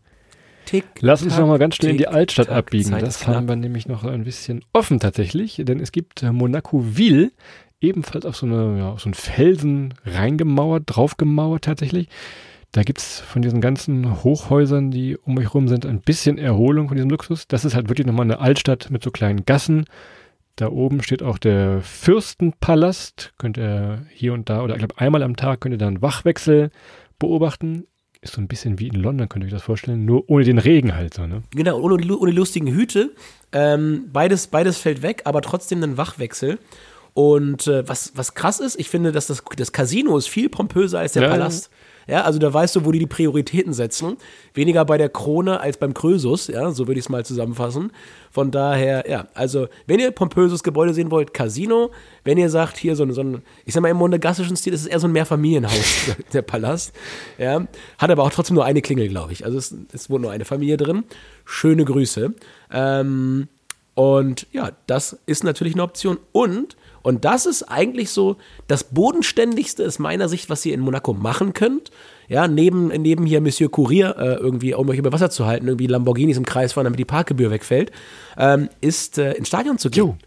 Tick, 0.65 0.85
Lass 0.99 1.21
uns 1.21 1.33
tack, 1.33 1.41
noch 1.41 1.47
mal 1.47 1.59
ganz 1.59 1.75
schnell 1.75 1.91
in 1.91 1.97
die 1.97 2.07
Altstadt 2.07 2.47
tack, 2.47 2.57
abbiegen. 2.57 2.89
Zeit 2.89 3.01
Das 3.01 3.27
haben 3.27 3.47
wir 3.47 3.55
nämlich 3.55 3.87
noch 3.87 4.03
ein 4.03 4.23
bisschen 4.23 4.63
offen 4.73 4.99
tatsächlich, 4.99 5.61
denn 5.63 5.79
es 5.79 5.91
gibt 5.91 6.23
äh, 6.23 6.31
Monaco-Ville, 6.31 7.31
ebenfalls 7.81 8.25
auf 8.25 8.35
so, 8.35 8.45
eine, 8.45 8.79
ja, 8.79 8.89
auf 8.91 9.01
so 9.01 9.07
einen 9.07 9.13
Felsen 9.13 9.93
reingemauert, 10.05 10.83
draufgemauert 10.85 11.63
tatsächlich. 11.63 12.09
Da 12.71 12.83
gibt's 12.83 13.21
von 13.21 13.41
diesen 13.41 13.61
ganzen 13.61 14.23
Hochhäusern, 14.23 14.91
die 14.91 15.15
um 15.15 15.37
euch 15.37 15.53
rum 15.53 15.69
sind, 15.69 15.85
ein 15.85 16.01
bisschen 16.01 16.37
Erholung 16.37 16.89
von 16.89 16.97
diesem 16.97 17.09
Luxus. 17.09 17.47
Das 17.47 17.63
ist 17.63 17.73
halt 17.73 17.87
wirklich 17.87 18.05
nochmal 18.05 18.25
eine 18.25 18.39
Altstadt 18.39 18.89
mit 18.89 19.01
so 19.01 19.11
kleinen 19.11 19.45
Gassen. 19.45 19.85
Da 20.57 20.69
oben 20.69 21.01
steht 21.01 21.23
auch 21.23 21.37
der 21.37 21.81
Fürstenpalast. 21.81 23.33
Könnt 23.37 23.57
ihr 23.57 24.05
hier 24.09 24.33
und 24.33 24.49
da, 24.49 24.61
oder 24.61 24.73
ich 24.73 24.79
glaube 24.79 24.97
einmal 24.97 25.23
am 25.23 25.35
Tag 25.35 25.61
könnt 25.61 25.73
ihr 25.73 25.77
da 25.77 25.87
einen 25.87 26.01
Wachwechsel 26.01 26.69
beobachten. 27.19 27.87
Ist 28.21 28.33
so 28.33 28.41
ein 28.41 28.47
bisschen 28.47 28.79
wie 28.79 28.87
in 28.87 28.95
London, 28.95 29.29
könnt 29.29 29.43
ihr 29.43 29.47
euch 29.47 29.53
das 29.53 29.63
vorstellen. 29.63 30.05
Nur 30.05 30.29
ohne 30.29 30.43
den 30.43 30.57
Regen 30.57 30.95
halt 30.95 31.13
so, 31.13 31.27
ne? 31.27 31.43
Genau, 31.51 31.79
ohne, 31.79 31.95
ohne 32.17 32.31
lustigen 32.31 32.67
Hüte. 32.67 33.11
Ähm, 33.51 34.05
beides, 34.11 34.47
beides 34.47 34.77
fällt 34.77 35.01
weg, 35.01 35.21
aber 35.25 35.41
trotzdem 35.41 35.83
ein 35.83 35.97
Wachwechsel. 35.97 36.57
Und 37.13 37.67
äh, 37.67 37.87
was, 37.87 38.11
was 38.15 38.33
krass 38.33 38.59
ist, 38.59 38.77
ich 38.79 38.89
finde, 38.89 39.11
dass 39.11 39.27
das, 39.27 39.43
das 39.55 39.71
Casino 39.71 40.17
ist 40.17 40.27
viel 40.27 40.49
pompöser 40.49 40.99
als 40.99 41.13
der 41.13 41.23
Ja. 41.23 41.29
Palast. 41.29 41.69
Ja, 41.71 41.77
also 42.23 42.39
da 42.39 42.53
weißt 42.53 42.75
du, 42.75 42.85
wo 42.85 42.91
die 42.91 42.99
die 42.99 43.07
Prioritäten 43.07 43.73
setzen. 43.73 44.17
Weniger 44.53 44.85
bei 44.85 44.97
der 44.97 45.09
Krone 45.09 45.59
als 45.59 45.77
beim 45.77 45.93
Krösus, 45.93 46.47
ja, 46.47 46.71
so 46.71 46.87
würde 46.87 46.99
ich 46.99 47.05
es 47.05 47.09
mal 47.09 47.25
zusammenfassen. 47.25 47.91
Von 48.31 48.51
daher, 48.51 49.09
ja, 49.09 49.27
also 49.33 49.67
wenn 49.87 49.99
ihr 49.99 50.11
pompöses 50.11 50.63
Gebäude 50.63 50.93
sehen 50.93 51.11
wollt, 51.11 51.33
Casino. 51.33 51.91
Wenn 52.23 52.37
ihr 52.37 52.49
sagt, 52.49 52.77
hier 52.77 52.95
so 52.95 53.03
ein, 53.03 53.13
so 53.13 53.21
ein 53.21 53.41
ich 53.65 53.73
sag 53.73 53.81
mal 53.81 53.89
im 53.89 53.97
monegassischen 53.97 54.55
Stil, 54.55 54.73
ist 54.73 54.85
eher 54.85 54.99
so 54.99 55.07
ein 55.07 55.13
Mehrfamilienhaus, 55.13 56.11
der 56.33 56.41
Palast. 56.41 56.93
Ja, 57.37 57.67
hat 57.97 58.11
aber 58.11 58.23
auch 58.23 58.31
trotzdem 58.31 58.55
nur 58.55 58.65
eine 58.65 58.81
Klingel, 58.81 59.07
glaube 59.07 59.33
ich. 59.33 59.45
Also 59.45 59.57
es, 59.57 59.75
es 59.93 60.09
wohnt 60.09 60.23
nur 60.23 60.31
eine 60.31 60.45
Familie 60.45 60.77
drin. 60.77 61.03
Schöne 61.45 61.85
Grüße. 61.85 62.33
Ähm, 62.71 63.47
und 63.95 64.47
ja, 64.51 64.71
das 64.87 65.17
ist 65.25 65.43
natürlich 65.43 65.73
eine 65.73 65.83
Option. 65.83 66.19
Und, 66.31 66.75
und 67.05 67.23
das 67.23 67.45
ist 67.45 67.61
eigentlich 67.61 68.09
so 68.09 68.37
das 68.67 68.83
Bodenständigste 68.83 69.85
aus 69.85 69.99
meiner 69.99 70.27
Sicht, 70.27 70.49
was 70.49 70.65
ihr 70.65 70.73
in 70.73 70.79
Monaco 70.79 71.13
machen 71.13 71.53
könnt. 71.53 71.91
Ja, 72.27 72.47
neben, 72.47 72.87
neben 72.87 73.27
hier 73.27 73.41
Monsieur 73.41 73.69
Courier 73.69 74.15
äh, 74.17 74.33
irgendwie, 74.37 74.73
um 74.73 74.89
euch 74.89 74.97
über 74.97 75.13
Wasser 75.13 75.29
zu 75.29 75.45
halten, 75.45 75.67
irgendwie 75.67 75.85
Lamborghinis 75.85 76.35
im 76.35 76.47
Kreis 76.47 76.73
fahren, 76.73 76.85
damit 76.85 76.97
die 76.97 77.05
Parkgebühr 77.05 77.51
wegfällt, 77.51 77.91
ähm, 78.39 78.69
ist 78.81 79.19
äh, 79.19 79.33
ins 79.33 79.49
Stadion 79.49 79.77
zu 79.77 79.91
gehen. 79.91 80.17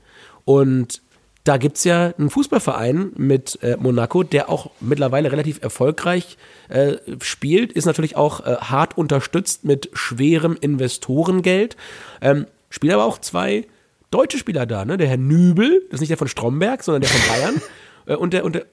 Und 0.44 1.02
da 1.42 1.56
gibt 1.56 1.78
es 1.78 1.84
ja 1.84 2.14
einen 2.16 2.30
Fußballverein 2.30 3.10
mit 3.16 3.58
äh, 3.60 3.76
Monaco, 3.76 4.22
der 4.22 4.48
auch 4.48 4.70
mittlerweile 4.78 5.32
relativ 5.32 5.60
erfolgreich 5.60 6.38
äh, 6.68 6.98
spielt, 7.20 7.72
ist 7.72 7.86
natürlich 7.86 8.14
auch 8.14 8.46
äh, 8.46 8.54
hart 8.54 8.96
unterstützt 8.96 9.64
mit 9.64 9.90
schwerem 9.94 10.56
Investorengeld. 10.60 11.76
Ähm, 12.20 12.46
spielen 12.70 12.94
aber 12.94 13.04
auch 13.04 13.18
zwei 13.18 13.66
deutsche 14.10 14.38
Spieler 14.38 14.66
da, 14.66 14.84
ne? 14.84 14.96
Der 14.96 15.08
Herr 15.08 15.16
Nübel, 15.16 15.82
das 15.90 15.96
ist 15.96 16.00
nicht 16.00 16.10
der 16.10 16.18
von 16.18 16.28
Stromberg, 16.28 16.82
sondern 16.82 17.02
der 17.02 17.10
von 17.10 17.28
Bayern. 17.28 17.62
äh, 18.06 18.16
und, 18.16 18.32
der, 18.32 18.44
und, 18.44 18.54
der, 18.54 18.66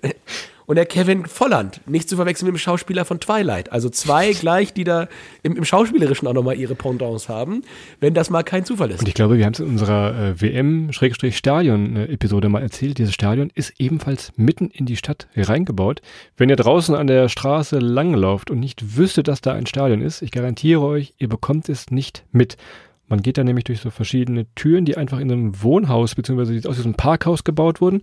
und 0.65 0.75
der 0.75 0.85
Kevin 0.85 1.25
Volland, 1.25 1.81
nicht 1.87 2.09
zu 2.09 2.15
verwechseln 2.15 2.47
mit 2.47 2.55
dem 2.55 2.59
Schauspieler 2.59 3.05
von 3.05 3.19
Twilight. 3.19 3.71
Also 3.71 3.89
zwei 3.89 4.33
gleich, 4.33 4.73
die 4.73 4.83
da 4.83 5.07
im, 5.43 5.57
im 5.57 5.65
Schauspielerischen 5.65 6.27
auch 6.27 6.33
nochmal 6.33 6.57
ihre 6.57 6.75
Pendants 6.75 7.29
haben, 7.29 7.63
wenn 7.99 8.13
das 8.13 8.29
mal 8.29 8.43
kein 8.43 8.65
Zufall 8.65 8.91
ist. 8.91 9.01
Und 9.01 9.07
ich 9.07 9.13
glaube, 9.13 9.37
wir 9.37 9.45
haben 9.45 9.53
es 9.53 9.59
in 9.59 9.67
unserer 9.67 10.17
äh, 10.17 10.41
WM-Stadion-Episode 10.41 12.49
mal 12.49 12.61
erzählt. 12.61 12.97
Dieses 12.97 13.13
Stadion 13.13 13.51
ist 13.53 13.73
ebenfalls 13.77 14.31
mitten 14.37 14.69
in 14.69 14.85
die 14.85 14.97
Stadt 14.97 15.27
reingebaut. 15.35 16.01
Wenn 16.37 16.49
ihr 16.49 16.55
draußen 16.55 16.95
an 16.95 17.07
der 17.07 17.29
Straße 17.29 17.79
langlauft 17.79 18.49
und 18.49 18.59
nicht 18.59 18.97
wüsstet, 18.97 19.27
dass 19.27 19.41
da 19.41 19.53
ein 19.53 19.65
Stadion 19.65 20.01
ist, 20.01 20.21
ich 20.21 20.31
garantiere 20.31 20.81
euch, 20.81 21.13
ihr 21.17 21.29
bekommt 21.29 21.69
es 21.69 21.91
nicht 21.91 22.23
mit. 22.31 22.57
Man 23.07 23.21
geht 23.21 23.37
da 23.37 23.43
nämlich 23.43 23.65
durch 23.65 23.81
so 23.81 23.89
verschiedene 23.89 24.45
Türen, 24.55 24.85
die 24.85 24.97
einfach 24.97 25.19
in 25.19 25.31
einem 25.31 25.61
Wohnhaus 25.61 26.15
bzw. 26.15 26.67
aus 26.67 26.77
diesem 26.77 26.95
Parkhaus 26.95 27.43
gebaut 27.43 27.81
wurden 27.81 28.01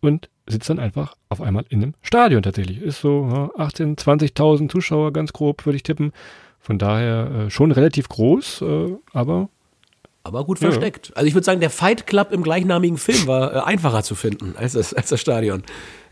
und 0.00 0.28
sitzt 0.46 0.70
dann 0.70 0.78
einfach 0.78 1.16
auf 1.28 1.40
einmal 1.40 1.64
in 1.68 1.82
einem 1.82 1.94
Stadion 2.02 2.42
tatsächlich. 2.42 2.82
Ist 2.82 3.00
so 3.00 3.28
ja, 3.30 3.50
18, 3.62 3.96
20.000 3.96 4.68
Zuschauer, 4.68 5.12
ganz 5.12 5.32
grob 5.32 5.64
würde 5.66 5.76
ich 5.76 5.82
tippen. 5.82 6.12
Von 6.58 6.78
daher 6.78 7.30
äh, 7.30 7.50
schon 7.50 7.72
relativ 7.72 8.08
groß, 8.08 8.62
äh, 8.62 8.96
aber 9.12 9.48
aber 10.22 10.44
gut 10.44 10.58
versteckt. 10.58 11.08
Ja. 11.08 11.16
Also 11.16 11.28
ich 11.28 11.34
würde 11.34 11.44
sagen, 11.44 11.60
der 11.60 11.70
Fight 11.70 12.06
Club 12.06 12.32
im 12.32 12.42
gleichnamigen 12.42 12.98
Film 12.98 13.26
war 13.26 13.54
äh, 13.54 13.58
einfacher 13.60 14.02
zu 14.02 14.14
finden 14.14 14.54
als 14.56 14.74
das, 14.74 14.92
als 14.92 15.08
das 15.08 15.20
Stadion. 15.20 15.62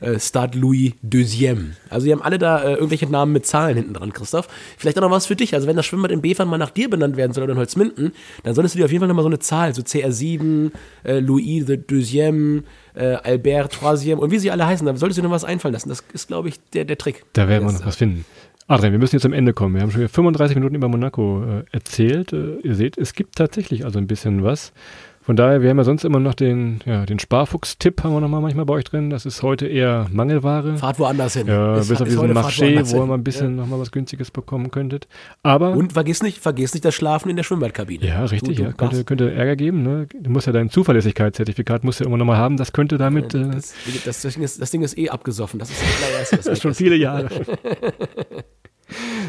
Äh, 0.01 0.19
Stade 0.19 0.59
Louis 0.59 0.93
Deuxième. 1.03 1.73
Also 1.91 2.07
die 2.07 2.13
haben 2.13 2.23
alle 2.23 2.39
da 2.39 2.63
äh, 2.63 2.75
irgendwelche 2.75 3.07
Namen 3.07 3.33
mit 3.33 3.47
Zahlen 3.47 3.77
hinten 3.77 3.95
dran, 3.95 4.13
Christoph. 4.13 4.49
Vielleicht 4.79 4.97
auch 4.99 5.03
noch 5.03 5.11
was 5.11 5.27
für 5.27 5.37
dich. 5.37 5.55
Also 5.55 5.67
wenn 5.67 5.77
das 5.77 5.85
Schwimmbad 5.85 6.11
in 6.11 6.23
Befern 6.23 6.49
mal 6.49 6.57
nach 6.57 6.71
dir 6.71 6.89
benannt 6.89 7.17
werden 7.17 7.33
soll 7.33 7.45
oder 7.45 7.53
in 7.53 7.59
Holzminden, 7.59 8.13
dann 8.45 8.55
solltest 8.55 8.75
du 8.75 8.79
dir 8.79 8.87
auf 8.87 8.93
jeden 8.93 9.01
Fall 9.01 9.09
nochmal 9.09 9.25
so 9.25 9.29
eine 9.29 9.41
Zahl, 9.41 9.75
so 9.75 9.83
CR7, 9.83 10.71
äh, 11.05 11.19
Louis 11.19 11.67
the 11.67 11.75
Deuxième, 11.75 12.63
äh, 12.95 13.17
Albert 13.17 13.75
Troisième 13.75 14.17
und 14.17 14.31
wie 14.31 14.39
sie 14.39 14.51
alle 14.51 14.67
heißen, 14.67 14.87
da 14.87 14.97
solltest 14.97 15.19
du 15.19 15.23
dir 15.23 15.29
noch 15.29 15.35
was 15.35 15.45
einfallen 15.45 15.75
lassen. 15.75 15.91
Das 15.91 16.03
ist, 16.13 16.29
glaube 16.29 16.49
ich, 16.49 16.59
der, 16.73 16.85
der 16.85 16.97
Trick. 16.97 17.25
Da 17.35 17.49
werden 17.49 17.67
wir 17.67 17.73
noch 17.73 17.85
was 17.85 17.97
finden. 17.97 18.25
Adrian, 18.71 18.93
wir 18.93 18.99
müssen 18.99 19.17
jetzt 19.17 19.25
am 19.25 19.33
Ende 19.33 19.55
kommen. 19.55 19.77
Wir 19.77 19.81
haben 19.81 19.91
schon 19.91 20.01
wieder 20.03 20.11
35 20.11 20.55
Minuten 20.55 20.75
über 20.75 20.89
Monaco 20.89 21.43
äh, 21.43 21.65
erzählt. 21.73 22.35
Äh, 22.35 22.59
ihr 22.63 22.75
seht, 22.75 22.99
es 22.99 23.15
gibt 23.15 23.37
tatsächlich 23.37 23.87
also 23.87 23.99
ein 23.99 24.07
bisschen 24.07 24.45
was. 24.45 24.75
Von 25.23 25.37
daher, 25.37 25.63
wir 25.63 25.69
haben 25.71 25.79
ja 25.79 25.85
sonst 25.85 26.05
immer 26.05 26.21
noch 26.21 26.35
den, 26.35 26.81
ja, 26.87 27.05
den 27.05 27.19
Sparfuchs-Tipp 27.19 28.03
haben 28.03 28.13
wir 28.13 28.21
noch 28.21 28.29
mal 28.29 28.41
manchmal 28.41 28.65
bei 28.67 28.75
euch 28.75 28.85
drin. 28.85 29.09
Das 29.11 29.27
ist 29.27 29.43
heute 29.43 29.67
eher 29.67 30.07
Mangelware. 30.11 30.77
Fahrt 30.77 30.99
woanders 30.99 31.35
hin. 31.35 31.47
Ja, 31.47 31.77
ist, 31.77 31.89
bis 31.89 32.01
auf 32.01 32.09
diesen 32.09 32.33
Marché, 32.33 32.91
wo 32.91 33.01
ihr 33.01 33.07
mal 33.07 33.15
ein 33.15 33.25
bisschen 33.25 33.57
ja. 33.57 33.63
noch 33.63 33.67
mal 33.67 33.79
was 33.79 33.91
Günstiges 33.91 34.31
bekommen 34.31 34.71
könntet. 34.71 35.07
Aber 35.43 35.73
Und 35.73 35.95
vergiss 35.95 36.23
nicht, 36.23 36.39
vergiss 36.39 36.73
nicht 36.73 36.85
das 36.85 36.95
Schlafen 36.95 37.29
in 37.29 37.37
der 37.37 37.43
Schwimmbadkabine. 37.43 38.07
Ja, 38.07 38.25
richtig. 38.25 38.57
Du, 38.57 38.63
du 38.63 38.69
ja. 38.69 38.73
Könnte, 38.73 39.05
könnte 39.05 39.31
Ärger 39.31 39.57
geben. 39.57 39.83
Ne? 39.83 40.09
Du 40.19 40.31
musst 40.31 40.47
ja 40.47 40.53
dein 40.55 40.71
Zuverlässigkeitszertifikat 40.71 41.85
musst 41.85 42.01
du 42.01 42.05
immer 42.05 42.17
noch 42.17 42.25
mal 42.25 42.39
haben. 42.39 42.57
Das 42.57 42.73
könnte 42.73 42.97
damit... 42.97 43.35
Äh, 43.35 43.51
das, 43.51 43.75
das, 44.07 44.23
das, 44.23 44.33
Ding 44.35 44.43
ist, 44.43 44.63
das 44.63 44.71
Ding 44.71 44.81
ist 44.81 44.97
eh 44.97 45.11
abgesoffen. 45.11 45.59
Das 45.59 45.71
ist 45.71 45.83
das 46.21 46.31
das 46.39 46.47
ist 46.47 46.63
schon 46.63 46.73
viele 46.73 46.97
Jahre. 46.97 47.29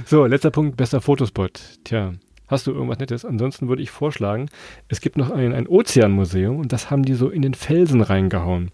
So, 0.05 0.25
letzter 0.25 0.51
Punkt, 0.51 0.77
bester 0.77 1.01
Fotospot. 1.01 1.61
Tja, 1.83 2.13
Hast 2.49 2.65
du 2.65 2.71
irgendwas 2.71 2.97
Nettes? 2.97 3.25
Ansonsten 3.25 3.69
würde 3.69 3.83
ich 3.83 3.91
vorschlagen, 3.91 4.49
es 4.87 5.01
gibt 5.01 5.17
noch 5.17 5.29
ein, 5.29 5.53
ein 5.53 5.67
Ozeanmuseum 5.67 6.57
und 6.57 6.73
das 6.73 6.89
haben 6.89 7.03
die 7.03 7.13
so 7.13 7.29
in 7.29 7.43
den 7.43 7.53
Felsen 7.53 8.01
reingehauen. 8.01 8.71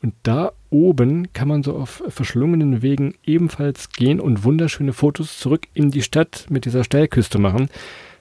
Und 0.00 0.14
da 0.22 0.52
oben 0.70 1.32
kann 1.34 1.48
man 1.48 1.62
so 1.62 1.76
auf 1.76 2.02
verschlungenen 2.08 2.80
Wegen 2.80 3.14
ebenfalls 3.24 3.90
gehen 3.90 4.18
und 4.18 4.44
wunderschöne 4.44 4.94
Fotos 4.94 5.38
zurück 5.38 5.66
in 5.74 5.90
die 5.90 6.02
Stadt 6.02 6.46
mit 6.48 6.64
dieser 6.64 6.84
Steilküste 6.84 7.38
machen. 7.38 7.68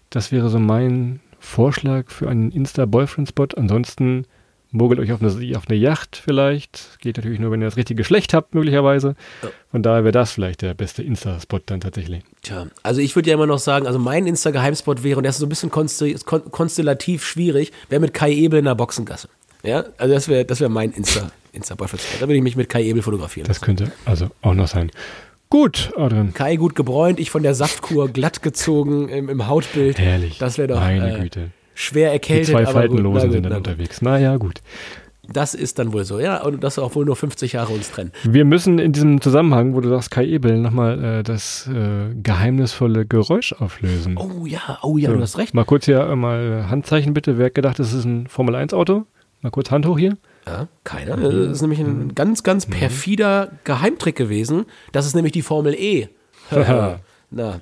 Das 0.09 0.33
wäre 0.33 0.49
so 0.49 0.59
mein 0.59 1.21
Vorschlag 1.39 2.09
für 2.09 2.29
einen 2.29 2.51
Insta-Boyfriend-Spot. 2.51 3.47
Ansonsten 3.55 4.25
mogelt 4.71 4.99
euch 4.99 5.11
auf 5.11 5.21
eine, 5.21 5.57
auf 5.57 5.67
eine 5.67 5.77
Yacht 5.77 6.21
vielleicht. 6.23 6.99
Geht 6.99 7.17
natürlich 7.17 7.39
nur, 7.39 7.51
wenn 7.51 7.61
ihr 7.61 7.65
das 7.65 7.77
richtige 7.77 7.97
Geschlecht 7.97 8.33
habt, 8.33 8.53
möglicherweise. 8.55 9.15
Von 9.71 9.83
daher 9.83 10.03
wäre 10.03 10.11
das 10.11 10.31
vielleicht 10.31 10.61
der 10.61 10.73
beste 10.73 11.03
Insta-Spot 11.03 11.59
dann 11.65 11.79
tatsächlich. 11.79 12.23
Tja, 12.41 12.67
also 12.83 13.01
ich 13.01 13.15
würde 13.15 13.29
ja 13.29 13.35
immer 13.35 13.47
noch 13.47 13.59
sagen, 13.59 13.87
also 13.87 13.99
mein 13.99 14.27
Insta-Geheimspot 14.27 15.03
wäre, 15.03 15.17
und 15.17 15.23
der 15.23 15.31
ist 15.31 15.37
so 15.37 15.45
ein 15.45 15.49
bisschen 15.49 15.71
konstellativ 15.71 17.25
schwierig, 17.25 17.71
wäre 17.89 18.01
mit 18.01 18.13
Kai 18.13 18.31
Ebel 18.31 18.59
in 18.59 18.65
der 18.65 18.75
Boxengasse. 18.75 19.29
Ja, 19.63 19.85
also 19.97 20.13
das 20.13 20.27
wäre 20.27 20.45
das 20.45 20.59
wär 20.61 20.69
mein 20.69 20.91
Insta, 20.91 21.31
Insta-Boyfriend-Spot. 21.51 22.17
Da 22.19 22.27
würde 22.27 22.35
ich 22.35 22.43
mich 22.43 22.55
mit 22.55 22.69
Kai 22.69 22.83
Ebel 22.83 23.01
fotografieren. 23.01 23.47
Das 23.47 23.61
könnte 23.61 23.91
also 24.05 24.29
auch 24.41 24.53
noch 24.53 24.67
sein. 24.67 24.91
Gut, 25.49 25.91
Adrian. 25.95 26.33
Kai 26.33 26.57
gut 26.57 26.75
gebräunt, 26.75 27.19
ich 27.19 27.31
von 27.31 27.41
der 27.41 27.55
Saftkur 27.55 28.09
glatt 28.09 28.43
gezogen 28.43 29.07
im, 29.07 29.29
im 29.29 29.47
Hautbild. 29.47 29.97
Herrlich. 29.97 30.37
Das 30.39 30.57
wäre 30.57 30.67
doch. 30.67 30.79
Meine 30.79 31.17
äh, 31.17 31.21
Güte 31.21 31.51
schwer 31.77 32.11
erkältet. 32.11 32.47
Die 32.47 32.51
zwei 32.51 32.65
Faltenlosen 32.65 33.31
sind 33.31 33.43
dann 33.43 33.51
na 33.51 33.57
unterwegs. 33.57 34.01
Naja, 34.01 34.37
gut. 34.37 34.61
Das 35.29 35.53
ist 35.53 35.77
dann 35.77 35.91
wohl 35.91 36.05
so, 36.05 36.19
ja. 36.19 36.41
Und 36.41 36.63
das 36.63 36.79
auch 36.79 36.95
wohl 36.95 37.05
nur 37.05 37.15
50 37.15 37.53
Jahre 37.53 37.73
uns 37.73 37.91
trennen. 37.91 38.11
Wir 38.23 38.45
müssen 38.45 38.79
in 38.79 38.93
diesem 38.93 39.19
Zusammenhang, 39.19 39.75
wo 39.75 39.81
du 39.81 39.89
sagst, 39.89 40.09
Kai 40.09 40.25
Ebel, 40.25 40.57
nochmal 40.57 41.03
äh, 41.03 41.23
das 41.23 41.67
äh, 41.67 42.13
geheimnisvolle 42.15 43.05
Geräusch 43.05 43.53
auflösen. 43.53 44.17
Oh 44.17 44.45
ja, 44.45 44.79
oh 44.83 44.97
ja, 44.97 45.09
so, 45.09 45.15
du 45.15 45.21
hast 45.21 45.37
recht. 45.37 45.53
Mal 45.53 45.65
kurz 45.65 45.85
hier 45.85 45.99
äh, 45.99 46.15
mal 46.15 46.69
Handzeichen 46.69 47.13
bitte. 47.13 47.37
Wer 47.37 47.47
hat 47.47 47.55
gedacht, 47.55 47.77
das 47.77 47.93
ist 47.93 48.05
ein 48.05 48.27
Formel-1-Auto? 48.27 49.05
Mal 49.41 49.49
kurz 49.51 49.69
Hand 49.69 49.85
hoch 49.85 49.99
hier. 49.99 50.17
Ja, 50.47 50.67
keiner. 50.85 51.17
Das 51.17 51.33
ist 51.33 51.61
nämlich 51.61 51.79
ein 51.79 52.15
ganz, 52.15 52.43
ganz 52.43 52.65
perfider 52.65 53.51
Geheimtrick 53.65 54.15
gewesen. 54.15 54.65
Das 54.93 55.05
ist 55.05 55.13
nämlich 55.13 55.33
die 55.33 55.41
Formel 55.41 55.75
E. 55.75 56.07
Na, 57.29 57.59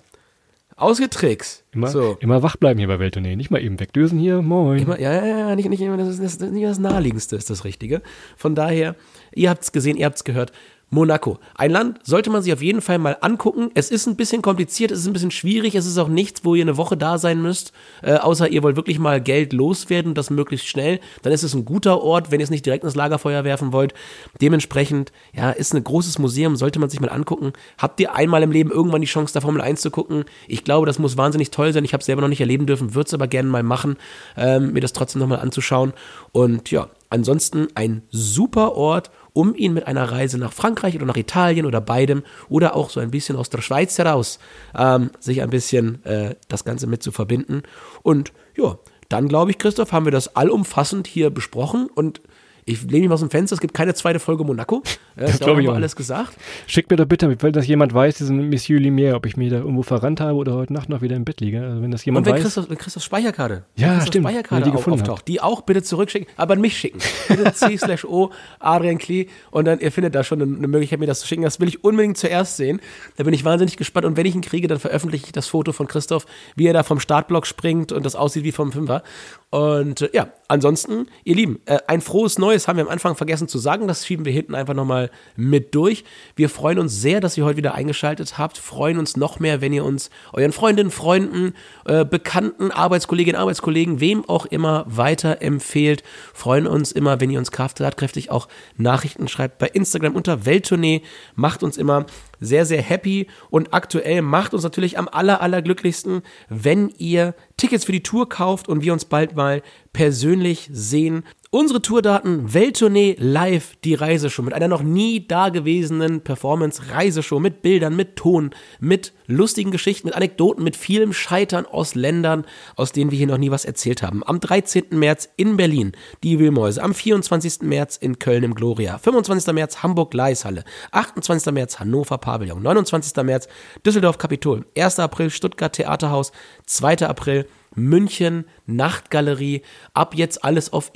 Ausgetrickst. 0.77 1.63
Immer, 1.71 1.87
so. 1.87 2.17
immer 2.19 2.43
wach 2.43 2.57
bleiben 2.57 2.77
hier 2.77 2.89
bei 2.89 2.99
Welttournee. 2.99 3.37
Nicht 3.37 3.49
mal 3.49 3.61
eben 3.61 3.79
wegdösen 3.79 4.19
hier. 4.19 4.41
Moin. 4.41 4.79
Immer, 4.79 4.99
ja, 4.99 5.13
ja, 5.13 5.25
ja, 5.25 5.55
nicht, 5.55 5.69
nicht 5.69 5.81
immer. 5.81 5.95
Das 5.95 6.09
ist, 6.09 6.21
das 6.21 6.33
ist 6.35 6.51
nicht 6.51 6.65
das 6.65 6.79
Naheliegendste, 6.79 7.37
ist 7.37 7.49
das 7.49 7.63
Richtige. 7.63 8.01
Von 8.35 8.55
daher, 8.55 8.95
ihr 9.33 9.49
habt 9.49 9.63
es 9.63 9.71
gesehen, 9.71 9.95
ihr 9.95 10.05
habt 10.05 10.17
es 10.17 10.25
gehört. 10.25 10.51
Monaco. 10.89 11.39
Ein 11.55 11.71
Land 11.71 11.99
sollte 12.03 12.29
man 12.29 12.41
sich 12.43 12.53
auf 12.53 12.61
jeden 12.61 12.81
Fall 12.81 12.99
mal 12.99 13.17
angucken. 13.21 13.71
Es 13.73 13.89
ist 13.89 14.05
ein 14.07 14.15
bisschen 14.15 14.41
kompliziert, 14.41 14.91
es 14.91 14.99
ist 14.99 15.07
ein 15.07 15.13
bisschen 15.13 15.31
schwierig, 15.31 15.75
es 15.75 15.85
ist 15.85 15.97
auch 15.97 16.07
nichts, 16.07 16.45
wo 16.45 16.55
ihr 16.55 16.63
eine 16.63 16.77
Woche 16.77 16.95
da 16.95 17.17
sein 17.17 17.41
müsst, 17.41 17.73
äh, 18.01 18.13
außer 18.13 18.49
ihr 18.49 18.63
wollt 18.63 18.75
wirklich 18.75 18.99
mal 18.99 19.19
Geld 19.19 19.51
loswerden, 19.51 20.13
das 20.13 20.29
möglichst 20.29 20.67
schnell. 20.67 20.99
Dann 21.23 21.33
ist 21.33 21.43
es 21.43 21.53
ein 21.53 21.65
guter 21.65 22.01
Ort, 22.01 22.31
wenn 22.31 22.39
ihr 22.39 22.43
es 22.43 22.49
nicht 22.49 22.65
direkt 22.65 22.83
ins 22.83 22.95
Lagerfeuer 22.95 23.43
werfen 23.43 23.73
wollt. 23.73 23.93
Dementsprechend, 24.41 25.11
ja, 25.33 25.49
ist 25.49 25.73
ein 25.73 25.83
großes 25.83 26.19
Museum, 26.19 26.55
sollte 26.55 26.79
man 26.79 26.89
sich 26.89 26.99
mal 26.99 27.09
angucken. 27.09 27.53
Habt 27.77 27.99
ihr 27.99 28.15
einmal 28.15 28.43
im 28.43 28.51
Leben 28.51 28.71
irgendwann 28.71 29.01
die 29.01 29.07
Chance, 29.07 29.33
da 29.33 29.41
Formel 29.41 29.61
1 29.61 29.81
zu 29.81 29.91
gucken? 29.91 30.25
Ich 30.47 30.63
glaube, 30.63 30.85
das 30.85 30.99
muss 30.99 31.17
wahnsinnig 31.17 31.51
toll 31.51 31.73
sein. 31.73 31.83
Ich 31.83 31.93
habe 31.93 32.01
es 32.01 32.05
selber 32.05 32.21
noch 32.21 32.29
nicht 32.29 32.41
erleben 32.41 32.67
dürfen, 32.67 32.95
würde 32.95 33.07
es 33.07 33.13
aber 33.13 33.27
gerne 33.27 33.49
mal 33.49 33.63
machen, 33.63 33.97
ähm, 34.37 34.73
mir 34.73 34.81
das 34.81 34.93
trotzdem 34.93 35.19
nochmal 35.19 35.39
anzuschauen. 35.39 35.93
Und 36.31 36.71
ja, 36.71 36.89
ansonsten 37.09 37.67
ein 37.75 38.03
super 38.11 38.75
Ort 38.75 39.09
um 39.35 39.53
ihn 39.53 39.73
mit 39.73 39.85
einer 39.85 40.11
Reise 40.11 40.37
nach 40.37 40.53
Frankreich 40.53 40.95
oder 40.95 41.05
nach 41.05 41.17
Italien 41.17 41.65
oder 41.65 41.81
beidem 41.81 42.23
oder 42.47 42.75
auch 42.75 42.89
so 42.89 43.01
ein 43.01 43.11
bisschen 43.11 43.35
aus 43.35 43.49
der 43.49 43.61
Schweiz 43.61 43.97
heraus 43.97 44.39
ähm, 44.75 45.11
sich 45.19 45.41
ein 45.41 45.49
bisschen 45.49 46.03
äh, 46.05 46.35
das 46.47 46.63
Ganze 46.63 46.87
mit 46.87 47.03
zu 47.03 47.11
verbinden. 47.11 47.63
Und 48.01 48.31
ja, 48.55 48.79
dann 49.09 49.27
glaube 49.27 49.51
ich, 49.51 49.57
Christoph, 49.57 49.91
haben 49.91 50.05
wir 50.05 50.11
das 50.11 50.35
allumfassend 50.37 51.05
hier 51.05 51.29
besprochen 51.29 51.89
und 51.93 52.21
ich 52.67 52.81
lehne 52.81 53.01
mich 53.01 53.09
mal 53.09 53.13
aus 53.13 53.19
dem 53.19 53.29
Fenster, 53.29 53.53
es 53.53 53.61
gibt 53.61 53.75
keine 53.75 53.93
zweite 53.93 54.19
Folge 54.19 54.43
Monaco. 54.43 54.81
Äh, 55.15 55.27
das 55.27 55.39
glaube 55.39 55.61
ich 55.61 55.69
auch. 55.69 55.75
alles 55.75 55.95
gesagt. 55.95 56.35
Schickt 56.65 56.89
mir 56.89 56.97
doch 56.97 57.05
bitte, 57.05 57.41
weil 57.41 57.51
das 57.51 57.67
jemand 57.67 57.93
weiß, 57.93 58.17
diesen 58.17 58.49
Monsieur 58.49 58.79
Lumière, 58.79 59.13
ob 59.13 59.27
ich 59.27 59.37
mich 59.37 59.51
da 59.51 59.57
irgendwo 59.57 59.83
verrannt 59.83 60.19
habe 60.19 60.33
oder 60.33 60.55
heute 60.55 60.73
Nacht 60.73 60.89
noch 60.89 61.01
wieder 61.01 61.15
im 61.15 61.25
Bett 61.25 61.41
liege. 61.41 61.61
Also 61.61 61.83
wenn 61.83 61.91
das 61.91 62.03
jemand 62.05 62.25
Und 62.25 62.33
wenn 62.33 62.37
weiß. 62.37 62.43
Christoph, 62.43 62.69
wenn 62.69 62.77
Christoph 62.79 63.03
Speicherkarte. 63.03 63.65
Ja, 63.75 63.89
Christoph 63.89 64.07
stimmt. 64.07 64.25
Speicherkarte 64.25 64.63
die 64.65 64.71
gefunden 64.71 64.99
auftaucht, 64.99 65.27
die 65.27 65.41
auch 65.41 65.61
bitte 65.61 65.83
zurückschicken, 65.83 66.27
aber 66.37 66.53
an 66.53 66.61
mich 66.61 66.75
schicken. 66.75 66.97
Bitte 67.27 67.53
C 67.53 67.77
slash 67.77 68.03
O, 68.03 68.31
Adrian 68.59 68.97
Klee 68.97 69.27
und 69.51 69.65
dann, 69.65 69.79
ihr 69.79 69.91
findet 69.91 70.15
da 70.15 70.23
schon 70.23 70.41
eine, 70.41 70.57
eine 70.57 70.67
Möglichkeit, 70.67 70.99
mir 70.99 71.05
das 71.05 71.19
zu 71.19 71.27
schicken. 71.27 71.43
Das 71.43 71.59
will 71.59 71.67
ich 71.67 71.83
unbedingt 71.83 72.17
zuerst 72.17 72.57
sehen. 72.57 72.81
Da 73.17 73.23
bin 73.23 73.33
ich 73.35 73.45
wahnsinnig 73.45 73.77
gespannt 73.77 74.07
und 74.07 74.17
wenn 74.17 74.25
ich 74.25 74.33
ihn 74.33 74.41
kriege, 74.41 74.67
dann 74.67 74.79
veröffentliche 74.79 75.27
ich 75.27 75.31
das 75.31 75.47
Foto 75.47 75.71
von 75.71 75.87
Christoph, 75.87 76.25
wie 76.55 76.65
er 76.65 76.73
da 76.73 76.81
vom 76.81 76.99
Startblock 76.99 77.45
springt 77.45 77.91
und 77.91 78.07
das 78.07 78.15
aussieht 78.15 78.43
wie 78.43 78.51
vom 78.51 78.71
Fünfer. 78.71 79.03
Und 79.51 80.01
äh, 80.01 80.09
ja, 80.13 80.29
ansonsten, 80.47 81.07
ihr 81.23 81.35
Lieben, 81.35 81.59
äh, 81.65 81.79
ein 81.87 82.01
frohes 82.01 82.37
Neues 82.37 82.67
haben 82.67 82.77
wir 82.77 82.85
am 82.85 82.91
Anfang 82.91 83.15
vergessen 83.15 83.47
zu 83.47 83.57
sagen. 83.57 83.87
Das 83.87 84.05
schieben 84.05 84.25
wir 84.25 84.31
hinten 84.31 84.55
einfach 84.55 84.73
nochmal 84.73 85.09
mit 85.35 85.75
durch. 85.75 86.03
Wir 86.35 86.49
freuen 86.49 86.79
uns 86.79 87.01
sehr, 87.01 87.21
dass 87.21 87.37
ihr 87.37 87.45
heute 87.45 87.57
wieder 87.57 87.75
eingeschaltet 87.75 88.37
habt. 88.37 88.57
Freuen 88.57 88.97
uns 88.99 89.17
noch 89.17 89.39
mehr, 89.39 89.61
wenn 89.61 89.73
ihr 89.73 89.85
uns 89.85 90.09
euren 90.33 90.51
Freundinnen, 90.51 90.91
Freunden, 90.91 91.53
äh, 91.85 92.05
Bekannten, 92.05 92.71
Arbeitskolleginnen, 92.71 93.39
Arbeitskollegen, 93.39 93.99
wem 93.99 94.27
auch 94.27 94.45
immer 94.45 94.85
weiterempfehlt. 94.87 96.03
Freuen 96.33 96.67
uns 96.67 96.91
immer, 96.91 97.19
wenn 97.19 97.29
ihr 97.29 97.39
uns 97.39 97.51
kraftkräftig 97.51 98.31
auch 98.31 98.47
Nachrichten 98.77 99.27
schreibt 99.27 99.57
bei 99.57 99.67
Instagram 99.67 100.15
unter 100.15 100.45
Welttournee. 100.45 101.01
Macht 101.35 101.63
uns 101.63 101.77
immer 101.77 102.05
sehr, 102.39 102.65
sehr 102.65 102.81
happy 102.81 103.27
und 103.49 103.73
aktuell 103.73 104.21
macht 104.21 104.53
uns 104.53 104.63
natürlich 104.63 104.97
am 104.97 105.07
aller, 105.07 105.41
allerglücklichsten, 105.41 106.21
wenn 106.49 106.89
ihr 106.97 107.35
Tickets 107.57 107.85
für 107.85 107.91
die 107.91 108.03
Tour 108.03 108.29
kauft 108.29 108.67
und 108.67 108.83
wir 108.83 108.93
uns 108.93 109.05
bald 109.05 109.35
mal 109.35 109.61
persönlich 109.93 110.69
sehen. 110.71 111.23
Unsere 111.51 111.81
Tourdaten, 111.81 112.53
Welttournee 112.53 113.15
live, 113.19 113.75
die 113.83 113.93
Reiseshow 113.93 114.41
mit 114.41 114.53
einer 114.53 114.67
noch 114.67 114.81
nie 114.81 115.25
dagewesenen 115.25 116.21
Performance-Reiseshow 116.21 117.39
mit 117.39 117.61
Bildern, 117.61 117.95
mit 117.95 118.15
Ton, 118.15 118.49
mit 118.79 119.13
lustigen 119.27 119.71
Geschichten, 119.71 120.07
mit 120.07 120.15
Anekdoten, 120.15 120.63
mit 120.63 120.75
vielem 120.75 121.13
Scheitern 121.13 121.65
aus 121.65 121.93
Ländern, 121.93 122.45
aus 122.75 122.91
denen 122.91 123.11
wir 123.11 123.17
hier 123.17 123.27
noch 123.27 123.37
nie 123.37 123.51
was 123.51 123.63
erzählt 123.63 124.01
haben. 124.01 124.23
Am 124.25 124.39
13. 124.39 124.85
März 124.91 125.29
in 125.37 125.55
Berlin 125.55 125.91
die 126.23 126.39
Wühlmäuse, 126.39 126.81
am 126.81 126.95
24. 126.95 127.61
März 127.61 127.95
in 127.97 128.17
Köln 128.17 128.43
im 128.43 128.55
Gloria, 128.55 128.97
25. 128.97 129.53
März 129.53 129.83
Hamburg 129.83 130.11
Gleishalle, 130.11 130.63
28. 130.91 131.53
März 131.53 131.79
Hannover 131.79 132.17
Pavillon, 132.17 132.61
29. 132.61 133.23
März 133.23 133.47
Düsseldorf 133.85 134.17
Kapitol, 134.17 134.65
1. 134.75 134.99
April 134.99 135.29
Stuttgart 135.29 135.73
Theaterhaus, 135.73 136.31
2. 136.65 137.07
April 137.07 137.45
München 137.75 138.45
Nachtgalerie. 138.65 139.61
Ab 139.93 140.15
jetzt 140.15 140.43
alles 140.43 140.73
auf 140.73 140.91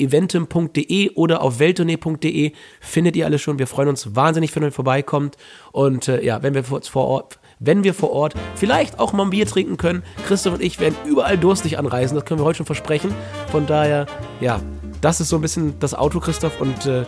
eventim.de 0.48 1.12
oder 1.16 1.42
auf 1.42 1.60
welttournee.de 1.60 2.54
findet 2.80 3.16
ihr 3.16 3.26
alles 3.26 3.42
schon. 3.42 3.60
Wir 3.60 3.68
freuen 3.68 3.90
uns 3.90 4.16
wahnsinnig, 4.16 4.56
wenn 4.56 4.64
ihr 4.64 4.72
vorbeikommt. 4.72 5.38
Und 5.72 6.08
äh, 6.08 6.24
ja, 6.24 6.42
wenn 6.44 6.54
wir 6.54 6.64
vor 6.64 7.06
Ort 7.06 7.40
wenn 7.60 7.84
wir 7.84 7.94
vor 7.94 8.12
Ort 8.12 8.36
vielleicht 8.56 9.00
auch 9.00 9.12
mal 9.12 9.24
ein 9.24 9.32
Bier 9.32 9.46
trinken 9.46 9.76
können. 9.76 10.04
Christoph 10.26 10.54
und 10.54 10.62
ich 10.62 10.80
werden 10.80 10.96
überall 11.06 11.38
durstig 11.38 11.78
anreisen, 11.78 12.16
das 12.16 12.24
können 12.24 12.40
wir 12.40 12.46
heute 12.46 12.58
schon 12.58 12.66
versprechen. 12.66 13.14
Von 13.52 13.68
daher, 13.68 14.06
ja, 14.40 14.62
das 15.02 15.20
ist 15.20 15.30
so 15.30 15.36
ein 15.36 15.42
bisschen 15.42 15.78
das 15.80 15.94
Auto, 15.94 16.20
Christoph. 16.22 16.60
Und 16.62 16.86
äh, 16.86 17.04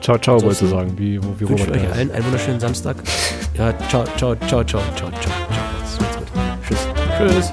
Ciao, 0.00 0.18
ciao, 0.18 0.40
wolltest 0.42 0.62
du 0.62 0.66
sagen, 0.66 0.92
wie, 0.98 1.20
wie 1.38 1.48
wünsche 1.48 1.64
Robert 1.64 1.76
euch 1.76 1.82
heißt. 1.82 1.92
allen 1.94 2.10
einen 2.10 2.24
wunderschönen 2.26 2.60
Samstag. 2.60 2.96
Ja, 3.56 3.76
ciao, 3.88 4.04
ciao, 4.16 4.36
ciao, 4.36 4.64
ciao, 4.64 4.64
ciao, 4.64 4.82
ciao, 4.94 5.10
ciao. 5.10 5.32
Tschüss. 6.66 6.88
Tschüss. 7.18 7.52